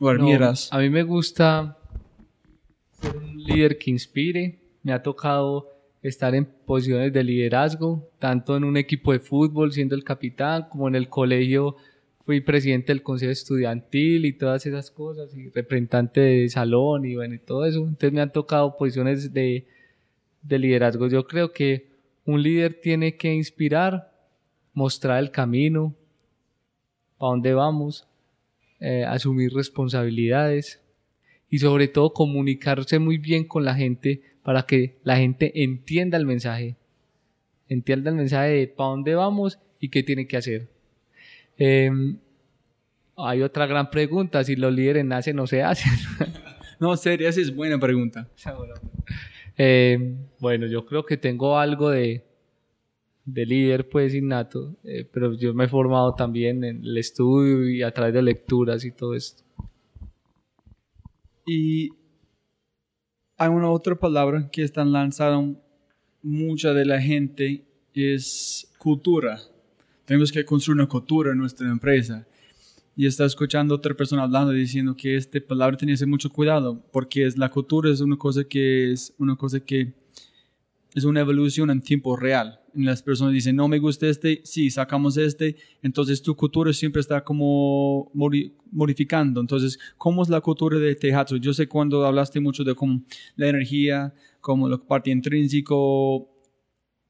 o 0.00 0.08
admiras. 0.08 0.72
a 0.72 0.78
mí 0.78 0.90
me 0.90 1.02
gusta 1.02 1.76
ser 3.00 3.16
un 3.16 3.36
líder 3.42 3.78
que 3.78 3.90
inspire. 3.90 4.58
Me 4.82 4.92
ha 4.92 5.02
tocado 5.02 5.68
estar 6.02 6.34
en 6.34 6.44
posiciones 6.44 7.12
de 7.12 7.24
liderazgo, 7.24 8.08
tanto 8.18 8.56
en 8.56 8.64
un 8.64 8.76
equipo 8.76 9.12
de 9.12 9.18
fútbol 9.18 9.72
siendo 9.72 9.94
el 9.94 10.04
capitán, 10.04 10.68
como 10.70 10.88
en 10.88 10.94
el 10.94 11.08
colegio 11.08 11.76
fui 12.28 12.42
presidente 12.42 12.92
del 12.92 13.02
consejo 13.02 13.32
estudiantil 13.32 14.26
y 14.26 14.34
todas 14.34 14.66
esas 14.66 14.90
cosas, 14.90 15.34
y 15.34 15.48
representante 15.48 16.20
de 16.20 16.48
salón 16.50 17.06
y 17.06 17.14
bueno, 17.14 17.36
y 17.36 17.38
todo 17.38 17.64
eso. 17.64 17.78
Entonces 17.78 18.12
me 18.12 18.20
han 18.20 18.30
tocado 18.30 18.76
posiciones 18.76 19.32
de, 19.32 19.66
de 20.42 20.58
liderazgo. 20.58 21.08
Yo 21.08 21.26
creo 21.26 21.54
que 21.54 21.88
un 22.26 22.42
líder 22.42 22.82
tiene 22.82 23.16
que 23.16 23.32
inspirar, 23.32 24.12
mostrar 24.74 25.20
el 25.20 25.30
camino, 25.30 25.94
para 27.16 27.30
dónde 27.30 27.54
vamos, 27.54 28.06
eh, 28.78 29.06
asumir 29.08 29.54
responsabilidades 29.54 30.82
y 31.48 31.60
sobre 31.60 31.88
todo 31.88 32.12
comunicarse 32.12 32.98
muy 32.98 33.16
bien 33.16 33.44
con 33.44 33.64
la 33.64 33.74
gente 33.74 34.20
para 34.42 34.64
que 34.64 34.98
la 35.02 35.16
gente 35.16 35.62
entienda 35.62 36.18
el 36.18 36.26
mensaje, 36.26 36.76
entienda 37.70 38.10
el 38.10 38.16
mensaje 38.16 38.50
de 38.50 38.66
para 38.68 38.90
dónde 38.90 39.14
vamos 39.14 39.58
y 39.80 39.88
qué 39.88 40.02
tiene 40.02 40.26
que 40.26 40.36
hacer. 40.36 40.77
Em, 41.58 42.16
hay 43.16 43.42
otra 43.42 43.66
gran 43.66 43.90
pregunta, 43.90 44.44
si 44.44 44.54
los 44.54 44.72
líderes 44.72 45.04
nacen 45.04 45.38
o 45.40 45.46
se 45.46 45.62
hacen. 45.62 45.92
no, 46.80 46.96
serio, 46.96 47.28
esa 47.28 47.40
es 47.40 47.54
buena 47.54 47.78
pregunta. 47.78 48.28
Em, 49.60 50.16
bueno, 50.38 50.68
yo 50.68 50.86
creo 50.86 51.04
que 51.04 51.16
tengo 51.16 51.58
algo 51.58 51.90
de, 51.90 52.24
de 53.24 53.44
líder 53.44 53.88
pues 53.88 54.14
innato, 54.14 54.76
eh, 54.84 55.04
pero 55.12 55.34
yo 55.34 55.52
me 55.52 55.64
he 55.64 55.68
formado 55.68 56.14
también 56.14 56.62
en 56.62 56.84
el 56.84 56.96
estudio 56.96 57.68
y 57.68 57.82
a 57.82 57.90
través 57.90 58.14
de 58.14 58.22
lecturas 58.22 58.84
y 58.84 58.92
todo 58.92 59.16
esto. 59.16 59.42
Y 61.44 61.90
hay 63.36 63.48
una 63.48 63.68
otra 63.68 63.96
palabra 63.96 64.48
que 64.48 64.62
están 64.62 64.92
lanzando 64.92 65.60
mucha 66.22 66.72
de 66.72 66.84
la 66.84 67.00
gente, 67.00 67.64
es 67.94 68.72
cultura. 68.78 69.40
Tenemos 70.08 70.32
que 70.32 70.42
construir 70.42 70.80
una 70.80 70.88
cultura 70.88 71.32
en 71.32 71.36
nuestra 71.36 71.68
empresa. 71.68 72.26
Y 72.96 73.04
está 73.04 73.26
escuchando 73.26 73.74
otra 73.74 73.92
persona 73.92 74.22
hablando 74.22 74.52
diciendo 74.52 74.96
que 74.96 75.16
esta 75.16 75.38
palabra 75.38 75.76
tiene 75.76 75.92
que 75.92 75.98
ser 75.98 76.08
mucho 76.08 76.30
cuidado, 76.30 76.82
porque 76.90 77.26
es, 77.26 77.36
la 77.36 77.50
cultura 77.50 77.90
es 77.90 78.00
una 78.00 78.16
cosa 78.16 78.42
que 78.44 78.90
es 78.90 79.12
una 79.18 79.36
cosa 79.36 79.60
que 79.60 79.92
es 80.94 81.04
una 81.04 81.20
evolución 81.20 81.68
en 81.68 81.82
tiempo 81.82 82.16
real. 82.16 82.58
Las 82.72 83.02
personas 83.02 83.34
dicen, 83.34 83.54
no 83.54 83.68
me 83.68 83.78
gusta 83.78 84.06
este, 84.06 84.40
sí, 84.44 84.70
sacamos 84.70 85.18
este, 85.18 85.56
entonces 85.82 86.22
tu 86.22 86.34
cultura 86.34 86.72
siempre 86.72 87.00
está 87.00 87.22
como 87.22 88.10
modificando. 88.72 89.42
Entonces, 89.42 89.78
¿cómo 89.98 90.22
es 90.22 90.30
la 90.30 90.40
cultura 90.40 90.78
de 90.78 90.94
Tehatsu? 90.94 91.36
Yo 91.36 91.52
sé 91.52 91.68
cuando 91.68 92.06
hablaste 92.06 92.40
mucho 92.40 92.64
de 92.64 92.74
cómo 92.74 93.02
la 93.36 93.48
energía, 93.48 94.14
como 94.40 94.70
la 94.70 94.78
parte 94.78 95.10
intrínseco, 95.10 96.30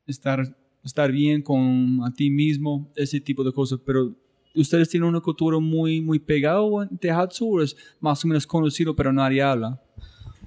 estar 0.05 0.53
estar 0.89 1.13
bien 1.13 1.43
con 1.43 2.01
a 2.05 2.13
ti 2.13 2.31
mismo, 2.31 2.91
ese 2.97 3.21
tipo 3.21 3.45
de 3.45 3.53
cosas, 3.53 3.79
pero 3.85 4.15
ustedes 4.55 4.89
tienen 4.89 5.09
una 5.09 5.21
cultura 5.21 5.59
muy, 5.59 6.01
muy 6.01 6.19
pegada 6.19 6.61
en 6.91 6.99
Tehatsu 6.99 7.59
o 7.59 7.63
es 7.63 7.77
más 8.01 8.25
o 8.25 8.29
menos 8.29 8.47
conocido, 8.47 8.97
pero 8.97 9.13
nadie 9.13 9.43
habla. 9.43 9.81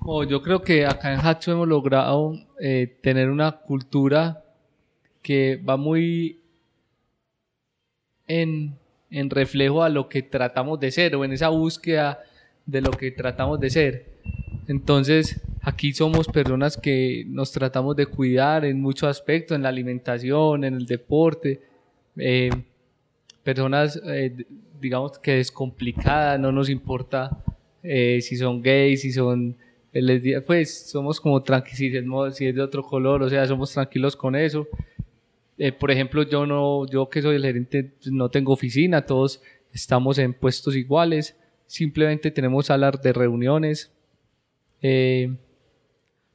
Oh, 0.03 0.23
yo 0.23 0.41
creo 0.41 0.63
que 0.63 0.85
acá 0.85 1.13
en 1.13 1.19
Hatsu 1.19 1.51
hemos 1.51 1.67
logrado 1.67 2.33
eh, 2.59 2.97
tener 3.03 3.29
una 3.29 3.51
cultura 3.51 4.43
que 5.21 5.57
va 5.57 5.77
muy 5.77 6.41
en, 8.25 8.79
en 9.11 9.29
reflejo 9.29 9.83
a 9.83 9.89
lo 9.89 10.09
que 10.09 10.23
tratamos 10.23 10.79
de 10.79 10.89
ser 10.89 11.15
o 11.15 11.23
en 11.23 11.33
esa 11.33 11.49
búsqueda 11.49 12.19
de 12.65 12.81
lo 12.81 12.89
que 12.91 13.11
tratamos 13.11 13.59
de 13.59 13.69
ser. 13.69 14.11
Entonces, 14.67 15.41
aquí 15.61 15.93
somos 15.93 16.27
personas 16.27 16.77
que 16.77 17.25
nos 17.27 17.51
tratamos 17.51 17.95
de 17.95 18.05
cuidar 18.05 18.65
en 18.65 18.81
muchos 18.81 19.09
aspectos, 19.09 19.55
en 19.55 19.63
la 19.63 19.69
alimentación, 19.69 20.63
en 20.63 20.75
el 20.75 20.85
deporte, 20.85 21.61
eh, 22.17 22.49
personas, 23.43 23.99
eh, 24.05 24.45
digamos 24.79 25.17
que 25.19 25.35
descomplicadas, 25.35 26.39
no 26.39 26.51
nos 26.51 26.69
importa 26.69 27.43
eh, 27.83 28.19
si 28.21 28.35
son 28.35 28.61
gays, 28.61 29.01
si 29.01 29.11
son 29.11 29.55
pues 30.45 30.89
somos 30.89 31.19
como 31.19 31.43
tranquilos, 31.43 32.37
si 32.37 32.47
es 32.47 32.55
de 32.55 32.61
otro 32.61 32.81
color, 32.81 33.23
o 33.23 33.29
sea, 33.29 33.45
somos 33.45 33.73
tranquilos 33.73 34.15
con 34.15 34.35
eso. 34.37 34.65
por 35.79 35.91
ejemplo, 35.91 36.23
yo 36.23 36.45
no, 36.45 36.87
yo 36.87 37.09
que 37.09 37.21
soy 37.21 37.35
el 37.35 37.43
gerente, 37.43 37.83
pues, 37.83 38.11
no 38.11 38.29
tengo 38.29 38.53
oficina, 38.53 39.05
todos 39.05 39.41
estamos 39.73 40.17
en 40.17 40.33
puestos 40.33 40.75
iguales, 40.77 41.35
simplemente 41.67 42.31
tenemos 42.31 42.67
salas 42.67 43.01
de 43.01 43.11
reuniones, 43.11 43.91
eh, 44.81 45.35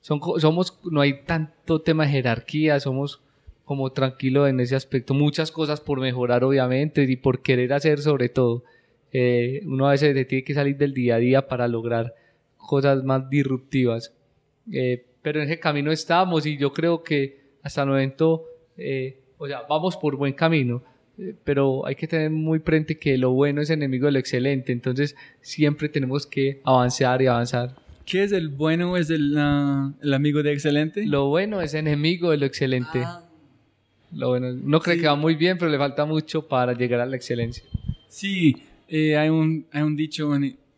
son, 0.01 0.21
somos, 0.39 0.79
no 0.85 1.01
hay 1.01 1.25
tanto 1.25 1.81
tema 1.83 2.05
de 2.05 2.13
jerarquía, 2.13 2.79
somos 2.81 3.23
como 3.65 3.91
tranquilos 3.93 4.49
en 4.49 4.61
ese 4.61 4.77
aspecto. 4.77 5.15
Muchas 5.15 5.51
cosas 5.51 5.81
por 5.81 6.01
mejorar, 6.01 6.45
obviamente, 6.45 7.03
y 7.03 7.17
por 7.17 7.43
querer 7.43 7.73
hacer 7.73 8.01
sobre 8.01 8.29
todo. 8.29 8.65
Eh, 9.13 9.63
uno 9.65 9.89
a 9.89 9.93
veces 9.93 10.27
tiene 10.29 10.45
que 10.45 10.55
salir 10.55 10.77
del 10.77 10.95
día 10.95 11.17
a 11.17 11.19
día 11.19 11.49
para 11.49 11.67
lograr 11.67 12.15
cosas 12.57 13.03
más 13.03 13.29
disruptivas. 13.29 14.15
Eh, 14.73 15.05
pero 15.23 15.41
en 15.41 15.47
ese 15.47 15.59
camino 15.59 15.91
estamos 15.91 16.47
y 16.47 16.57
yo 16.57 16.73
creo 16.73 17.03
que 17.03 17.41
hasta 17.63 17.83
el 17.83 17.89
momento, 17.89 18.45
o 19.39 19.47
sea, 19.49 19.63
vamos 19.69 19.97
por 19.97 20.17
buen 20.17 20.35
camino 20.35 20.83
pero 21.45 21.87
hay 21.87 21.95
que 21.95 22.07
tener 22.07 22.31
muy 22.31 22.59
presente 22.59 22.99
que 22.99 23.17
lo 23.17 23.31
bueno 23.31 23.63
es 23.63 23.71
enemigo 23.71 24.07
de 24.07 24.13
lo 24.13 24.19
excelente, 24.19 24.73
entonces 24.73 25.17
siempre 25.41 25.89
tenemos 25.89 26.27
que 26.27 26.61
avanzar 26.65 27.23
y 27.23 27.27
avanzar. 27.27 27.86
¿Qué 28.07 28.23
es 28.23 28.31
el 28.31 28.51
bueno? 28.51 28.97
¿Es 28.97 29.11
el, 29.11 29.37
el 30.01 30.15
amigo 30.15 30.43
de 30.45 30.53
excelente? 30.53 31.05
Lo 31.05 31.27
bueno 31.27 31.61
es 31.61 31.75
enemigo 31.75 32.31
de 32.31 32.37
lo 32.37 32.47
excelente. 32.47 33.03
Ah. 33.05 33.25
Lo 34.13 34.29
bueno, 34.29 34.47
uno 34.49 34.81
cree 34.81 34.97
que 34.97 35.09
va 35.09 35.17
muy 35.17 35.35
bien, 35.35 35.59
pero 35.59 35.69
le 35.69 35.77
falta 35.77 36.05
mucho 36.07 36.47
para 36.47 36.73
llegar 36.73 37.01
a 37.01 37.07
la 37.07 37.17
excelencia. 37.17 37.65
Sí, 38.09 38.63
eh, 38.87 39.17
hay, 39.17 39.29
un, 39.29 39.67
hay 39.73 39.83
un 39.83 39.97
dicho 39.97 40.31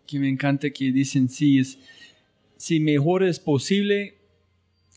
que 0.06 0.18
me 0.18 0.30
encanta 0.30 0.70
que 0.70 0.90
dicen, 0.90 1.28
sí, 1.28 1.58
es, 1.58 1.78
si 2.56 2.80
mejor 2.80 3.22
es 3.22 3.38
posible, 3.38 4.16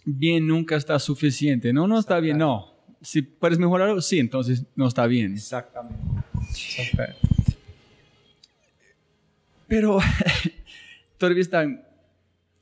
bien 0.05 0.47
nunca 0.47 0.77
está 0.77 0.97
suficiente. 0.99 1.73
No, 1.73 1.85
no 1.85 1.99
está 1.99 2.21
bien, 2.21 2.37
no. 2.37 2.71
Si 3.01 3.21
puedes 3.21 3.59
mejorarlo, 3.59 3.99
sí, 3.99 4.19
entonces 4.19 4.63
no 4.75 4.87
está 4.87 5.05
bien. 5.05 5.33
Exactamente. 5.33 6.01
Pero 9.67 9.99
todavía 11.17 11.41
están 11.41 11.90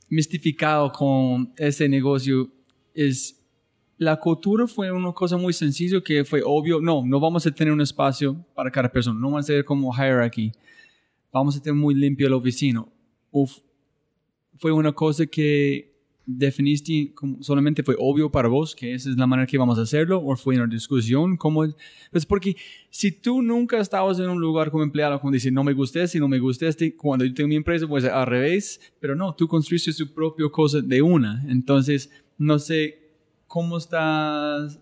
mistificado 0.10 0.92
con 0.92 1.54
ese 1.58 1.88
negocio 1.88 2.52
es 2.94 3.36
la 3.98 4.16
cultura 4.18 4.66
fue 4.66 4.90
una 4.92 5.12
cosa 5.12 5.36
muy 5.36 5.52
sencilla 5.52 6.02
que 6.02 6.24
fue 6.24 6.42
obvio, 6.44 6.80
no, 6.80 7.04
no 7.06 7.20
vamos 7.20 7.46
a 7.46 7.52
tener 7.52 7.74
un 7.74 7.82
espacio 7.82 8.46
para 8.56 8.72
cada 8.72 8.90
persona, 8.90 9.20
no 9.20 9.32
va 9.32 9.42
a 9.42 9.44
ser 9.44 9.66
como 9.66 9.94
hierarchy, 9.94 10.54
vamos 11.34 11.58
a 11.58 11.62
tener 11.62 11.76
muy 11.76 11.94
limpio 11.94 12.30
la 12.30 12.38
oficina. 12.38 12.86
Uf, 13.30 13.58
fue 14.58 14.72
una 14.72 14.94
cosa 14.94 15.26
que 15.26 15.89
definiste 16.32 17.12
solamente 17.40 17.82
fue 17.82 17.96
obvio 17.98 18.30
para 18.32 18.48
vos 18.48 18.76
que 18.76 18.94
esa 18.94 19.10
es 19.10 19.18
la 19.18 19.26
manera 19.26 19.48
que 19.48 19.58
vamos 19.58 19.80
a 19.80 19.82
hacerlo 19.82 20.22
o 20.24 20.36
fue 20.36 20.58
una 20.58 20.68
discusión 20.68 21.36
como 21.38 21.66
pues 22.12 22.26
porque 22.28 22.56
si 22.92 23.12
tú 23.12 23.42
nunca 23.42 23.80
estabas 23.80 24.20
en 24.20 24.30
un 24.30 24.40
lugar 24.40 24.70
como 24.70 24.84
empleado 24.84 25.20
como 25.20 25.32
decir 25.32 25.52
no 25.52 25.64
me 25.64 25.74
gusta 25.74 26.04
este 26.04 26.20
no 26.20 26.28
me 26.28 26.38
gusta 26.38 26.68
este 26.68 26.96
cuando 26.96 27.26
yo 27.26 27.34
tengo 27.34 27.48
mi 27.48 27.56
empresa 27.56 27.88
pues 27.88 28.06
al 28.06 28.28
revés 28.28 28.80
pero 29.00 29.16
no 29.16 29.34
tú 29.34 29.48
construiste 29.48 29.92
su 29.92 30.14
propia 30.14 30.48
cosa 30.52 30.82
de 30.82 31.02
una. 31.02 31.44
Entonces 31.50 32.12
no 32.38 32.60
sé 32.60 33.10
cómo 33.48 33.80
estás 33.80 34.80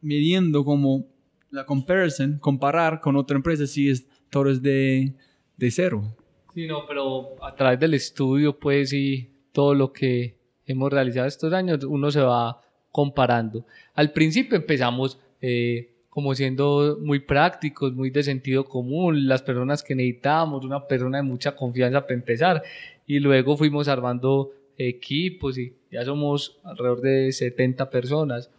midiendo 0.00 0.64
como 0.64 1.08
la 1.50 1.66
comparison 1.66 2.38
comparar 2.38 3.02
con 3.02 3.16
otra 3.16 3.36
empresa 3.36 3.66
si 3.66 3.90
es 3.90 4.06
todo 4.30 4.48
es 4.48 4.62
de, 4.62 5.14
de 5.58 5.70
cero. 5.70 6.16
Sí 6.54 6.66
no 6.66 6.86
pero 6.88 7.44
a 7.44 7.54
través 7.54 7.78
del 7.78 7.92
estudio 7.92 8.58
pues 8.58 8.94
y 8.94 9.30
todo 9.52 9.74
lo 9.74 9.92
que 9.92 10.37
hemos 10.68 10.92
realizado 10.92 11.26
estos 11.26 11.52
años, 11.52 11.82
uno 11.82 12.10
se 12.10 12.20
va 12.20 12.60
comparando. 12.92 13.64
Al 13.94 14.12
principio 14.12 14.56
empezamos 14.56 15.18
eh, 15.40 15.90
como 16.08 16.34
siendo 16.34 16.98
muy 17.00 17.20
prácticos, 17.20 17.94
muy 17.94 18.10
de 18.10 18.22
sentido 18.22 18.64
común, 18.64 19.26
las 19.26 19.42
personas 19.42 19.82
que 19.82 19.94
necesitábamos, 19.94 20.64
una 20.64 20.86
persona 20.86 21.18
de 21.18 21.22
mucha 21.22 21.56
confianza 21.56 22.02
para 22.02 22.14
empezar. 22.14 22.62
Y 23.06 23.18
luego 23.20 23.56
fuimos 23.56 23.88
armando 23.88 24.52
equipos 24.76 25.58
y 25.58 25.74
ya 25.90 26.04
somos 26.04 26.58
alrededor 26.64 27.00
de 27.00 27.32
70 27.32 27.90
personas. 27.90 28.50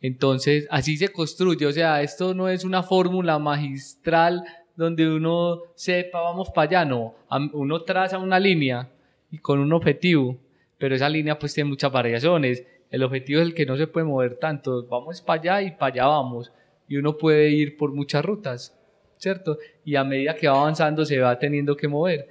Entonces, 0.00 0.66
así 0.70 0.96
se 0.96 1.08
construye, 1.08 1.66
o 1.66 1.72
sea, 1.72 2.02
esto 2.02 2.34
no 2.34 2.48
es 2.48 2.64
una 2.64 2.82
fórmula 2.82 3.38
magistral 3.38 4.44
donde 4.76 5.08
uno 5.08 5.62
sepa, 5.74 6.20
vamos 6.20 6.50
para 6.50 6.68
allá, 6.68 6.84
no, 6.84 7.14
uno 7.52 7.82
traza 7.82 8.18
una 8.18 8.38
línea 8.38 8.88
y 9.30 9.38
con 9.38 9.58
un 9.58 9.72
objetivo, 9.72 10.36
pero 10.78 10.94
esa 10.94 11.08
línea 11.08 11.38
pues 11.38 11.54
tiene 11.54 11.70
muchas 11.70 11.92
variaciones, 11.92 12.64
el 12.90 13.02
objetivo 13.02 13.40
es 13.40 13.48
el 13.48 13.54
que 13.54 13.66
no 13.66 13.76
se 13.76 13.86
puede 13.86 14.06
mover 14.06 14.36
tanto, 14.36 14.86
vamos 14.86 15.20
para 15.20 15.40
allá 15.40 15.62
y 15.62 15.70
para 15.72 15.92
allá 15.92 16.06
vamos, 16.06 16.52
y 16.88 16.96
uno 16.96 17.18
puede 17.18 17.50
ir 17.50 17.76
por 17.76 17.92
muchas 17.92 18.24
rutas, 18.24 18.74
¿cierto? 19.18 19.58
Y 19.84 19.96
a 19.96 20.04
medida 20.04 20.36
que 20.36 20.48
va 20.48 20.60
avanzando 20.60 21.04
se 21.04 21.18
va 21.18 21.38
teniendo 21.38 21.76
que 21.76 21.88
mover. 21.88 22.28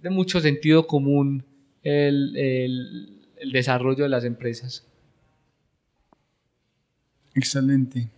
De 0.00 0.10
mucho 0.10 0.40
sentido 0.40 0.86
común 0.86 1.44
el, 1.82 2.36
el, 2.36 3.20
el 3.36 3.52
desarrollo 3.52 4.02
de 4.02 4.08
las 4.08 4.24
empresas. 4.24 4.86
Excelente. 7.34 8.08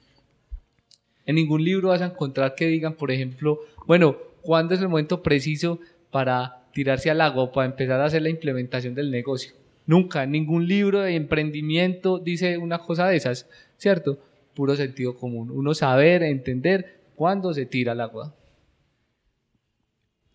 En 1.27 1.35
ningún 1.35 1.63
libro 1.63 1.89
vas 1.89 2.01
a 2.01 2.07
encontrar 2.07 2.55
que 2.55 2.67
digan, 2.67 2.95
por 2.95 3.11
ejemplo, 3.11 3.61
bueno, 3.87 4.17
¿cuándo 4.41 4.75
es 4.75 4.81
el 4.81 4.89
momento 4.89 5.23
preciso 5.23 5.79
para 6.11 6.65
tirarse 6.73 7.11
al 7.11 7.21
agua 7.21 7.45
o 7.45 7.53
para 7.53 7.67
empezar 7.67 8.01
a 8.01 8.07
hacer 8.07 8.23
la 8.23 8.31
implementación 8.31 8.95
del 8.95 9.11
negocio? 9.11 9.62
Nunca, 9.87 10.27
ningún 10.27 10.67
libro 10.67 11.01
de 11.01 11.17
emprendimiento 11.17 12.19
dice 12.19 12.59
una 12.59 12.79
cosa 12.79 13.09
de 13.09 13.17
esas, 13.17 13.49
¿cierto? 13.77 14.19
Puro 14.55 14.77
sentido 14.77 15.17
común. 15.17 15.51
Uno 15.51 15.75
saber, 15.75 16.23
entender 16.23 17.03
cuándo 17.15 17.53
se 17.53 17.67
tira 17.67 17.93
al 17.93 18.01
agua. 18.01 18.35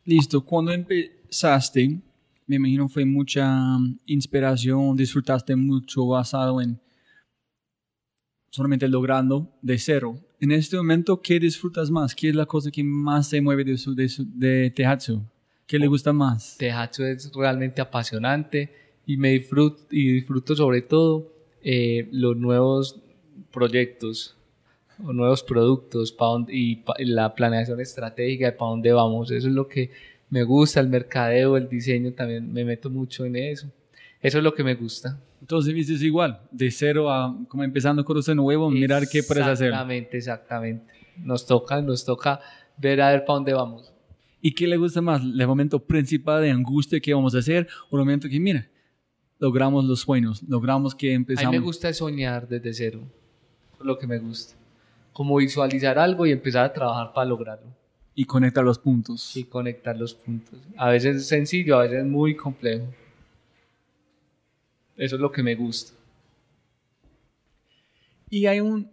Listo, 0.03 0.43
cuando 0.43 0.71
empezaste, 0.71 1.99
me 2.45 2.55
imagino 2.55 2.87
fue 2.87 3.05
mucha 3.05 3.77
inspiración, 4.05 4.95
disfrutaste 4.95 5.55
mucho 5.55 6.07
basado 6.07 6.61
en 6.61 6.79
solamente 8.49 8.87
logrando 8.87 9.51
de 9.61 9.77
cero. 9.77 10.19
En 10.39 10.51
este 10.51 10.77
momento, 10.77 11.21
¿qué 11.21 11.39
disfrutas 11.39 11.89
más? 11.91 12.15
¿Qué 12.15 12.29
es 12.29 12.35
la 12.35 12.45
cosa 12.45 12.71
que 12.71 12.83
más 12.83 13.29
te 13.29 13.41
mueve 13.41 13.63
de, 13.63 13.77
su, 13.77 13.93
de, 13.93 14.09
de 14.35 14.71
Tehatsu? 14.71 15.21
¿Qué 15.65 15.77
le 15.77 15.87
gusta 15.87 16.13
más? 16.13 16.55
Tehatsu 16.57 17.03
es 17.03 17.31
realmente 17.33 17.81
apasionante 17.81 18.86
y 19.07 19.15
me 19.17 19.29
disfruto, 19.29 19.83
y 19.89 20.11
disfruto 20.11 20.55
sobre 20.55 20.81
todo 20.81 21.31
eh, 21.63 22.07
los 22.11 22.35
nuevos 22.35 22.99
proyectos 23.51 24.35
o 25.03 25.13
nuevos 25.13 25.43
productos 25.43 26.15
y 26.49 26.83
la 26.99 27.33
planeación 27.33 27.79
estratégica 27.79 28.47
de 28.47 28.51
para 28.51 28.71
dónde 28.71 28.91
vamos. 28.91 29.31
Eso 29.31 29.47
es 29.47 29.53
lo 29.53 29.67
que 29.67 29.91
me 30.29 30.43
gusta, 30.43 30.81
el 30.81 30.89
mercadeo, 30.89 31.55
el 31.55 31.69
diseño, 31.69 32.11
también 32.11 32.51
me 32.51 32.65
meto 32.65 32.89
mucho 32.89 33.23
en 33.23 33.37
eso. 33.37 33.71
Eso 34.21 34.39
es 34.39 34.43
lo 34.43 34.53
que 34.53 34.63
me 34.63 34.75
gusta. 34.75 35.17
Entonces 35.39 35.73
dices 35.73 36.01
igual, 36.01 36.41
de 36.51 36.69
cero 36.69 37.09
a 37.09 37.33
como 37.47 37.63
empezando 37.63 38.03
con 38.03 38.17
usted 38.17 38.35
nuevo, 38.35 38.69
mirar 38.69 39.07
qué 39.07 39.23
puedes 39.23 39.45
hacer. 39.45 39.67
Exactamente, 39.67 40.17
exactamente. 40.17 40.93
Nos 41.17 41.45
toca, 41.45 41.81
nos 41.81 42.03
toca 42.03 42.41
ver 42.77 42.99
a 43.01 43.11
ver 43.11 43.23
para 43.23 43.35
dónde 43.35 43.53
vamos. 43.53 43.93
¿Y 44.41 44.51
qué 44.51 44.67
le 44.67 44.75
gusta 44.75 44.99
más? 44.99 45.21
¿El 45.21 45.47
momento 45.47 45.79
principal 45.79 46.41
de 46.41 46.51
angustia 46.51 46.99
que 46.99 47.13
vamos 47.13 47.35
a 47.35 47.39
hacer 47.39 47.67
o 47.89 47.95
el 47.95 47.99
momento 47.99 48.27
que, 48.27 48.39
mira, 48.39 48.67
logramos 49.39 49.85
los 49.85 50.01
sueños, 50.01 50.43
logramos 50.43 50.95
que 50.95 51.13
empezamos? 51.13 51.47
A 51.47 51.51
mí 51.51 51.57
me 51.59 51.63
gusta 51.63 51.93
soñar 51.93 52.47
desde 52.47 52.73
cero, 52.73 53.01
lo 53.79 53.97
que 53.97 54.07
me 54.07 54.19
gusta. 54.19 54.55
Como 55.13 55.37
visualizar 55.37 55.97
algo 55.97 56.25
y 56.25 56.31
empezar 56.31 56.65
a 56.65 56.73
trabajar 56.73 57.13
para 57.13 57.27
lograrlo. 57.27 57.67
Y 58.13 58.25
conectar 58.25 58.63
los 58.63 58.79
puntos. 58.79 59.35
Y 59.37 59.43
conectar 59.43 59.95
los 59.95 60.13
puntos. 60.13 60.59
A 60.75 60.89
veces 60.89 61.17
es 61.17 61.27
sencillo, 61.27 61.77
a 61.77 61.83
veces 61.83 61.99
es 61.99 62.05
muy 62.05 62.35
complejo. 62.35 62.87
Eso 64.95 65.15
es 65.15 65.21
lo 65.21 65.31
que 65.31 65.43
me 65.43 65.55
gusta. 65.55 65.93
Y 68.29 68.47
hay, 68.47 68.59
un, 68.59 68.89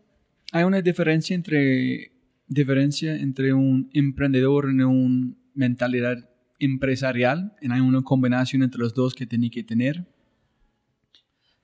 hay 0.52 0.64
una 0.64 0.80
diferencia 0.80 1.34
entre, 1.34 2.12
diferencia 2.46 3.16
entre 3.16 3.52
un 3.52 3.90
emprendedor 3.92 4.66
y 4.66 4.82
una 4.82 5.34
mentalidad 5.54 6.28
empresarial. 6.58 7.54
Hay 7.68 7.80
una 7.80 8.02
combinación 8.02 8.62
entre 8.62 8.80
los 8.80 8.94
dos 8.94 9.14
que 9.14 9.26
tiene 9.26 9.50
que 9.50 9.64
tener. 9.64 10.04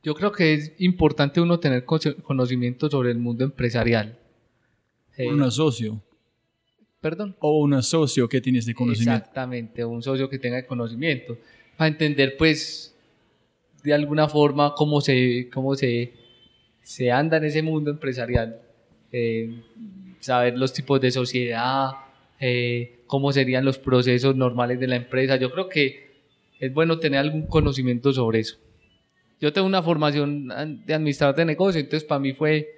Yo 0.03 0.15
creo 0.15 0.33
que 0.33 0.55
es 0.55 0.73
importante 0.79 1.41
uno 1.41 1.61
tener 1.61 1.85
conocimiento 1.85 2.89
sobre 2.89 3.11
el 3.11 3.19
mundo 3.19 3.45
empresarial. 3.45 4.19
un 5.19 5.51
socio. 5.51 6.01
Perdón. 7.01 7.37
O 7.41 7.61
un 7.61 7.83
socio 7.83 8.29
que 8.29 8.41
tiene 8.41 8.59
ese 8.59 8.75
conocimiento. 8.75 9.19
Exactamente, 9.19 9.85
un 9.85 10.03
socio 10.03 10.29
que 10.29 10.39
tenga 10.39 10.67
conocimiento. 10.67 11.39
Para 11.77 11.89
entender, 11.89 12.37
pues, 12.37 12.95
de 13.83 13.95
alguna 13.95 14.29
forma 14.29 14.75
cómo 14.75 15.01
se, 15.01 15.49
cómo 15.53 15.75
se, 15.75 16.13
se 16.83 17.11
anda 17.11 17.39
en 17.39 17.45
ese 17.45 17.63
mundo 17.63 17.91
empresarial. 17.91 18.61
Eh, 19.13 19.63
saber 20.21 20.57
los 20.57 20.73
tipos 20.73 21.01
de 21.01 21.11
sociedad, 21.11 21.93
eh, 22.39 23.01
cómo 23.07 23.33
serían 23.33 23.65
los 23.65 23.79
procesos 23.79 24.37
normales 24.37 24.79
de 24.79 24.87
la 24.87 24.97
empresa. 24.97 25.37
Yo 25.37 25.51
creo 25.51 25.69
que 25.69 26.11
es 26.59 26.73
bueno 26.73 26.99
tener 26.99 27.21
algún 27.21 27.47
conocimiento 27.47 28.13
sobre 28.13 28.41
eso. 28.41 28.59
Yo 29.41 29.53
tengo 29.53 29.67
una 29.67 29.83
formación 29.83 30.49
de 30.85 30.95
administrador 30.95 31.35
de 31.35 31.45
negocio, 31.47 31.81
entonces 31.81 32.07
para 32.07 32.19
mí 32.19 32.33
fue 32.33 32.69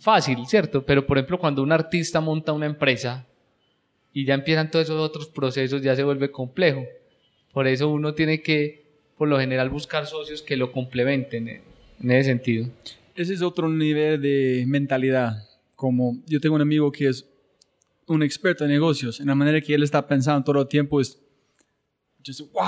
fácil, 0.00 0.46
¿cierto? 0.46 0.84
Pero 0.84 1.06
por 1.06 1.16
ejemplo, 1.16 1.38
cuando 1.38 1.62
un 1.62 1.72
artista 1.72 2.20
monta 2.20 2.52
una 2.52 2.66
empresa 2.66 3.26
y 4.12 4.26
ya 4.26 4.34
empiezan 4.34 4.70
todos 4.70 4.84
esos 4.84 5.00
otros 5.00 5.28
procesos, 5.28 5.80
ya 5.80 5.96
se 5.96 6.04
vuelve 6.04 6.30
complejo. 6.30 6.84
Por 7.52 7.66
eso 7.66 7.88
uno 7.88 8.12
tiene 8.14 8.42
que 8.42 8.82
por 9.16 9.28
lo 9.28 9.38
general 9.38 9.70
buscar 9.70 10.06
socios 10.06 10.42
que 10.42 10.56
lo 10.56 10.72
complementen 10.72 11.48
en 11.48 12.10
ese 12.10 12.30
sentido. 12.30 12.68
Ese 13.14 13.34
es 13.34 13.42
otro 13.42 13.68
nivel 13.68 14.20
de 14.20 14.64
mentalidad. 14.66 15.48
Como 15.74 16.18
yo 16.26 16.40
tengo 16.40 16.54
un 16.54 16.62
amigo 16.62 16.92
que 16.92 17.08
es 17.08 17.26
un 18.06 18.22
experto 18.22 18.64
en 18.64 18.70
negocios, 18.70 19.20
en 19.20 19.28
la 19.28 19.34
manera 19.34 19.60
que 19.60 19.74
él 19.74 19.82
está 19.82 20.06
pensando 20.06 20.44
todo 20.44 20.62
el 20.62 20.68
tiempo 20.68 21.00
es, 21.00 21.18
wow, 22.52 22.66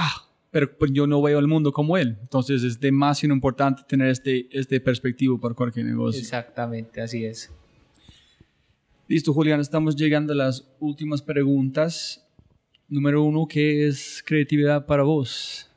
pero 0.54 0.72
pues 0.78 0.92
yo 0.94 1.04
no 1.08 1.20
veo 1.20 1.40
el 1.40 1.48
mundo 1.48 1.72
como 1.72 1.96
él. 1.96 2.16
Entonces 2.20 2.62
es 2.62 2.78
demasiado 2.78 3.34
importante 3.34 3.82
tener 3.88 4.06
este, 4.06 4.46
este 4.52 4.78
perspectivo 4.78 5.36
para 5.40 5.52
cualquier 5.52 5.84
negocio. 5.86 6.20
Exactamente, 6.20 7.00
así 7.00 7.24
es. 7.24 7.52
Listo, 9.08 9.32
Julián, 9.32 9.58
estamos 9.58 9.96
llegando 9.96 10.32
a 10.32 10.36
las 10.36 10.64
últimas 10.78 11.22
preguntas. 11.22 12.24
Número 12.88 13.24
uno, 13.24 13.48
¿qué 13.48 13.88
es 13.88 14.22
creatividad 14.24 14.86
para 14.86 15.02
vos? 15.02 15.68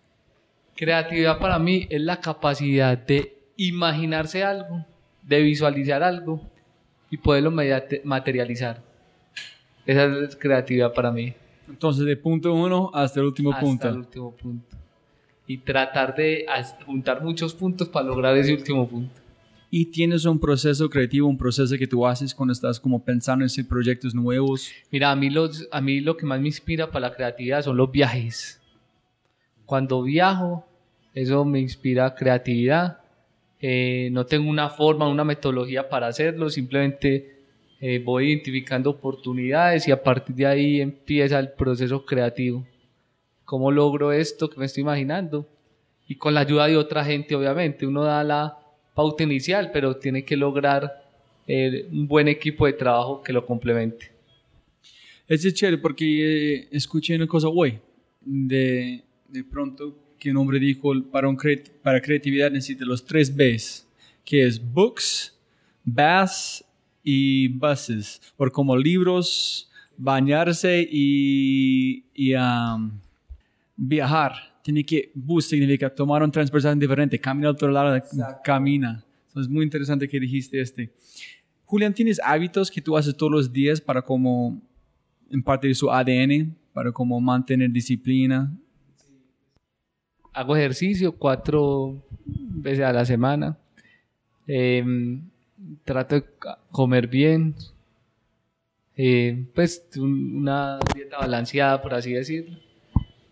Creatividad 0.75 1.39
para 1.39 1.57
mí 1.57 1.87
es 1.89 2.01
la 2.01 2.21
capacidad 2.21 2.95
de 2.99 3.35
imaginarse 3.55 4.43
algo, 4.43 4.85
de 5.23 5.41
visualizar 5.41 6.03
algo 6.03 6.39
y 7.09 7.17
poderlo 7.17 7.49
materializar. 8.03 8.83
Esa 9.87 10.05
es 10.23 10.35
creatividad 10.35 10.93
para 10.93 11.11
mí. 11.11 11.33
Entonces, 11.67 12.05
de 12.05 12.17
punto 12.17 12.53
uno 12.53 12.91
hasta 12.93 13.19
el 13.19 13.27
último 13.27 13.51
punto. 13.51 13.87
Hasta 13.87 13.89
el 13.89 13.97
último 13.97 14.31
punto. 14.31 14.77
Y 15.45 15.57
tratar 15.57 16.15
de 16.15 16.45
juntar 16.85 17.23
muchos 17.23 17.53
puntos 17.53 17.87
para 17.87 18.07
lograr 18.07 18.35
ese 18.37 18.53
último 18.53 18.87
punto. 18.87 19.21
¿Y 19.69 19.85
tienes 19.85 20.25
un 20.25 20.39
proceso 20.39 20.89
creativo, 20.89 21.27
un 21.27 21.37
proceso 21.37 21.77
que 21.77 21.87
tú 21.87 22.05
haces 22.05 22.33
cuando 22.33 22.53
estás 22.53 22.79
como 22.79 23.03
pensando 23.03 23.45
en 23.45 23.67
proyectos 23.67 24.15
nuevos? 24.15 24.71
Mira, 24.91 25.11
a 25.11 25.15
mí, 25.15 25.29
los, 25.29 25.67
a 25.71 25.81
mí 25.81 25.99
lo 25.99 26.15
que 26.15 26.25
más 26.25 26.39
me 26.39 26.47
inspira 26.47 26.89
para 26.89 27.09
la 27.09 27.15
creatividad 27.15 27.63
son 27.63 27.75
los 27.75 27.91
viajes. 27.91 28.61
Cuando 29.65 30.03
viajo, 30.03 30.65
eso 31.13 31.43
me 31.43 31.59
inspira 31.59 32.15
creatividad. 32.15 32.99
Eh, 33.59 34.09
no 34.13 34.25
tengo 34.25 34.49
una 34.49 34.69
forma, 34.69 35.07
una 35.09 35.25
metodología 35.25 35.89
para 35.89 36.07
hacerlo, 36.07 36.49
simplemente 36.49 37.36
eh, 37.79 38.01
voy 38.03 38.29
identificando 38.29 38.89
oportunidades 38.89 39.87
y 39.87 39.91
a 39.91 40.01
partir 40.01 40.35
de 40.35 40.45
ahí 40.45 40.81
empieza 40.81 41.39
el 41.39 41.51
proceso 41.51 42.05
creativo. 42.05 42.65
¿Cómo 43.45 43.71
logro 43.71 44.11
esto 44.11 44.49
que 44.49 44.59
me 44.59 44.65
estoy 44.65 44.81
imaginando? 44.81 45.47
Y 46.07 46.15
con 46.15 46.33
la 46.33 46.41
ayuda 46.41 46.67
de 46.67 46.77
otra 46.77 47.05
gente, 47.05 47.35
obviamente. 47.35 47.85
Uno 47.85 48.03
da 48.03 48.23
la 48.23 48.57
pauta 48.95 49.23
inicial, 49.23 49.69
pero 49.71 49.95
tiene 49.97 50.25
que 50.25 50.35
lograr 50.35 51.05
eh, 51.45 51.87
un 51.91 52.07
buen 52.07 52.27
equipo 52.27 52.65
de 52.65 52.73
trabajo 52.73 53.21
que 53.21 53.31
lo 53.31 53.45
complemente. 53.45 54.11
Es 55.27 55.53
chévere 55.53 55.77
porque 55.77 56.67
escuché 56.71 57.15
una 57.15 57.27
cosa 57.27 57.49
hoy, 57.49 57.79
de, 58.21 59.03
de 59.27 59.43
pronto 59.43 59.95
que 60.17 60.31
un 60.31 60.37
hombre 60.37 60.59
dijo, 60.59 60.93
para, 61.11 61.27
un 61.27 61.37
para 61.83 62.01
creatividad 62.01 62.49
necesita 62.49 62.85
los 62.85 63.05
tres 63.05 63.35
Bs, 63.35 63.85
que 64.25 64.45
es 64.45 64.59
books, 64.59 65.37
baths 65.83 66.63
y 67.09 67.47
buses, 67.47 68.21
por 68.35 68.51
como 68.51 68.75
libros, 68.75 69.71
bañarse 69.95 70.85
y, 70.91 72.03
y 72.13 72.35
um, 72.35 72.99
viajar. 73.77 74.33
Tiene 74.61 74.83
que, 74.83 75.13
bus 75.15 75.45
significa 75.45 75.89
tomar 75.89 76.21
un 76.21 76.29
transporte 76.29 76.75
diferente, 76.75 77.17
camina 77.17 77.47
al 77.47 77.53
otro 77.53 77.71
lado, 77.71 77.97
camina. 78.43 79.05
es 79.37 79.47
muy 79.47 79.63
interesante 79.63 80.05
que 80.09 80.19
dijiste 80.19 80.59
este. 80.59 80.91
Julián, 81.63 81.93
¿tienes 81.93 82.19
hábitos 82.21 82.69
que 82.69 82.81
tú 82.81 82.97
haces 82.97 83.15
todos 83.15 83.31
los 83.31 83.53
días 83.53 83.79
para 83.79 84.01
como 84.01 84.61
impartir 85.29 85.73
su 85.77 85.89
ADN, 85.89 86.57
para 86.73 86.91
como 86.91 87.21
mantener 87.21 87.71
disciplina? 87.71 88.51
Hago 90.33 90.57
ejercicio 90.57 91.13
cuatro 91.13 92.05
veces 92.25 92.83
a 92.83 92.91
la 92.91 93.05
semana. 93.05 93.57
Em, 94.45 95.21
trato 95.83 96.15
de 96.15 96.23
comer 96.71 97.07
bien. 97.07 97.55
Eh, 98.95 99.45
pues 99.53 99.87
una 99.97 100.79
dieta 100.95 101.19
balanceada, 101.19 101.81
por 101.81 101.93
así 101.93 102.13
decirlo. 102.13 102.57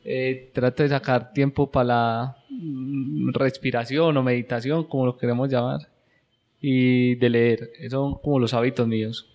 Eh, 0.04 0.52
trato 0.54 0.84
de 0.84 0.90
sacar 0.90 1.34
tiempo 1.34 1.72
para 1.72 1.86
la 1.86 2.38
mm, 2.50 3.32
respiración 3.34 4.16
o 4.16 4.24
meditación, 4.24 4.84
como 4.84 5.08
lo 5.08 5.18
queremos 5.18 5.50
llamar, 5.50 5.90
y 6.62 7.16
de 7.16 7.30
leer. 7.30 7.72
Esos 7.80 7.94
son 7.94 8.16
como 8.22 8.40
los 8.40 8.54
hábitos 8.54 8.88
míos. 8.88 9.28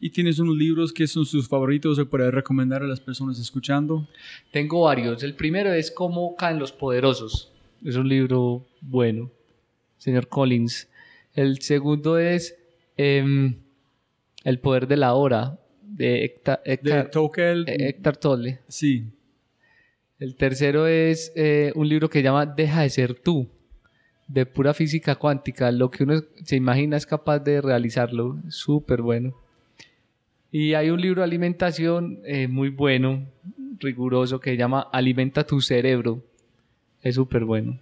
¿Y 0.00 0.10
tienes 0.10 0.38
unos 0.38 0.56
libros 0.56 0.92
que 0.92 1.06
son 1.06 1.26
sus 1.26 1.48
favoritos 1.48 1.98
o 1.98 2.08
puedes 2.08 2.32
recomendar 2.32 2.82
a 2.82 2.86
las 2.86 3.00
personas 3.00 3.38
escuchando? 3.38 4.08
Tengo 4.52 4.82
varios. 4.82 5.22
El 5.22 5.34
primero 5.34 5.72
es 5.72 5.90
Cómo 5.90 6.36
caen 6.36 6.58
los 6.58 6.72
poderosos. 6.72 7.52
Es 7.84 7.96
un 7.96 8.08
libro 8.08 8.64
bueno, 8.80 9.30
señor 9.98 10.28
Collins. 10.28 10.88
El 11.38 11.60
segundo 11.60 12.18
es 12.18 12.58
em, 12.96 13.54
El 14.42 14.58
poder 14.58 14.88
de 14.88 14.96
la 14.96 15.14
hora, 15.14 15.56
de 15.82 16.24
Héctor, 16.24 16.58
Héctor 16.64 18.16
Tolle. 18.16 18.58
Sí. 18.66 19.04
El 20.18 20.34
tercero 20.34 20.88
es 20.88 21.32
eh, 21.36 21.70
un 21.76 21.88
libro 21.88 22.10
que 22.10 22.18
se 22.18 22.24
llama 22.24 22.44
Deja 22.44 22.82
de 22.82 22.90
ser 22.90 23.14
tú, 23.14 23.48
de 24.26 24.46
pura 24.46 24.74
física 24.74 25.14
cuántica. 25.14 25.70
Lo 25.70 25.92
que 25.92 26.02
uno 26.02 26.24
se 26.42 26.56
imagina 26.56 26.96
es 26.96 27.06
capaz 27.06 27.38
de 27.38 27.60
realizarlo. 27.60 28.40
Súper 28.48 29.00
bueno. 29.00 29.36
Y 30.50 30.74
hay 30.74 30.90
un 30.90 31.00
libro 31.00 31.20
de 31.20 31.26
alimentación 31.26 32.18
eh, 32.24 32.48
muy 32.48 32.70
bueno, 32.70 33.28
riguroso, 33.78 34.40
que 34.40 34.50
se 34.50 34.56
llama 34.56 34.88
Alimenta 34.92 35.46
tu 35.46 35.60
cerebro. 35.60 36.20
Es 37.00 37.14
súper 37.14 37.44
bueno. 37.44 37.78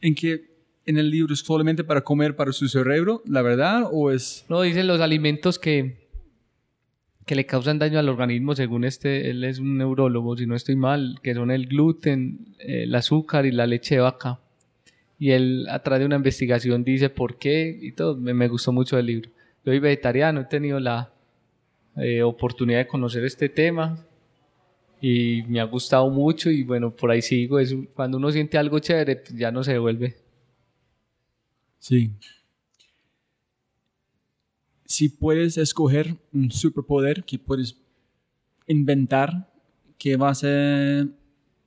¿En 0.00 0.14
qué 0.14 0.51
en 0.86 0.98
el 0.98 1.10
libro 1.10 1.34
es 1.34 1.40
solamente 1.40 1.84
para 1.84 2.02
comer 2.02 2.36
para 2.36 2.52
su 2.52 2.68
cerebro, 2.68 3.22
la 3.26 3.42
verdad? 3.42 3.88
¿O 3.90 4.10
es.? 4.10 4.44
No, 4.48 4.62
dicen 4.62 4.86
los 4.86 5.00
alimentos 5.00 5.58
que, 5.58 6.08
que 7.26 7.34
le 7.34 7.46
causan 7.46 7.78
daño 7.78 7.98
al 7.98 8.08
organismo, 8.08 8.54
según 8.54 8.84
este, 8.84 9.30
él 9.30 9.44
es 9.44 9.58
un 9.58 9.78
neurólogo, 9.78 10.36
si 10.36 10.46
no 10.46 10.56
estoy 10.56 10.76
mal, 10.76 11.18
que 11.22 11.34
son 11.34 11.50
el 11.50 11.66
gluten, 11.66 12.54
el 12.58 12.94
azúcar 12.94 13.46
y 13.46 13.52
la 13.52 13.66
leche 13.66 13.96
de 13.96 14.00
vaca. 14.00 14.40
Y 15.18 15.30
él, 15.30 15.66
a 15.70 15.82
través 15.82 16.00
de 16.00 16.06
una 16.06 16.16
investigación, 16.16 16.82
dice 16.82 17.08
por 17.08 17.38
qué 17.38 17.78
y 17.80 17.92
todo. 17.92 18.16
Me, 18.16 18.34
me 18.34 18.48
gustó 18.48 18.72
mucho 18.72 18.98
el 18.98 19.06
libro. 19.06 19.30
Yo 19.64 19.70
soy 19.70 19.78
vegetariano, 19.78 20.40
he 20.40 20.44
tenido 20.46 20.80
la 20.80 21.12
eh, 21.96 22.22
oportunidad 22.22 22.80
de 22.80 22.86
conocer 22.88 23.24
este 23.24 23.48
tema 23.48 24.04
y 25.00 25.42
me 25.48 25.60
ha 25.60 25.64
gustado 25.64 26.08
mucho 26.10 26.50
y 26.50 26.62
bueno, 26.62 26.90
por 26.90 27.10
ahí 27.10 27.22
sigo. 27.22 27.58
Es, 27.58 27.74
cuando 27.94 28.18
uno 28.18 28.32
siente 28.32 28.56
algo 28.58 28.78
chévere, 28.78 29.16
pues 29.16 29.36
ya 29.36 29.50
no 29.52 29.62
se 29.62 29.72
devuelve. 29.72 30.16
Sí. 31.82 32.12
Si 34.84 35.08
puedes 35.08 35.58
escoger 35.58 36.16
un 36.32 36.52
superpoder 36.52 37.24
que 37.24 37.40
puedes 37.40 37.76
inventar, 38.68 39.52
¿qué 39.98 40.16
vas 40.16 40.44
a 40.44 41.08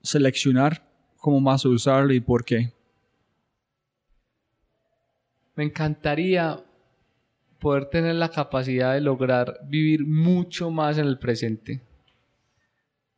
seleccionar? 0.01 0.87
¿Cómo 1.17 1.41
vas 1.41 1.65
a 1.65 1.67
usarlo 1.67 2.13
y 2.13 2.21
por 2.21 2.45
qué? 2.45 2.71
Me 5.55 5.65
encantaría 5.65 6.63
poder 7.59 7.89
tener 7.89 8.15
la 8.15 8.29
capacidad 8.29 8.93
de 8.93 9.01
lograr 9.01 9.59
vivir 9.67 10.05
mucho 10.05 10.71
más 10.71 10.97
en 10.97 11.07
el 11.07 11.19
presente. 11.19 11.81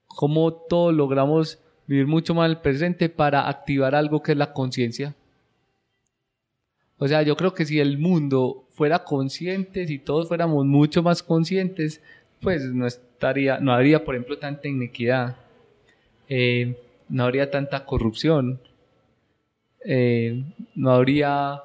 Cómo 0.08 0.52
todos 0.52 0.95
logramos 0.95 1.60
vivir 1.86 2.08
mucho 2.08 2.34
más 2.34 2.48
en 2.48 2.58
el 2.58 2.62
presente 2.62 3.08
para 3.08 3.48
activar 3.48 3.93
algo 3.93 4.24
que 4.24 4.32
es 4.32 4.38
la 4.39 4.52
conciencia. 4.52 5.16
O 7.00 7.08
sea, 7.08 7.22
yo 7.22 7.36
creo 7.36 7.54
que 7.54 7.66
si 7.66 7.80
el 7.80 7.98
mundo 7.98 8.66
fuera 8.72 9.04
consciente, 9.04 9.88
si 9.88 10.00
todos 10.00 10.28
fuéramos 10.28 10.66
mucho 10.66 11.04
más 11.04 11.22
conscientes, 11.22 12.02
pues 12.41 12.64
no 12.66 12.88
estaría, 12.88 13.60
no 13.60 13.74
habría, 13.74 14.04
por 14.04 14.16
ejemplo, 14.16 14.38
tanta 14.39 14.68
inequidad, 14.68 15.38
eh, 16.28 16.76
no 17.10 17.24
habría 17.24 17.52
tanta 17.52 17.86
corrupción, 17.86 18.60
eh, 19.86 20.43
no 20.76 20.91
habría 20.91 21.62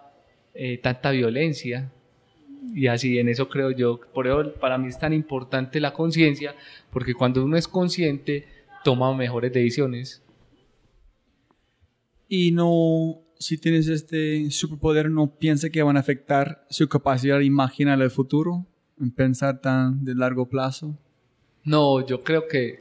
eh, 0.54 0.78
tanta 0.78 1.10
violencia 1.10 1.90
y 2.74 2.86
así 2.86 3.18
en 3.18 3.28
eso 3.28 3.48
creo 3.48 3.70
yo. 3.70 4.00
Por 4.12 4.26
eso 4.26 4.52
para 4.54 4.78
mí 4.78 4.88
es 4.88 4.98
tan 4.98 5.12
importante 5.12 5.80
la 5.80 5.92
conciencia, 5.92 6.54
porque 6.90 7.14
cuando 7.14 7.44
uno 7.44 7.56
es 7.56 7.68
consciente, 7.68 8.46
toma 8.84 9.14
mejores 9.14 9.52
decisiones. 9.52 10.22
Y 12.28 12.52
no, 12.52 13.20
si 13.42 13.58
tienes 13.58 13.88
este 13.88 14.50
superpoder, 14.50 15.10
no 15.10 15.34
piensa 15.36 15.68
que 15.68 15.82
van 15.82 15.96
a 15.96 16.00
afectar 16.00 16.64
su 16.70 16.88
capacidad 16.88 17.38
de 17.38 17.44
imaginar 17.44 18.00
el 18.00 18.10
futuro, 18.10 18.64
en 19.00 19.10
pensar 19.10 19.60
tan 19.60 20.04
de 20.04 20.14
largo 20.14 20.48
plazo. 20.48 20.96
No, 21.64 22.06
yo 22.06 22.22
creo 22.22 22.46
que 22.46 22.80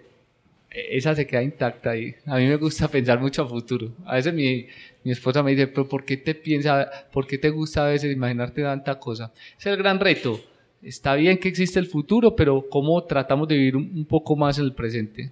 esa 0.70 1.16
se 1.16 1.28
queda 1.28 1.44
intacta 1.44 1.98
y 1.98 2.16
a 2.26 2.38
mí 2.38 2.46
me 2.46 2.56
gusta 2.58 2.88
pensar 2.92 3.20
mucho 3.20 3.42
a 3.42 3.50
futuro. 3.50 3.96
A 4.06 4.16
veces 4.16 4.34
mi, 4.34 4.68
mi 5.04 5.12
esposa 5.12 5.42
me 5.42 5.52
dice, 5.52 5.68
pero 5.68 5.90
¿por 5.90 6.06
qué 6.06 6.18
te 6.18 6.36
piensa, 6.36 6.90
por 7.12 7.26
qué 7.26 7.38
te 7.38 7.50
gusta 7.50 7.86
a 7.86 7.90
veces 7.90 8.14
imaginarte 8.14 8.62
tanta 8.62 9.00
cosa? 9.00 9.34
Es 9.58 9.66
el 9.66 9.78
gran 9.78 10.00
reto. 10.00 10.40
Está 10.82 11.16
bien 11.16 11.38
que 11.38 11.50
existe 11.50 11.80
el 11.80 11.88
futuro, 11.88 12.36
pero 12.36 12.68
¿cómo 12.70 13.04
tratamos 13.04 13.48
de 13.48 13.56
vivir 13.56 13.76
un, 13.76 14.06
poco 14.06 14.36
más 14.36 14.58
el 14.58 14.74
presente? 14.74 15.32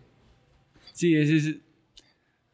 Sí, 0.93 1.15
ese 1.15 1.37
es 1.37 1.57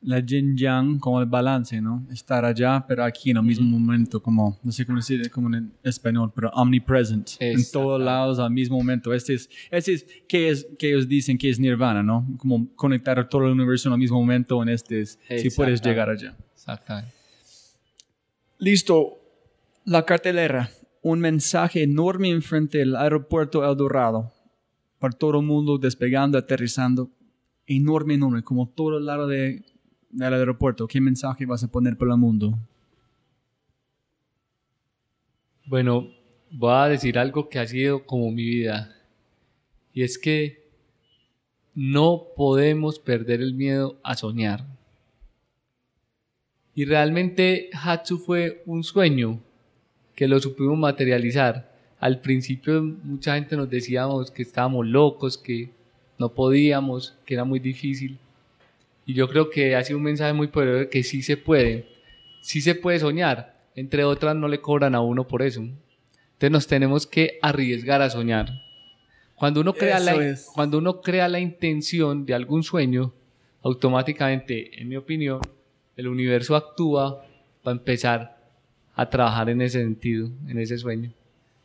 la 0.01 0.19
yin 0.19 0.55
yang, 0.55 0.99
como 0.99 1.19
el 1.19 1.25
balance, 1.25 1.81
¿no? 1.81 2.05
Estar 2.11 2.45
allá, 2.45 2.85
pero 2.87 3.03
aquí 3.03 3.31
en 3.31 3.37
el 3.37 3.43
mismo 3.43 3.67
momento, 3.67 4.21
como, 4.21 4.59
no 4.63 4.71
sé 4.71 4.85
cómo 4.85 4.97
decir, 4.97 5.29
como 5.31 5.53
en 5.55 5.71
español, 5.83 6.31
pero 6.33 6.49
omnipresent, 6.51 7.31
en 7.39 7.59
todos 7.71 7.99
lados 7.99 8.37
al 8.39 8.51
mismo 8.51 8.77
momento. 8.77 9.13
Este 9.13 9.33
es, 9.33 9.49
este 9.71 9.93
es, 9.93 10.05
que 10.27 10.49
es, 10.49 10.67
que 10.77 10.89
ellos 10.89 11.07
dicen 11.07 11.37
que 11.37 11.49
es 11.49 11.59
nirvana, 11.59 12.03
¿no? 12.03 12.27
Como 12.37 12.67
conectar 12.75 13.27
todo 13.27 13.45
el 13.45 13.53
universo 13.53 13.89
en 13.89 13.93
el 13.93 13.99
mismo 13.99 14.19
momento, 14.19 14.61
en 14.61 14.69
este 14.69 15.01
es, 15.01 15.19
si 15.37 15.49
puedes 15.49 15.81
llegar 15.81 16.09
allá. 16.09 16.35
Exactamente. 16.53 17.11
Listo, 18.59 19.19
la 19.85 20.03
cartelera, 20.03 20.69
un 21.01 21.19
mensaje 21.19 21.83
enorme 21.83 22.29
enfrente 22.29 22.77
del 22.77 22.95
aeropuerto 22.95 23.69
El 23.69 23.75
Dorado, 23.75 24.31
para 24.99 25.13
todo 25.13 25.39
el 25.39 25.45
mundo 25.45 25.77
despegando, 25.77 26.37
aterrizando, 26.37 27.11
enorme, 27.67 28.13
enorme, 28.13 28.43
como 28.43 28.69
todo 28.69 28.97
el 28.97 29.05
lado 29.05 29.27
de 29.27 29.63
del 30.15 30.33
aeropuerto, 30.33 30.87
¿qué 30.87 31.01
mensaje 31.01 31.45
vas 31.45 31.63
a 31.63 31.67
poner 31.67 31.97
para 31.97 32.11
el 32.11 32.17
mundo? 32.17 32.57
Bueno, 35.65 36.07
voy 36.51 36.73
a 36.73 36.89
decir 36.89 37.17
algo 37.17 37.49
que 37.49 37.59
ha 37.59 37.67
sido 37.67 38.05
como 38.05 38.31
mi 38.31 38.43
vida. 38.43 38.95
Y 39.93 40.03
es 40.03 40.17
que 40.17 40.63
no 41.73 42.27
podemos 42.35 42.99
perder 42.99 43.41
el 43.41 43.53
miedo 43.53 43.99
a 44.03 44.15
soñar. 44.15 44.65
Y 46.73 46.85
realmente 46.85 47.69
Hatsu 47.73 48.17
fue 48.17 48.63
un 48.65 48.83
sueño 48.83 49.39
que 50.15 50.27
lo 50.27 50.39
supimos 50.39 50.77
materializar. 50.77 51.73
Al 51.99 52.21
principio 52.21 52.81
mucha 52.81 53.35
gente 53.35 53.55
nos 53.55 53.69
decíamos 53.69 54.29
que 54.31 54.43
estábamos 54.43 54.85
locos, 54.85 55.37
que 55.37 55.71
no 56.17 56.29
podíamos, 56.29 57.17
que 57.25 57.33
era 57.33 57.43
muy 57.43 57.59
difícil. 57.59 58.17
Y 59.05 59.13
yo 59.13 59.27
creo 59.29 59.49
que 59.49 59.75
ha 59.75 59.83
sido 59.83 59.97
un 59.97 60.03
mensaje 60.03 60.33
muy 60.33 60.47
poderoso 60.47 60.79
de 60.79 60.89
que 60.89 61.03
sí 61.03 61.21
se 61.21 61.37
puede, 61.37 61.87
sí 62.41 62.61
se 62.61 62.75
puede 62.75 62.99
soñar. 62.99 63.55
Entre 63.75 64.03
otras, 64.03 64.35
no 64.35 64.47
le 64.47 64.61
cobran 64.61 64.95
a 64.95 65.01
uno 65.01 65.27
por 65.27 65.41
eso. 65.41 65.61
Entonces 65.61 66.51
nos 66.51 66.67
tenemos 66.67 67.05
que 67.05 67.37
arriesgar 67.41 68.01
a 68.01 68.09
soñar. 68.09 68.49
Cuando 69.35 69.61
uno 69.61 69.73
crea, 69.73 69.99
la, 69.99 70.15
cuando 70.53 70.77
uno 70.77 71.01
crea 71.01 71.27
la 71.27 71.39
intención 71.39 72.25
de 72.25 72.33
algún 72.33 72.63
sueño, 72.63 73.13
automáticamente, 73.61 74.81
en 74.81 74.87
mi 74.87 74.95
opinión, 74.95 75.41
el 75.97 76.07
universo 76.07 76.55
actúa 76.55 77.25
para 77.63 77.77
empezar 77.77 78.37
a 78.95 79.09
trabajar 79.09 79.49
en 79.49 79.61
ese 79.61 79.81
sentido, 79.81 80.29
en 80.47 80.59
ese 80.59 80.77
sueño. 80.77 81.13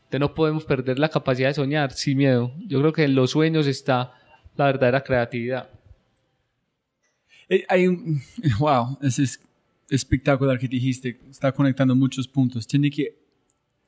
Entonces 0.05 0.20
no 0.20 0.34
podemos 0.34 0.64
perder 0.64 0.99
la 0.99 1.09
capacidad 1.09 1.49
de 1.49 1.55
soñar 1.55 1.93
sin 1.93 2.18
miedo. 2.18 2.53
Yo 2.66 2.80
creo 2.80 2.93
que 2.93 3.05
en 3.05 3.14
los 3.14 3.30
sueños 3.30 3.66
está 3.68 4.14
la 4.57 4.66
verdadera 4.66 5.05
creatividad. 5.05 5.70
Eh, 7.51 7.64
hay 7.68 7.88
un, 7.88 8.22
wow, 8.61 8.96
es 9.03 9.40
espectacular 9.90 10.57
que 10.59 10.68
dijiste, 10.68 11.20
está 11.28 11.53
conectando 11.53 11.96
muchos 11.96 12.28
puntos. 12.28 12.66
Tiene 12.66 12.90
que 12.90 13.18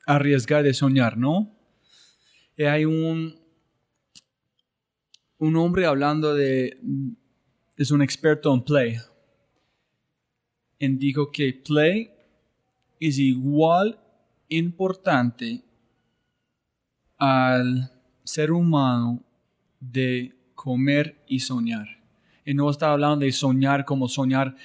arriesgar 0.05 0.63
de 0.63 0.73
soñar, 0.73 1.17
¿no? 1.17 1.49
Y 2.57 2.63
hay 2.63 2.83
un, 2.83 3.39
un 5.37 5.55
hombre 5.55 5.85
hablando 5.85 6.35
de, 6.35 6.77
es 7.77 7.89
un 7.89 8.01
experto 8.01 8.53
en 8.53 8.61
play, 8.61 8.97
y 10.77 10.87
dijo 10.89 11.31
que 11.31 11.53
play 11.53 12.11
es 12.99 13.17
igual 13.17 13.97
importante 14.49 15.63
al 17.17 17.89
ser 18.25 18.51
humano 18.51 19.23
de 19.79 20.35
comer 20.53 21.23
y 21.27 21.39
soñar. 21.39 22.02
Y 22.45 22.53
no 22.53 22.69
está 22.69 22.91
hablando 22.91 23.25
de 23.25 23.31
soñar 23.31 23.85
como 23.85 24.07
soñar 24.07 24.55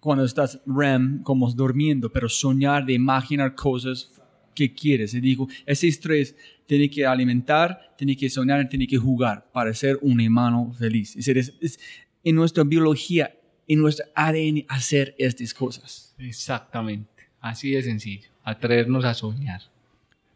cuando 0.00 0.24
estás 0.24 0.60
REM, 0.66 1.22
como 1.22 1.50
durmiendo, 1.52 2.10
pero 2.10 2.28
soñar 2.28 2.86
de 2.86 2.94
imaginar 2.94 3.54
cosas 3.54 4.10
que 4.54 4.74
quieres. 4.74 5.14
Y 5.14 5.20
digo, 5.20 5.48
ese 5.66 5.88
estrés 5.88 6.34
tiene 6.66 6.88
que 6.90 7.06
alimentar, 7.06 7.94
tiene 7.96 8.16
que 8.16 8.30
soñar, 8.30 8.68
tiene 8.68 8.86
que 8.86 8.96
jugar 8.96 9.46
para 9.52 9.72
ser 9.74 9.98
un 10.00 10.20
hermano 10.20 10.72
feliz. 10.72 11.16
Es, 11.16 11.28
es, 11.28 11.78
en 12.24 12.34
nuestra 12.34 12.64
biología, 12.64 13.34
en 13.68 13.80
nuestro 13.80 14.06
ADN, 14.14 14.64
hacer 14.68 15.14
estas 15.18 15.54
cosas. 15.54 16.14
Exactamente. 16.18 17.10
Así 17.40 17.70
de 17.70 17.82
sencillo. 17.82 18.28
Atrevernos 18.42 19.04
a 19.04 19.14
soñar. 19.14 19.62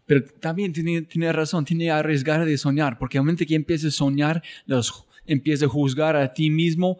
Pero 0.07 0.25
también 0.41 0.73
tiene, 0.73 1.03
tiene 1.03 1.33
razón, 1.33 1.65
tiene 1.65 1.85
que 1.85 1.91
arriesgar 1.91 2.45
de 2.45 2.59
soñar, 2.59 2.99
porque 2.99 3.17
al 3.17 3.25
momento 3.25 3.45
que 3.47 3.55
empieces 3.55 3.95
a 3.95 3.97
soñar, 3.97 4.43
los, 4.67 5.07
empiezas 5.27 5.69
a 5.69 5.73
juzgar 5.73 6.17
a 6.17 6.33
ti 6.33 6.51
mismo, 6.51 6.99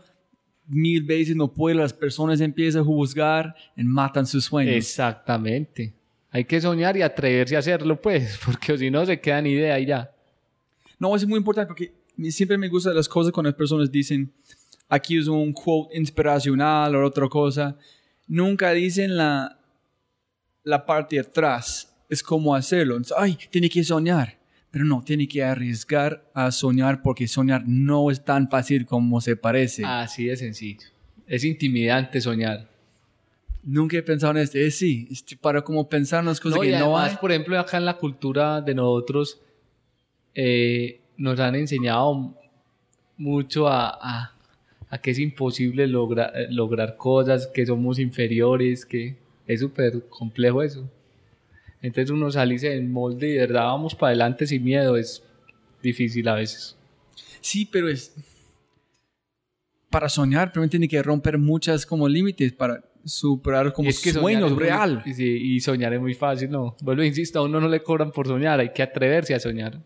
mil 0.67 1.03
veces 1.03 1.37
no 1.37 1.53
puede, 1.53 1.77
las 1.77 1.93
personas 1.93 2.41
empiezan 2.41 2.83
a 2.83 2.85
juzgar 2.85 3.55
y 3.77 3.85
matan 3.85 4.27
sus 4.27 4.45
sueños. 4.45 4.75
Exactamente. 4.75 5.95
Hay 6.31 6.45
que 6.45 6.61
soñar 6.61 6.97
y 6.97 7.03
atreverse 7.03 7.57
a 7.57 7.61
hacerlo, 7.61 8.01
pues, 8.01 8.39
porque 8.45 8.77
si 8.77 8.91
no 8.91 9.05
se 9.07 9.21
quedan 9.21 9.47
idea 9.47 9.79
y 9.79 9.87
ya. 9.87 10.11
No, 10.99 11.15
es 11.15 11.27
muy 11.27 11.39
importante 11.39 11.69
porque 11.69 11.93
siempre 12.31 12.59
me 12.59 12.69
gustan 12.69 12.95
las 12.95 13.09
cosas 13.09 13.33
cuando 13.33 13.51
las 13.51 13.57
personas 13.57 13.91
dicen, 13.91 14.33
aquí 14.89 15.19
es 15.19 15.27
un 15.29 15.53
quote 15.53 15.97
inspiracional 15.99 16.95
o 16.95 17.07
otra 17.07 17.29
cosa. 17.29 17.77
Nunca 18.27 18.73
dicen 18.73 19.17
la, 19.17 19.59
la 20.63 20.87
parte 20.87 21.17
de 21.17 21.21
atrás 21.21 21.95
es 22.09 22.23
como 22.23 22.55
hacerlo. 22.55 22.99
Ay, 23.17 23.39
tiene 23.51 23.69
que 23.69 23.85
soñar. 23.85 24.39
Pero 24.75 24.87
no, 24.87 25.05
tiene 25.05 25.29
que 25.29 25.45
arriesgar 25.45 26.29
a 26.35 26.51
soñar 26.51 27.01
porque 27.01 27.29
soñar 27.29 27.63
no 27.65 28.11
es 28.11 28.25
tan 28.25 28.51
fácil 28.51 28.87
como 28.87 29.21
se 29.21 29.37
parece. 29.37 29.85
Así 29.85 30.25
de 30.25 30.37
sencillo. 30.37 30.89
Es 31.29 31.45
intimidante 31.45 32.21
soñar. 32.21 32.69
Nunca 33.63 33.97
he 33.99 34.03
pensado 34.03 34.33
en 34.33 34.39
esto. 34.39 34.59
Es 34.59 34.77
sí, 34.77 35.09
para 35.41 35.63
como 35.63 35.89
pensar 35.89 36.19
en 36.19 36.27
las 36.27 36.41
cosas 36.41 36.59
que 36.59 36.77
no 36.77 36.99
hay. 36.99 37.15
Por 37.21 37.31
ejemplo, 37.31 37.57
acá 37.57 37.77
en 37.77 37.85
la 37.85 37.97
cultura 37.97 38.61
de 38.63 38.75
nosotros 38.75 39.41
eh, 40.35 41.01
nos 41.19 41.39
han 41.39 41.55
enseñado 41.55 42.37
mucho 43.17 43.69
a, 43.69 44.33
a, 44.91 44.99
que 44.99 45.13
es 45.13 45.21
imposible 45.21 45.87
lograr 45.87 46.97
cosas, 46.97 47.47
que 47.47 47.65
somos 47.65 48.01
inferiores, 48.01 48.85
que 48.85 49.15
es 49.47 49.61
súper 49.61 50.09
complejo 50.09 50.65
eso. 50.65 50.91
Entonces 51.85 52.11
uno 52.11 52.31
salirse 52.31 52.71
del 52.71 52.89
molde 52.89 53.29
y 53.29 53.33
de 53.33 53.41
verdad 53.41 53.65
vamos 53.65 53.95
para 53.95 54.09
adelante 54.09 54.47
sin 54.47 54.65
miedo 54.65 54.97
es 54.97 55.23
difícil 55.83 56.27
a 56.29 56.35
veces. 56.35 56.79
Sí, 57.43 57.69
pero 57.71 57.91
es... 57.91 58.15
Para 59.91 60.09
soñar, 60.09 60.51
primero 60.51 60.71
tiene 60.71 60.89
que 60.89 61.03
romper 61.03 61.37
muchas 61.37 61.85
como 61.85 62.09
límites 62.09 62.55
para 62.55 62.83
superar 63.05 63.75
como 63.75 63.93
sueños 63.93 64.57
real. 64.57 65.03
sí, 65.05 65.27
y 65.27 65.61
soñar 65.61 65.93
es 65.93 66.01
muy 66.01 66.15
fácil, 66.15 66.51
¿no? 66.51 66.75
Vuelvo, 66.81 67.03
insisto, 67.03 67.41
a 67.41 67.43
uno 67.43 67.61
no 67.61 67.69
le 67.69 67.83
cobran 67.83 68.11
por 68.13 68.27
soñar, 68.27 68.61
hay 68.61 68.73
que 68.73 68.83
atreverse 68.83 69.35
a 69.35 69.39
soñar. 69.39 69.79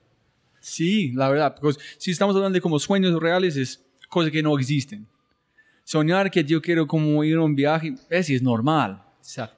Sí, 0.60 1.10
la 1.16 1.28
verdad, 1.28 1.56
porque 1.60 1.80
si 1.98 2.12
estamos 2.12 2.36
hablando 2.36 2.54
de 2.54 2.60
como 2.60 2.78
sueños 2.78 3.20
reales, 3.20 3.56
es 3.56 3.84
cosas 4.08 4.30
que 4.30 4.40
no 4.40 4.56
existen. 4.56 5.04
Soñar 5.82 6.30
que 6.30 6.44
yo 6.44 6.62
quiero 6.62 6.86
como 6.86 7.24
ir 7.24 7.38
a 7.38 7.42
un 7.42 7.56
viaje, 7.56 7.92
es, 8.08 8.30
es 8.30 8.40
normal. 8.40 9.02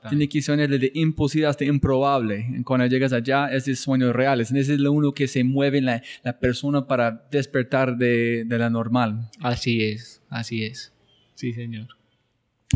Tiene 0.09 0.29
que 0.29 0.43
soñar 0.43 0.69
de 0.69 0.91
imposible 0.95 1.47
hasta 1.47 1.65
improbable. 1.65 2.63
Cuando 2.65 2.87
llegas 2.87 3.13
allá, 3.13 3.47
es 3.49 3.79
sueño 3.79 4.13
real. 4.13 4.41
Ese 4.41 4.59
es 4.59 4.69
lo 4.69 4.93
único 4.93 5.15
que 5.15 5.29
se 5.29 5.45
mueve 5.45 5.79
en 5.79 5.85
la, 5.85 6.03
la 6.25 6.39
persona 6.39 6.87
para 6.87 7.29
despertar 7.31 7.97
de, 7.97 8.45
de, 8.47 8.59
la 8.59 8.69
normal. 8.69 9.31
Así 9.41 9.85
es, 9.85 10.23
así 10.29 10.65
es. 10.65 10.93
Sí, 11.35 11.53
señor. 11.53 11.87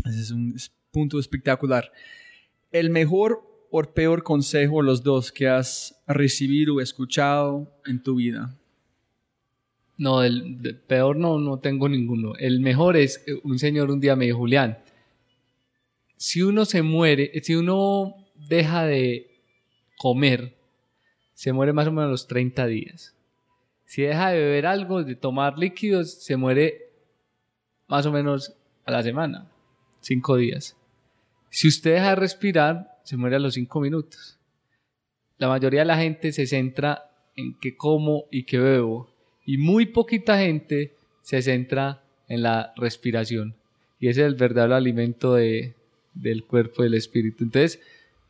Ese 0.05 0.21
es 0.21 0.31
un 0.31 0.55
punto 0.91 1.19
espectacular. 1.19 1.91
El 2.71 2.89
mejor 2.89 3.41
o 3.71 3.83
peor 3.83 4.23
consejo, 4.23 4.81
los 4.81 5.03
dos, 5.03 5.31
que 5.33 5.47
has 5.49 6.01
recibido 6.07 6.75
o 6.75 6.81
escuchado 6.81 7.69
en 7.85 8.01
tu 8.01 8.15
vida. 8.15 8.55
No, 9.97 10.23
el, 10.23 10.79
peor 10.87 11.17
no, 11.17 11.39
no 11.39 11.59
tengo 11.59 11.89
ninguno. 11.89 12.35
El 12.37 12.61
mejor 12.61 12.95
es, 12.95 13.23
eh, 13.27 13.33
un 13.43 13.59
señor 13.59 13.91
un 13.91 13.99
día 13.99 14.15
me 14.15 14.25
dijo, 14.25 14.39
Julián, 14.39 14.77
si 16.17 16.41
uno 16.41 16.65
se 16.65 16.81
muere, 16.81 17.31
si 17.41 17.55
uno 17.55 18.15
deja 18.35 18.85
de 18.85 19.41
comer, 19.97 20.55
se 21.33 21.53
muere 21.53 21.73
más 21.73 21.87
o 21.87 21.91
menos 21.91 22.09
los 22.09 22.27
30 22.27 22.65
días. 22.67 23.15
Si 23.85 24.01
deja 24.01 24.29
de 24.29 24.39
beber 24.39 24.65
algo, 24.65 25.03
de 25.03 25.15
tomar 25.15 25.57
líquidos, 25.57 26.13
se 26.23 26.37
muere 26.37 26.89
más 27.87 28.05
o 28.05 28.11
menos 28.11 28.55
a 28.85 28.91
la 28.91 29.03
semana, 29.03 29.51
5 30.01 30.37
días. 30.37 30.75
Si 31.49 31.67
usted 31.67 31.93
deja 31.93 32.09
de 32.09 32.15
respirar, 32.15 32.99
se 33.03 33.17
muere 33.17 33.35
a 33.35 33.39
los 33.39 33.53
5 33.53 33.79
minutos. 33.81 34.39
La 35.37 35.47
mayoría 35.47 35.81
de 35.81 35.85
la 35.85 35.97
gente 35.97 36.31
se 36.31 36.47
centra 36.47 37.11
en 37.35 37.57
qué 37.59 37.75
como 37.75 38.25
y 38.31 38.43
qué 38.43 38.57
bebo. 38.57 39.09
Y 39.45 39.57
muy 39.57 39.85
poquita 39.85 40.39
gente 40.39 40.95
se 41.21 41.41
centra 41.41 42.03
en 42.27 42.41
la 42.41 42.73
respiración. 42.77 43.55
Y 43.99 44.07
ese 44.07 44.21
es 44.21 44.27
el 44.27 44.35
verdadero 44.35 44.75
alimento 44.75 45.35
de, 45.35 45.74
del 46.15 46.43
cuerpo 46.43 46.81
del 46.81 46.95
espíritu. 46.95 47.43
Entonces, 47.43 47.79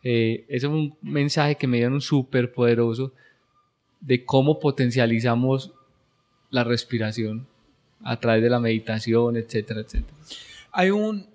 eh, 0.04 0.46
es 0.50 0.64
un 0.64 0.98
mensaje 1.02 1.56
que 1.56 1.68
me 1.68 1.78
dieron 1.78 2.02
súper 2.02 2.52
poderoso 2.52 3.14
de 4.02 4.24
cómo 4.26 4.60
potencializamos 4.60 5.74
la 6.50 6.64
respiración 6.64 7.48
a 8.02 8.20
través 8.20 8.44
de 8.44 8.50
la 8.50 8.60
meditación, 8.60 9.36
etcétera, 9.36 9.82
etcétera. 9.82 10.16
Hay 10.72 10.92
un... 10.92 11.28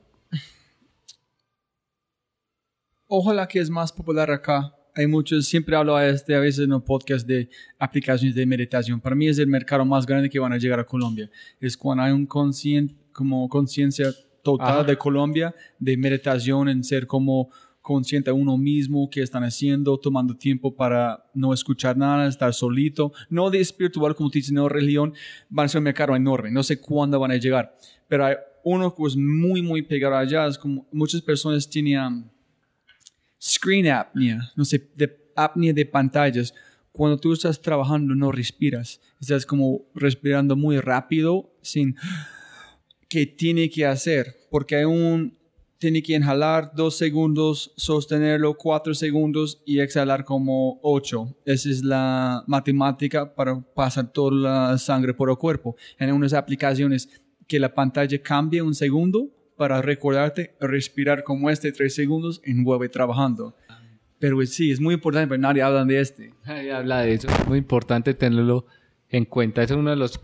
Ojalá 3.09 3.49
que 3.49 3.59
es 3.59 3.69
más 3.69 3.93
popular 3.93 4.31
acá. 4.31 4.73
Hay 4.95 5.07
muchos, 5.07 5.47
siempre 5.47 5.75
hablo 5.75 5.97
a, 5.97 6.07
este, 6.07 6.35
a 6.35 6.41
veces 6.41 6.65
en 6.65 6.73
un 6.73 6.83
podcast 6.83 7.27
de 7.27 7.49
aplicaciones 7.79 8.37
de 8.37 8.47
meditación. 8.47 9.01
Para 9.01 9.17
mí 9.17 9.27
es 9.27 9.39
el 9.39 9.49
mercado 9.49 9.85
más 9.85 10.07
grande 10.07 10.31
que 10.31 10.39
van 10.39 10.53
a 10.53 10.59
llegar 10.59 10.79
a 10.79 10.85
Colombia. 10.85 11.29
Es 11.61 11.77
cuando 11.77 12.05
hay 12.05 12.13
un 12.13 12.27
consciente, 12.27 12.95
como 13.13 13.49
conciencia 13.49 14.13
total 14.43 14.87
de 14.87 14.97
Colombia, 14.97 15.55
de 15.79 15.97
meditación, 15.97 16.69
en 16.69 16.85
ser 16.85 17.07
como 17.07 17.51
consciente 17.81 18.31
a 18.31 18.35
uno 18.35 18.59
mismo, 18.59 19.09
qué 19.11 19.23
están 19.23 19.43
haciendo, 19.43 19.99
tomando 19.99 20.37
tiempo 20.37 20.75
para 20.75 21.25
no 21.35 21.53
escuchar 21.53 21.97
nada, 21.97 22.29
estar 22.29 22.53
solito, 22.53 23.13
no 23.29 23.51
de 23.51 23.61
espiritual 23.61 24.15
como 24.15 24.31
te 24.31 24.39
dicen, 24.39 24.57
no 24.57 24.69
religión, 24.69 25.15
van 25.49 25.67
a 25.67 25.69
ser 25.69 25.79
un 25.79 25.85
mercado 25.85 26.15
enorme, 26.15 26.51
no 26.51 26.63
sé 26.63 26.81
cuándo 26.81 27.19
van 27.19 27.31
a 27.31 27.37
llegar, 27.37 27.75
pero 28.07 28.27
hay 28.27 28.37
uno 28.65 28.95
que 28.95 29.03
es 29.05 29.17
muy, 29.17 29.63
muy 29.63 29.83
pegado 29.83 30.17
allá, 30.17 30.47
es 30.47 30.59
como 30.59 30.87
muchas 30.93 31.23
personas 31.23 31.69
tienen 31.69 32.31
screen 33.41 33.89
apnea, 33.89 34.53
no 34.55 34.65
sé, 34.65 34.91
de 34.95 35.33
apnea 35.35 35.73
de 35.73 35.87
pantallas, 35.87 36.53
cuando 36.93 37.19
tú 37.19 37.33
estás 37.33 37.63
trabajando 37.63 38.15
no 38.15 38.31
respiras, 38.31 39.01
estás 39.21 39.47
como 39.47 39.87
respirando 39.95 40.55
muy 40.55 40.79
rápido, 40.81 41.51
sin 41.63 41.97
que 43.11 43.27
tiene 43.27 43.69
que 43.69 43.85
hacer, 43.85 44.37
porque 44.51 44.77
hay 44.77 44.85
un, 44.85 45.37
tiene 45.79 46.01
que 46.01 46.15
inhalar 46.15 46.71
dos 46.75 46.97
segundos, 46.97 47.75
sostenerlo 47.77 48.55
cuatro 48.55 48.95
segundos 48.95 49.61
y 49.67 49.81
exhalar 49.81 50.25
como 50.25 50.79
ocho. 50.83 51.37
Esa 51.45 51.71
es 51.71 51.83
la 51.83 52.45
matemática 52.47 53.35
para 53.35 53.61
pasar 53.61 54.13
toda 54.13 54.33
la 54.33 54.79
sangre 54.79 55.13
por 55.13 55.29
el 55.29 55.37
cuerpo. 55.37 55.75
En 55.99 56.13
unas 56.13 56.33
aplicaciones 56.33 57.11
que 57.49 57.59
la 57.59 57.75
pantalla 57.75 58.23
cambie 58.23 58.63
un 58.63 58.75
segundo 58.75 59.29
para 59.57 59.83
recordarte 59.83 60.55
respirar 60.61 61.25
como 61.25 61.51
este 61.51 61.73
tres 61.73 61.95
segundos 61.95 62.41
y 62.45 62.63
vuelve 62.63 62.89
trabajando. 62.89 63.57
Pero 64.21 64.41
sí, 64.47 64.71
es 64.71 64.81
muy 64.81 64.95
importante, 64.95 65.27
pero 65.27 65.41
nadie 65.41 65.63
habla 65.63 65.85
de 65.85 66.01
este. 66.01 66.33
Nadie 66.47 66.73
habla 66.73 67.01
de 67.01 67.15
eso. 67.15 67.29
Es 67.29 67.49
muy 67.49 67.59
importante 67.59 68.15
tenerlo 68.15 68.67
en 69.09 69.25
cuenta. 69.25 69.65
es 69.65 69.71
uno 69.73 69.91
de 69.91 69.97
los 69.97 70.21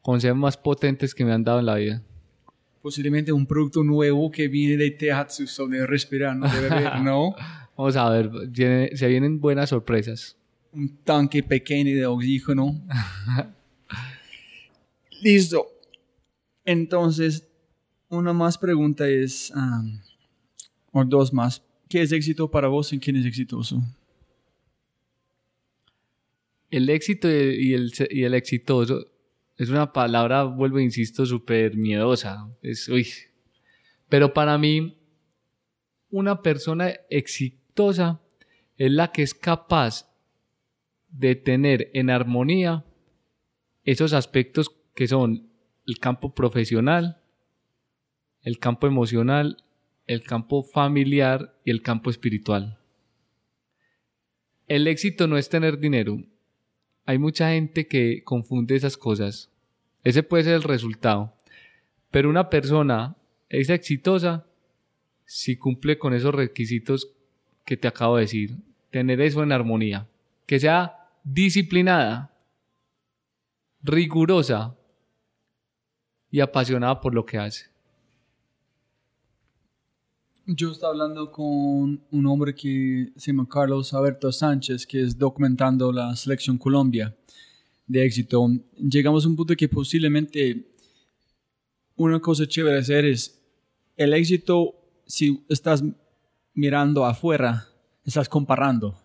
consejos 0.00 0.38
más 0.38 0.56
potentes 0.56 1.14
que 1.14 1.26
me 1.26 1.32
han 1.32 1.44
dado 1.44 1.58
en 1.58 1.66
la 1.66 1.74
vida 1.74 2.02
posiblemente 2.82 3.32
un 3.32 3.46
producto 3.46 3.84
nuevo 3.84 4.30
que 4.30 4.48
viene 4.48 4.76
de 4.76 4.90
Teatsu 4.90 5.46
sobre 5.46 5.86
respirar, 5.86 6.36
no 6.36 6.48
debe 6.52 6.68
haber, 6.68 7.00
¿no? 7.00 7.34
Vamos 7.76 7.96
a 7.96 8.10
ver, 8.10 8.30
se 8.94 9.08
vienen 9.08 9.40
buenas 9.40 9.70
sorpresas. 9.70 10.36
Un 10.72 10.98
tanque 11.04 11.42
pequeño 11.42 11.94
de 11.96 12.04
oxígeno. 12.06 12.82
Listo. 15.22 15.66
Entonces, 16.64 17.46
una 18.08 18.32
más 18.32 18.58
pregunta 18.58 19.08
es, 19.08 19.52
o 20.90 21.04
dos 21.04 21.32
más. 21.32 21.62
¿Qué 21.88 22.02
es 22.02 22.12
éxito 22.12 22.50
para 22.50 22.68
vos 22.68 22.92
y 22.92 22.98
quién 22.98 23.16
es 23.16 23.26
exitoso? 23.26 23.82
El 26.70 26.88
éxito 26.88 27.28
y 27.30 27.74
el, 27.74 27.92
y 28.10 28.24
el 28.24 28.34
exitoso 28.34 29.11
es 29.62 29.70
una 29.70 29.92
palabra, 29.92 30.44
vuelvo 30.44 30.78
e 30.78 30.82
insisto, 30.82 31.24
súper 31.24 31.76
miedosa. 31.76 32.48
Es, 32.62 32.88
uy. 32.88 33.06
Pero 34.08 34.32
para 34.32 34.58
mí, 34.58 34.98
una 36.10 36.42
persona 36.42 36.92
exitosa 37.08 38.20
es 38.76 38.90
la 38.90 39.12
que 39.12 39.22
es 39.22 39.34
capaz 39.34 40.10
de 41.08 41.34
tener 41.34 41.90
en 41.94 42.10
armonía 42.10 42.84
esos 43.84 44.12
aspectos 44.12 44.70
que 44.94 45.06
son 45.06 45.48
el 45.86 45.98
campo 45.98 46.34
profesional, 46.34 47.20
el 48.42 48.58
campo 48.58 48.86
emocional, 48.86 49.64
el 50.06 50.22
campo 50.22 50.62
familiar 50.62 51.54
y 51.64 51.70
el 51.70 51.82
campo 51.82 52.10
espiritual. 52.10 52.78
El 54.66 54.86
éxito 54.86 55.26
no 55.26 55.36
es 55.36 55.48
tener 55.48 55.78
dinero. 55.78 56.22
Hay 57.04 57.18
mucha 57.18 57.50
gente 57.50 57.86
que 57.86 58.22
confunde 58.24 58.74
esas 58.74 58.96
cosas. 58.96 59.51
Ese 60.04 60.22
puede 60.22 60.44
ser 60.44 60.54
el 60.54 60.62
resultado. 60.62 61.32
Pero 62.10 62.28
una 62.28 62.50
persona 62.50 63.16
es 63.48 63.70
exitosa 63.70 64.46
si 65.24 65.56
cumple 65.56 65.98
con 65.98 66.12
esos 66.12 66.34
requisitos 66.34 67.10
que 67.64 67.76
te 67.76 67.88
acabo 67.88 68.16
de 68.16 68.22
decir. 68.22 68.56
Tener 68.90 69.20
eso 69.20 69.42
en 69.42 69.52
armonía. 69.52 70.08
Que 70.46 70.60
sea 70.60 71.08
disciplinada, 71.24 72.34
rigurosa 73.82 74.76
y 76.30 76.40
apasionada 76.40 77.00
por 77.00 77.14
lo 77.14 77.24
que 77.24 77.38
hace. 77.38 77.66
Yo 80.44 80.72
estaba 80.72 80.92
hablando 80.92 81.30
con 81.30 82.02
un 82.10 82.26
hombre 82.26 82.52
que 82.54 83.12
se 83.16 83.30
llama 83.30 83.48
Carlos 83.48 83.94
Alberto 83.94 84.32
Sánchez, 84.32 84.86
que 84.86 85.02
es 85.02 85.16
documentando 85.16 85.92
la 85.92 86.16
selección 86.16 86.58
Colombia 86.58 87.14
de 87.92 88.04
éxito. 88.04 88.48
Llegamos 88.78 89.24
a 89.24 89.28
un 89.28 89.36
punto 89.36 89.54
que 89.54 89.68
posiblemente 89.68 90.72
una 91.96 92.20
cosa 92.20 92.46
chévere 92.46 92.78
hacer 92.78 93.04
es 93.04 93.40
el 93.96 94.14
éxito, 94.14 94.74
si 95.06 95.44
estás 95.48 95.84
mirando 96.54 97.04
afuera, 97.04 97.68
estás 98.04 98.28
comparando. 98.28 98.98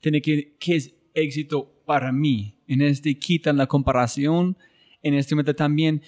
Tiene 0.00 0.20
que, 0.20 0.56
¿qué 0.60 0.76
es 0.76 0.94
éxito 1.14 1.82
para 1.86 2.12
mí? 2.12 2.58
En 2.66 2.82
este 2.82 3.18
quitan 3.18 3.56
la 3.56 3.66
comparación, 3.66 4.56
en 5.02 5.14
este 5.14 5.34
momento 5.34 5.54
también, 5.54 6.02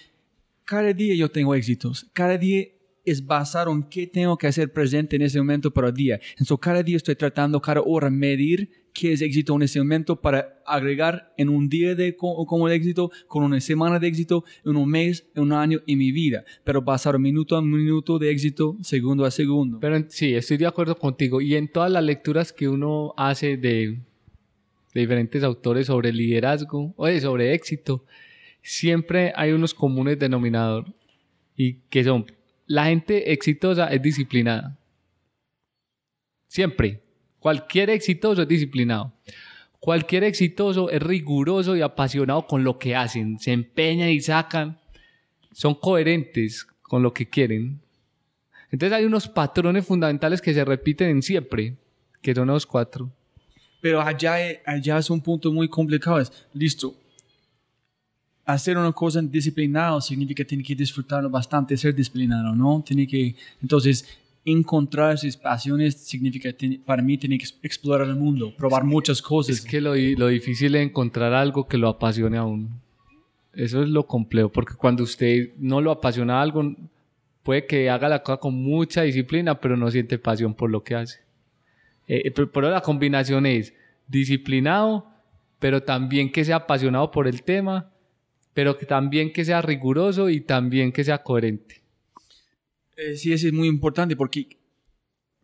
cada 0.64 0.92
día 0.92 1.14
yo 1.14 1.30
tengo 1.30 1.54
éxitos, 1.54 2.06
cada 2.12 2.36
día 2.36 2.66
es 3.06 3.24
basado 3.24 3.72
en 3.72 3.84
qué 3.84 4.06
tengo 4.06 4.36
que 4.36 4.48
hacer 4.48 4.70
presente 4.70 5.16
en 5.16 5.22
ese 5.22 5.38
momento 5.38 5.70
para 5.70 5.88
el 5.88 5.94
día. 5.94 6.20
Entonces, 6.32 6.58
cada 6.60 6.82
día 6.82 6.98
estoy 6.98 7.16
tratando, 7.16 7.58
cada 7.62 7.80
hora, 7.80 8.10
medir 8.10 8.87
qué 8.98 9.12
es 9.12 9.22
éxito 9.22 9.54
en 9.54 9.62
ese 9.62 9.78
momento 9.78 10.20
para 10.20 10.60
agregar 10.66 11.32
en 11.36 11.48
un 11.48 11.68
día 11.68 11.94
de 11.94 12.16
como, 12.16 12.68
éxito, 12.68 13.12
con 13.28 13.44
una 13.44 13.60
semana 13.60 14.00
de 14.00 14.08
éxito, 14.08 14.44
en 14.64 14.76
un 14.76 14.90
mes, 14.90 15.24
en 15.36 15.44
un 15.44 15.52
año, 15.52 15.80
en 15.86 15.98
mi 15.98 16.10
vida. 16.10 16.44
Pero 16.64 16.82
basado 16.82 17.16
minuto 17.18 17.56
a 17.56 17.62
minuto 17.62 18.18
de 18.18 18.30
éxito, 18.30 18.76
segundo 18.82 19.24
a 19.24 19.30
segundo. 19.30 19.78
Pero 19.78 20.04
sí, 20.08 20.34
estoy 20.34 20.56
de 20.56 20.66
acuerdo 20.66 20.98
contigo. 20.98 21.40
Y 21.40 21.54
en 21.54 21.70
todas 21.70 21.92
las 21.92 22.02
lecturas 22.02 22.52
que 22.52 22.68
uno 22.68 23.14
hace 23.16 23.56
de, 23.56 24.00
de 24.94 25.00
diferentes 25.00 25.44
autores 25.44 25.86
sobre 25.86 26.12
liderazgo 26.12 26.92
o 26.96 27.08
sobre 27.20 27.54
éxito, 27.54 28.04
siempre 28.62 29.32
hay 29.36 29.52
unos 29.52 29.74
comunes 29.74 30.18
denominadores 30.18 30.92
y 31.56 31.74
que 31.88 32.02
son 32.02 32.26
la 32.66 32.86
gente 32.86 33.32
exitosa 33.32 33.86
es 33.86 34.02
disciplinada. 34.02 34.76
Siempre. 36.48 37.07
Cualquier 37.40 37.90
exitoso 37.90 38.42
es 38.42 38.48
disciplinado. 38.48 39.12
Cualquier 39.80 40.24
exitoso 40.24 40.90
es 40.90 41.00
riguroso 41.00 41.76
y 41.76 41.82
apasionado 41.82 42.46
con 42.46 42.64
lo 42.64 42.78
que 42.78 42.96
hacen. 42.96 43.38
Se 43.38 43.52
empeñan 43.52 44.08
y 44.08 44.20
sacan. 44.20 44.78
Son 45.52 45.74
coherentes 45.74 46.66
con 46.82 47.02
lo 47.02 47.12
que 47.12 47.28
quieren. 47.28 47.80
Entonces 48.70 48.96
hay 48.96 49.04
unos 49.04 49.28
patrones 49.28 49.86
fundamentales 49.86 50.40
que 50.40 50.52
se 50.52 50.64
repiten 50.64 51.08
en 51.08 51.22
siempre, 51.22 51.76
que 52.20 52.34
son 52.34 52.48
los 52.48 52.66
cuatro. 52.66 53.10
Pero 53.80 54.00
allá, 54.00 54.36
allá 54.66 54.98
es 54.98 55.08
un 55.08 55.20
punto 55.20 55.52
muy 55.52 55.68
complicado. 55.68 56.18
Es, 56.18 56.32
listo, 56.52 56.94
hacer 58.44 58.76
una 58.76 58.92
cosa 58.92 59.20
disciplinado 59.22 60.00
significa 60.00 60.38
que 60.38 60.44
tiene 60.46 60.64
que 60.64 60.74
disfrutarlo 60.74 61.30
bastante, 61.30 61.76
ser 61.76 61.94
disciplinado, 61.94 62.54
¿no? 62.54 62.82
Tiene 62.84 63.06
que, 63.06 63.36
entonces, 63.62 64.06
encontrar 64.50 65.18
sus 65.18 65.36
pasiones 65.36 65.96
significa, 65.96 66.50
para 66.84 67.02
mí, 67.02 67.18
tiene 67.18 67.38
que 67.38 67.46
explorar 67.62 68.08
el 68.08 68.16
mundo, 68.16 68.54
probar 68.56 68.84
muchas 68.84 69.22
cosas. 69.22 69.56
Es 69.56 69.64
que 69.64 69.80
lo, 69.80 69.94
lo 69.94 70.28
difícil 70.28 70.74
es 70.74 70.82
encontrar 70.82 71.32
algo 71.32 71.66
que 71.66 71.78
lo 71.78 71.88
apasione 71.88 72.36
a 72.36 72.44
uno. 72.44 72.68
Eso 73.52 73.82
es 73.82 73.88
lo 73.88 74.06
complejo, 74.06 74.50
porque 74.50 74.74
cuando 74.74 75.02
usted 75.02 75.50
no 75.58 75.80
lo 75.80 75.90
apasiona 75.90 76.40
algo, 76.40 76.74
puede 77.42 77.66
que 77.66 77.90
haga 77.90 78.08
la 78.08 78.22
cosa 78.22 78.38
con 78.38 78.54
mucha 78.54 79.02
disciplina, 79.02 79.60
pero 79.60 79.76
no 79.76 79.90
siente 79.90 80.18
pasión 80.18 80.54
por 80.54 80.70
lo 80.70 80.82
que 80.82 80.94
hace. 80.94 81.20
Eh, 82.06 82.22
eh 82.24 82.30
pero, 82.30 82.50
pero 82.50 82.70
la 82.70 82.80
combinación 82.80 83.46
es 83.46 83.74
disciplinado, 84.06 85.06
pero 85.58 85.82
también 85.82 86.30
que 86.30 86.44
sea 86.44 86.56
apasionado 86.56 87.10
por 87.10 87.26
el 87.26 87.42
tema 87.42 87.90
pero 88.58 88.76
que 88.76 88.86
también 88.86 89.32
que 89.32 89.44
sea 89.44 89.62
riguroso 89.62 90.28
y 90.28 90.40
también 90.40 90.90
que 90.90 91.04
sea 91.04 91.22
coherente. 91.22 91.80
Eh, 92.98 93.16
sí, 93.16 93.32
eso 93.32 93.46
es 93.46 93.52
muy 93.52 93.68
importante 93.68 94.16
porque 94.16 94.58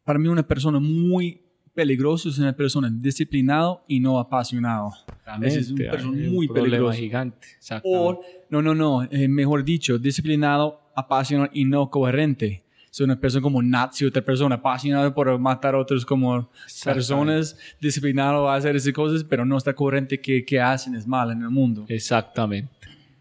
para 0.02 0.18
mí 0.18 0.26
una 0.26 0.46
persona 0.46 0.80
muy 0.80 1.40
peligrosa 1.72 2.28
es 2.28 2.38
una 2.38 2.54
persona 2.54 2.90
disciplinado 2.92 3.84
y 3.86 4.00
no 4.00 4.18
apasionado. 4.18 4.92
Esa 5.40 5.60
es 5.60 5.70
una 5.70 5.90
persona 5.92 6.30
muy 6.30 6.48
peligrosa. 6.48 6.98
gigante. 6.98 7.46
O, 7.84 8.20
no, 8.50 8.60
no, 8.60 8.74
no, 8.74 9.04
eh, 9.04 9.28
mejor 9.28 9.64
dicho, 9.64 9.98
disciplinado, 9.98 10.80
apasionado 10.96 11.48
y 11.54 11.64
no 11.64 11.88
coherente. 11.90 12.64
Es 12.90 13.00
una 13.00 13.18
persona 13.18 13.42
como 13.42 13.62
Nazi, 13.62 14.04
otra 14.04 14.24
persona 14.24 14.56
apasionada 14.56 15.14
por 15.14 15.38
matar 15.38 15.76
a 15.76 15.78
otros 15.78 16.04
como 16.04 16.50
personas, 16.84 17.56
disciplinado 17.80 18.48
a 18.48 18.56
hacer 18.56 18.74
esas 18.74 18.92
cosas, 18.92 19.22
pero 19.22 19.44
no 19.44 19.56
está 19.56 19.74
coherente 19.74 20.20
que, 20.20 20.44
que 20.44 20.60
hacen 20.60 20.96
es 20.96 21.06
mal 21.06 21.30
en 21.30 21.42
el 21.42 21.50
mundo. 21.50 21.84
Exactamente. 21.88 22.70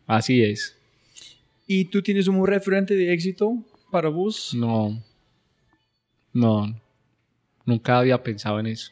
Así 0.07 0.43
es. 0.43 0.75
¿Y 1.67 1.85
tú 1.85 2.01
tienes 2.01 2.27
un 2.27 2.45
referente 2.45 2.95
de 2.95 3.13
éxito 3.13 3.63
para 3.93 4.09
vos? 4.09 4.55
No. 4.55 4.99
No. 6.33 6.65
Nunca 7.63 7.99
había 7.99 8.21
pensado 8.21 8.59
en 8.59 8.65
eso. 8.65 8.91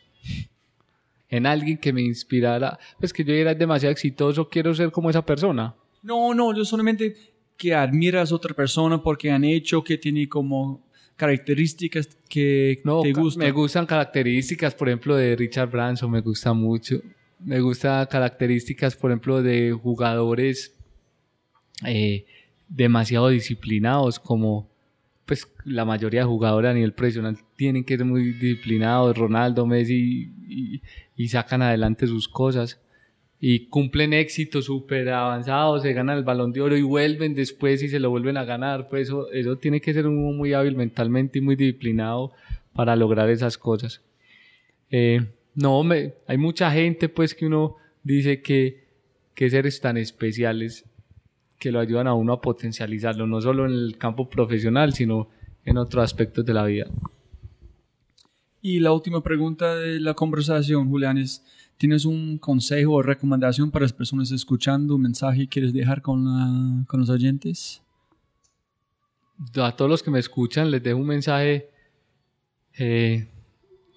En 1.28 1.48
alguien 1.48 1.80
que 1.80 1.92
me 1.92 2.04
inspirara. 2.04 2.78
Pues 3.00 3.12
que 3.12 3.24
yo 3.24 3.34
era 3.34 3.56
demasiado 3.56 3.92
exitoso, 3.92 4.48
quiero 4.48 4.76
ser 4.76 4.92
como 4.92 5.10
esa 5.10 5.26
persona. 5.26 5.74
No, 6.04 6.36
no, 6.36 6.56
yo 6.56 6.64
solamente 6.64 7.16
que 7.58 7.74
admiras 7.74 8.32
a 8.32 8.36
otra 8.36 8.54
persona 8.54 9.02
porque 9.02 9.32
han 9.32 9.44
hecho, 9.44 9.84
que 9.84 9.98
tiene 9.98 10.30
como 10.30 10.84
características 11.16 12.08
que 12.30 12.80
te 12.84 13.14
gustan. 13.14 13.44
Me 13.44 13.52
gustan 13.52 13.88
características, 13.88 14.76
por 14.76 14.88
ejemplo, 14.88 15.16
de 15.16 15.36
Richard 15.36 15.72
Branson, 15.72 16.12
me 16.12 16.22
gusta 16.22 16.54
mucho. 16.54 17.02
Me 17.40 17.60
gustan 17.60 18.06
características, 18.06 18.96
por 18.96 19.10
ejemplo, 19.10 19.42
de 19.42 19.72
jugadores 19.72 20.76
eh, 21.88 22.26
demasiado 22.70 23.30
disciplinados 23.30 24.20
como 24.20 24.71
pues 25.32 25.48
la 25.64 25.86
mayoría 25.86 26.20
de 26.20 26.26
jugadores 26.26 26.72
a 26.72 26.74
nivel 26.74 26.92
profesional 26.92 27.38
tienen 27.56 27.86
que 27.86 27.96
ser 27.96 28.06
muy 28.06 28.34
disciplinados, 28.34 29.18
Ronaldo, 29.18 29.66
Messi, 29.66 30.30
y, 31.16 31.28
sacan 31.30 31.62
adelante 31.62 32.06
sus 32.06 32.28
cosas. 32.28 32.82
Y 33.40 33.68
cumplen 33.68 34.12
éxitos 34.12 34.66
súper 34.66 35.08
avanzados, 35.08 35.84
se 35.84 35.94
ganan 35.94 36.18
el 36.18 36.26
balón 36.26 36.52
de 36.52 36.60
oro 36.60 36.76
y 36.76 36.82
vuelven 36.82 37.34
después 37.34 37.82
y 37.82 37.88
se 37.88 38.02
lo 38.02 38.10
vuelven 38.10 38.36
a 38.36 38.44
ganar, 38.44 38.90
pues 38.90 39.08
eso, 39.08 39.32
eso 39.32 39.58
tiene 39.58 39.80
que 39.80 39.94
ser 39.94 40.04
muy 40.10 40.52
hábil 40.52 40.76
mentalmente 40.76 41.40
y 41.40 41.42
muy 41.42 41.56
disciplinado 41.56 42.34
para 42.74 42.98
lograr 42.98 43.30
esas 43.30 43.58
cosas. 43.58 44.02
Eh, 44.90 45.22
no, 45.56 45.82
hay 46.28 46.38
mucha 46.38 46.70
gente 46.72 47.08
pues 47.08 47.34
que 47.34 47.46
uno 47.46 47.78
dice 48.04 48.42
que, 48.42 48.84
que 49.34 49.50
seres 49.50 49.80
tan 49.80 49.96
especiales 49.96 50.84
que 51.62 51.72
lo 51.72 51.80
ayudan 51.80 52.08
a 52.08 52.16
uno 52.16 52.34
a 52.34 52.42
potencializarlo, 52.42 53.28
no 53.28 53.40
solo 53.40 53.68
en 53.68 53.74
el 53.74 53.96
campo 54.00 54.28
profesional, 54.28 54.94
sino 54.94 55.30
en 55.64 55.78
otros 55.78 56.04
aspectos 56.04 56.44
de 56.44 56.56
la 56.56 56.66
vida. 56.66 56.88
Y 58.64 58.80
la 58.80 58.92
última 58.92 59.22
pregunta 59.22 59.76
de 59.76 60.00
la 60.00 60.16
conversación, 60.16 60.90
Julián, 60.90 61.20
es, 61.20 61.46
¿tienes 61.78 62.06
un 62.06 62.40
consejo 62.40 62.94
o 62.94 63.04
recomendación 63.04 63.70
para 63.70 63.84
las 63.84 63.94
personas 63.94 64.32
escuchando, 64.32 64.96
un 64.96 65.04
mensaje 65.04 65.48
quieres 65.48 65.72
dejar 65.72 66.02
con, 66.02 66.84
con 66.86 67.00
los 67.00 67.12
oyentes? 67.12 67.84
A 69.56 69.76
todos 69.76 69.92
los 69.92 70.02
que 70.02 70.10
me 70.10 70.18
escuchan 70.18 70.72
les 70.72 70.82
dejo 70.82 70.98
un 70.98 71.08
mensaje 71.08 71.70
eh, 72.76 73.28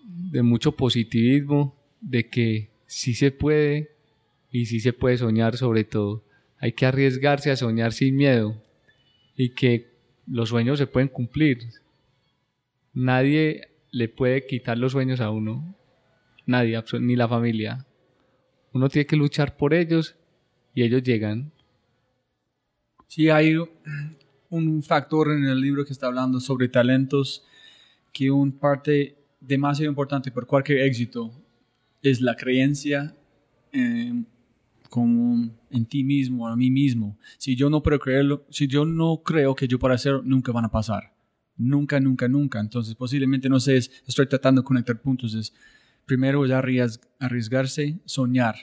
de 0.04 0.42
mucho 0.42 0.72
positivismo, 0.72 1.74
de 2.02 2.28
que 2.28 2.70
sí 2.86 3.14
se 3.14 3.30
puede 3.30 3.96
y 4.50 4.66
sí 4.66 4.80
se 4.80 4.92
puede 4.92 5.16
soñar 5.16 5.56
sobre 5.56 5.84
todo 5.84 6.24
hay 6.58 6.72
que 6.72 6.86
arriesgarse 6.86 7.50
a 7.50 7.56
soñar 7.56 7.92
sin 7.92 8.16
miedo 8.16 8.62
y 9.36 9.50
que 9.50 9.94
los 10.26 10.48
sueños 10.48 10.78
se 10.78 10.86
pueden 10.86 11.08
cumplir. 11.08 11.58
Nadie 12.92 13.68
le 13.90 14.08
puede 14.08 14.46
quitar 14.46 14.78
los 14.78 14.92
sueños 14.92 15.20
a 15.20 15.30
uno, 15.30 15.76
nadie, 16.46 16.82
ni 17.00 17.16
la 17.16 17.28
familia. 17.28 17.86
Uno 18.72 18.88
tiene 18.88 19.06
que 19.06 19.16
luchar 19.16 19.56
por 19.56 19.74
ellos 19.74 20.16
y 20.74 20.82
ellos 20.82 21.02
llegan. 21.02 21.52
Sí, 23.06 23.28
hay 23.28 23.56
un 24.48 24.82
factor 24.82 25.32
en 25.32 25.44
el 25.44 25.60
libro 25.60 25.84
que 25.84 25.92
está 25.92 26.06
hablando 26.06 26.40
sobre 26.40 26.68
talentos 26.68 27.44
que 28.12 28.30
un 28.30 28.52
parte 28.52 29.16
demasiado 29.40 29.90
importante 29.90 30.30
por 30.30 30.46
cualquier 30.46 30.80
éxito 30.80 31.32
es 32.02 32.20
la 32.20 32.36
creencia 32.36 33.14
eh, 33.72 34.24
como 34.94 35.50
en 35.70 35.86
ti 35.86 36.04
mismo, 36.04 36.46
a 36.46 36.54
mí 36.54 36.70
mismo. 36.70 37.18
Si 37.36 37.56
yo 37.56 37.68
no 37.68 37.82
puedo 37.82 37.98
creerlo, 37.98 38.46
si 38.48 38.68
yo 38.68 38.84
no 38.84 39.22
creo 39.24 39.56
que 39.56 39.66
yo 39.66 39.76
pueda 39.76 39.96
hacerlo, 39.96 40.22
nunca 40.22 40.52
van 40.52 40.66
a 40.66 40.70
pasar. 40.70 41.12
Nunca, 41.56 41.98
nunca, 41.98 42.28
nunca. 42.28 42.60
Entonces, 42.60 42.94
posiblemente, 42.94 43.48
no 43.48 43.58
sé, 43.58 43.76
estoy 43.76 44.28
tratando 44.28 44.60
de 44.60 44.64
conectar 44.64 45.02
puntos. 45.02 45.34
Es, 45.34 45.52
primero 46.06 46.44
es 46.44 46.52
arriesgarse, 47.18 47.98
soñar. 48.04 48.54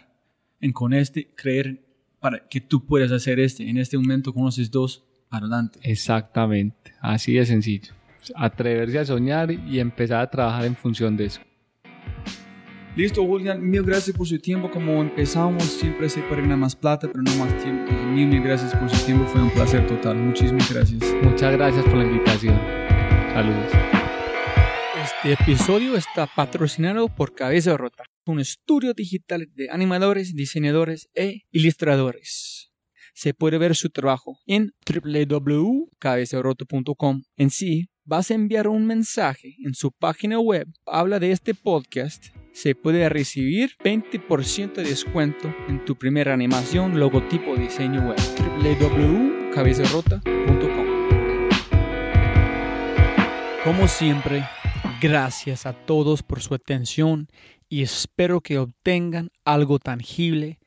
En 0.61 0.71
con 0.71 0.93
este, 0.93 1.33
creer 1.35 1.83
para 2.21 2.47
que 2.47 2.61
tú 2.61 2.85
puedas 2.85 3.11
hacer 3.11 3.37
este. 3.37 3.69
En 3.69 3.77
este 3.77 3.97
momento 3.97 4.33
conoces 4.33 4.71
dos, 4.71 5.03
adelante. 5.29 5.79
Exactamente, 5.83 6.93
así 7.01 7.33
de 7.33 7.45
sencillo. 7.45 7.93
Atreverse 8.35 8.99
a 8.99 9.05
soñar 9.05 9.51
y 9.51 9.79
empezar 9.81 10.21
a 10.21 10.29
trabajar 10.29 10.63
en 10.63 10.77
función 10.77 11.17
de 11.17 11.25
eso. 11.25 11.41
Listo, 12.93 13.25
Julián, 13.25 13.61
mil 13.61 13.83
gracias 13.83 14.17
por 14.17 14.27
su 14.27 14.37
tiempo. 14.37 14.69
Como 14.69 15.01
empezamos, 15.01 15.63
siempre 15.63 16.09
se 16.09 16.21
puede 16.23 16.41
ganar 16.41 16.57
más 16.57 16.75
plata, 16.75 17.07
pero 17.07 17.23
no 17.23 17.33
más 17.37 17.63
tiempo. 17.63 17.89
mil, 17.89 18.27
mil 18.27 18.43
gracias 18.43 18.75
por 18.75 18.89
su 18.89 19.05
tiempo. 19.05 19.25
Fue 19.27 19.41
un 19.41 19.49
placer 19.51 19.87
total. 19.87 20.17
Muchísimas 20.17 20.69
gracias. 20.73 21.01
Muchas 21.23 21.53
gracias 21.53 21.85
por 21.85 21.95
la 21.95 22.03
invitación. 22.03 22.59
Saludos. 23.33 23.71
Este 25.01 25.31
episodio 25.41 25.95
está 25.95 26.27
patrocinado 26.27 27.07
por 27.07 27.33
Cabeza 27.33 27.77
Rota, 27.77 28.03
un 28.25 28.41
estudio 28.41 28.93
digital 28.93 29.47
de 29.55 29.69
animadores, 29.69 30.35
diseñadores 30.35 31.07
e 31.15 31.43
ilustradores. 31.51 32.73
Se 33.13 33.33
puede 33.33 33.57
ver 33.57 33.77
su 33.77 33.89
trabajo 33.89 34.37
en 34.45 34.73
www.cabezarota.com. 34.85 37.21
En 37.37 37.51
sí, 37.51 37.87
vas 38.03 38.31
a 38.31 38.33
enviar 38.33 38.67
un 38.67 38.85
mensaje 38.85 39.55
en 39.65 39.75
su 39.75 39.93
página 39.93 40.41
web. 40.41 40.67
Habla 40.85 41.19
de 41.19 41.31
este 41.31 41.55
podcast 41.55 42.25
se 42.51 42.75
puede 42.75 43.09
recibir 43.09 43.77
20% 43.83 44.73
de 44.73 44.83
descuento 44.83 45.51
en 45.67 45.83
tu 45.85 45.95
primera 45.95 46.33
animación, 46.33 46.99
logotipo, 46.99 47.55
diseño 47.55 48.09
web. 48.09 48.19
www.cabezarrota.com 48.57 50.91
Como 53.63 53.87
siempre, 53.87 54.43
gracias 55.01 55.65
a 55.65 55.71
todos 55.73 56.21
por 56.23 56.41
su 56.41 56.53
atención 56.53 57.29
y 57.69 57.83
espero 57.83 58.41
que 58.41 58.59
obtengan 58.59 59.31
algo 59.45 59.79
tangible 59.79 60.59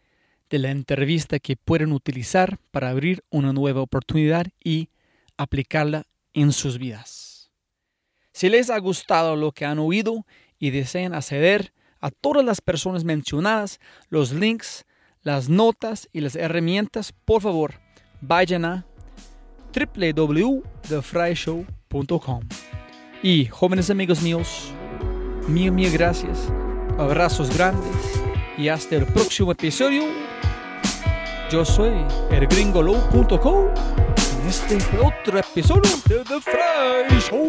de 0.49 0.59
la 0.59 0.71
entrevista 0.71 1.39
que 1.39 1.57
pueden 1.57 1.93
utilizar 1.93 2.59
para 2.71 2.89
abrir 2.91 3.23
una 3.31 3.53
nueva 3.53 3.83
oportunidad 3.83 4.47
y 4.63 4.89
aplicarla 5.37 6.05
en 6.33 6.53
sus 6.53 6.79
vidas. 6.79 7.51
Si 8.33 8.49
les 8.49 8.71
ha 8.71 8.79
gustado 8.79 9.37
lo 9.37 9.53
que 9.53 9.65
han 9.65 9.79
oído 9.79 10.27
y 10.65 10.71
desean 10.71 11.15
acceder 11.15 11.75
a 12.01 12.11
todas 12.11 12.43
las 12.43 12.63
personas 12.63 13.05
mencionadas, 13.05 13.81
los 14.09 14.33
links, 14.33 14.87
las 15.21 15.51
notas 15.51 16.09
y 16.11 16.23
las 16.23 16.37
herramientas, 16.37 17.13
por 17.27 17.43
favor, 17.43 17.75
vayan 18.23 18.65
a 18.65 18.87
www.thefryshow.com. 19.75 22.41
Y 23.23 23.45
jóvenes 23.45 23.91
amigos 23.91 24.23
míos, 24.23 24.73
mil, 25.49 25.71
mil 25.71 25.93
gracias, 25.93 26.51
abrazos 26.97 27.55
grandes 27.55 27.95
y 28.57 28.69
hasta 28.69 28.97
el 28.97 29.05
próximo 29.05 29.53
episodio. 29.53 30.05
Yo 31.51 31.67
soy 31.67 31.93
elgringolow.com 32.31 33.67
en 34.41 34.49
este 34.49 34.79
otro 34.97 35.41
episodio 35.41 35.91
de 36.09 36.25
The 36.25 36.41
Fry 36.41 37.21
Show. 37.21 37.49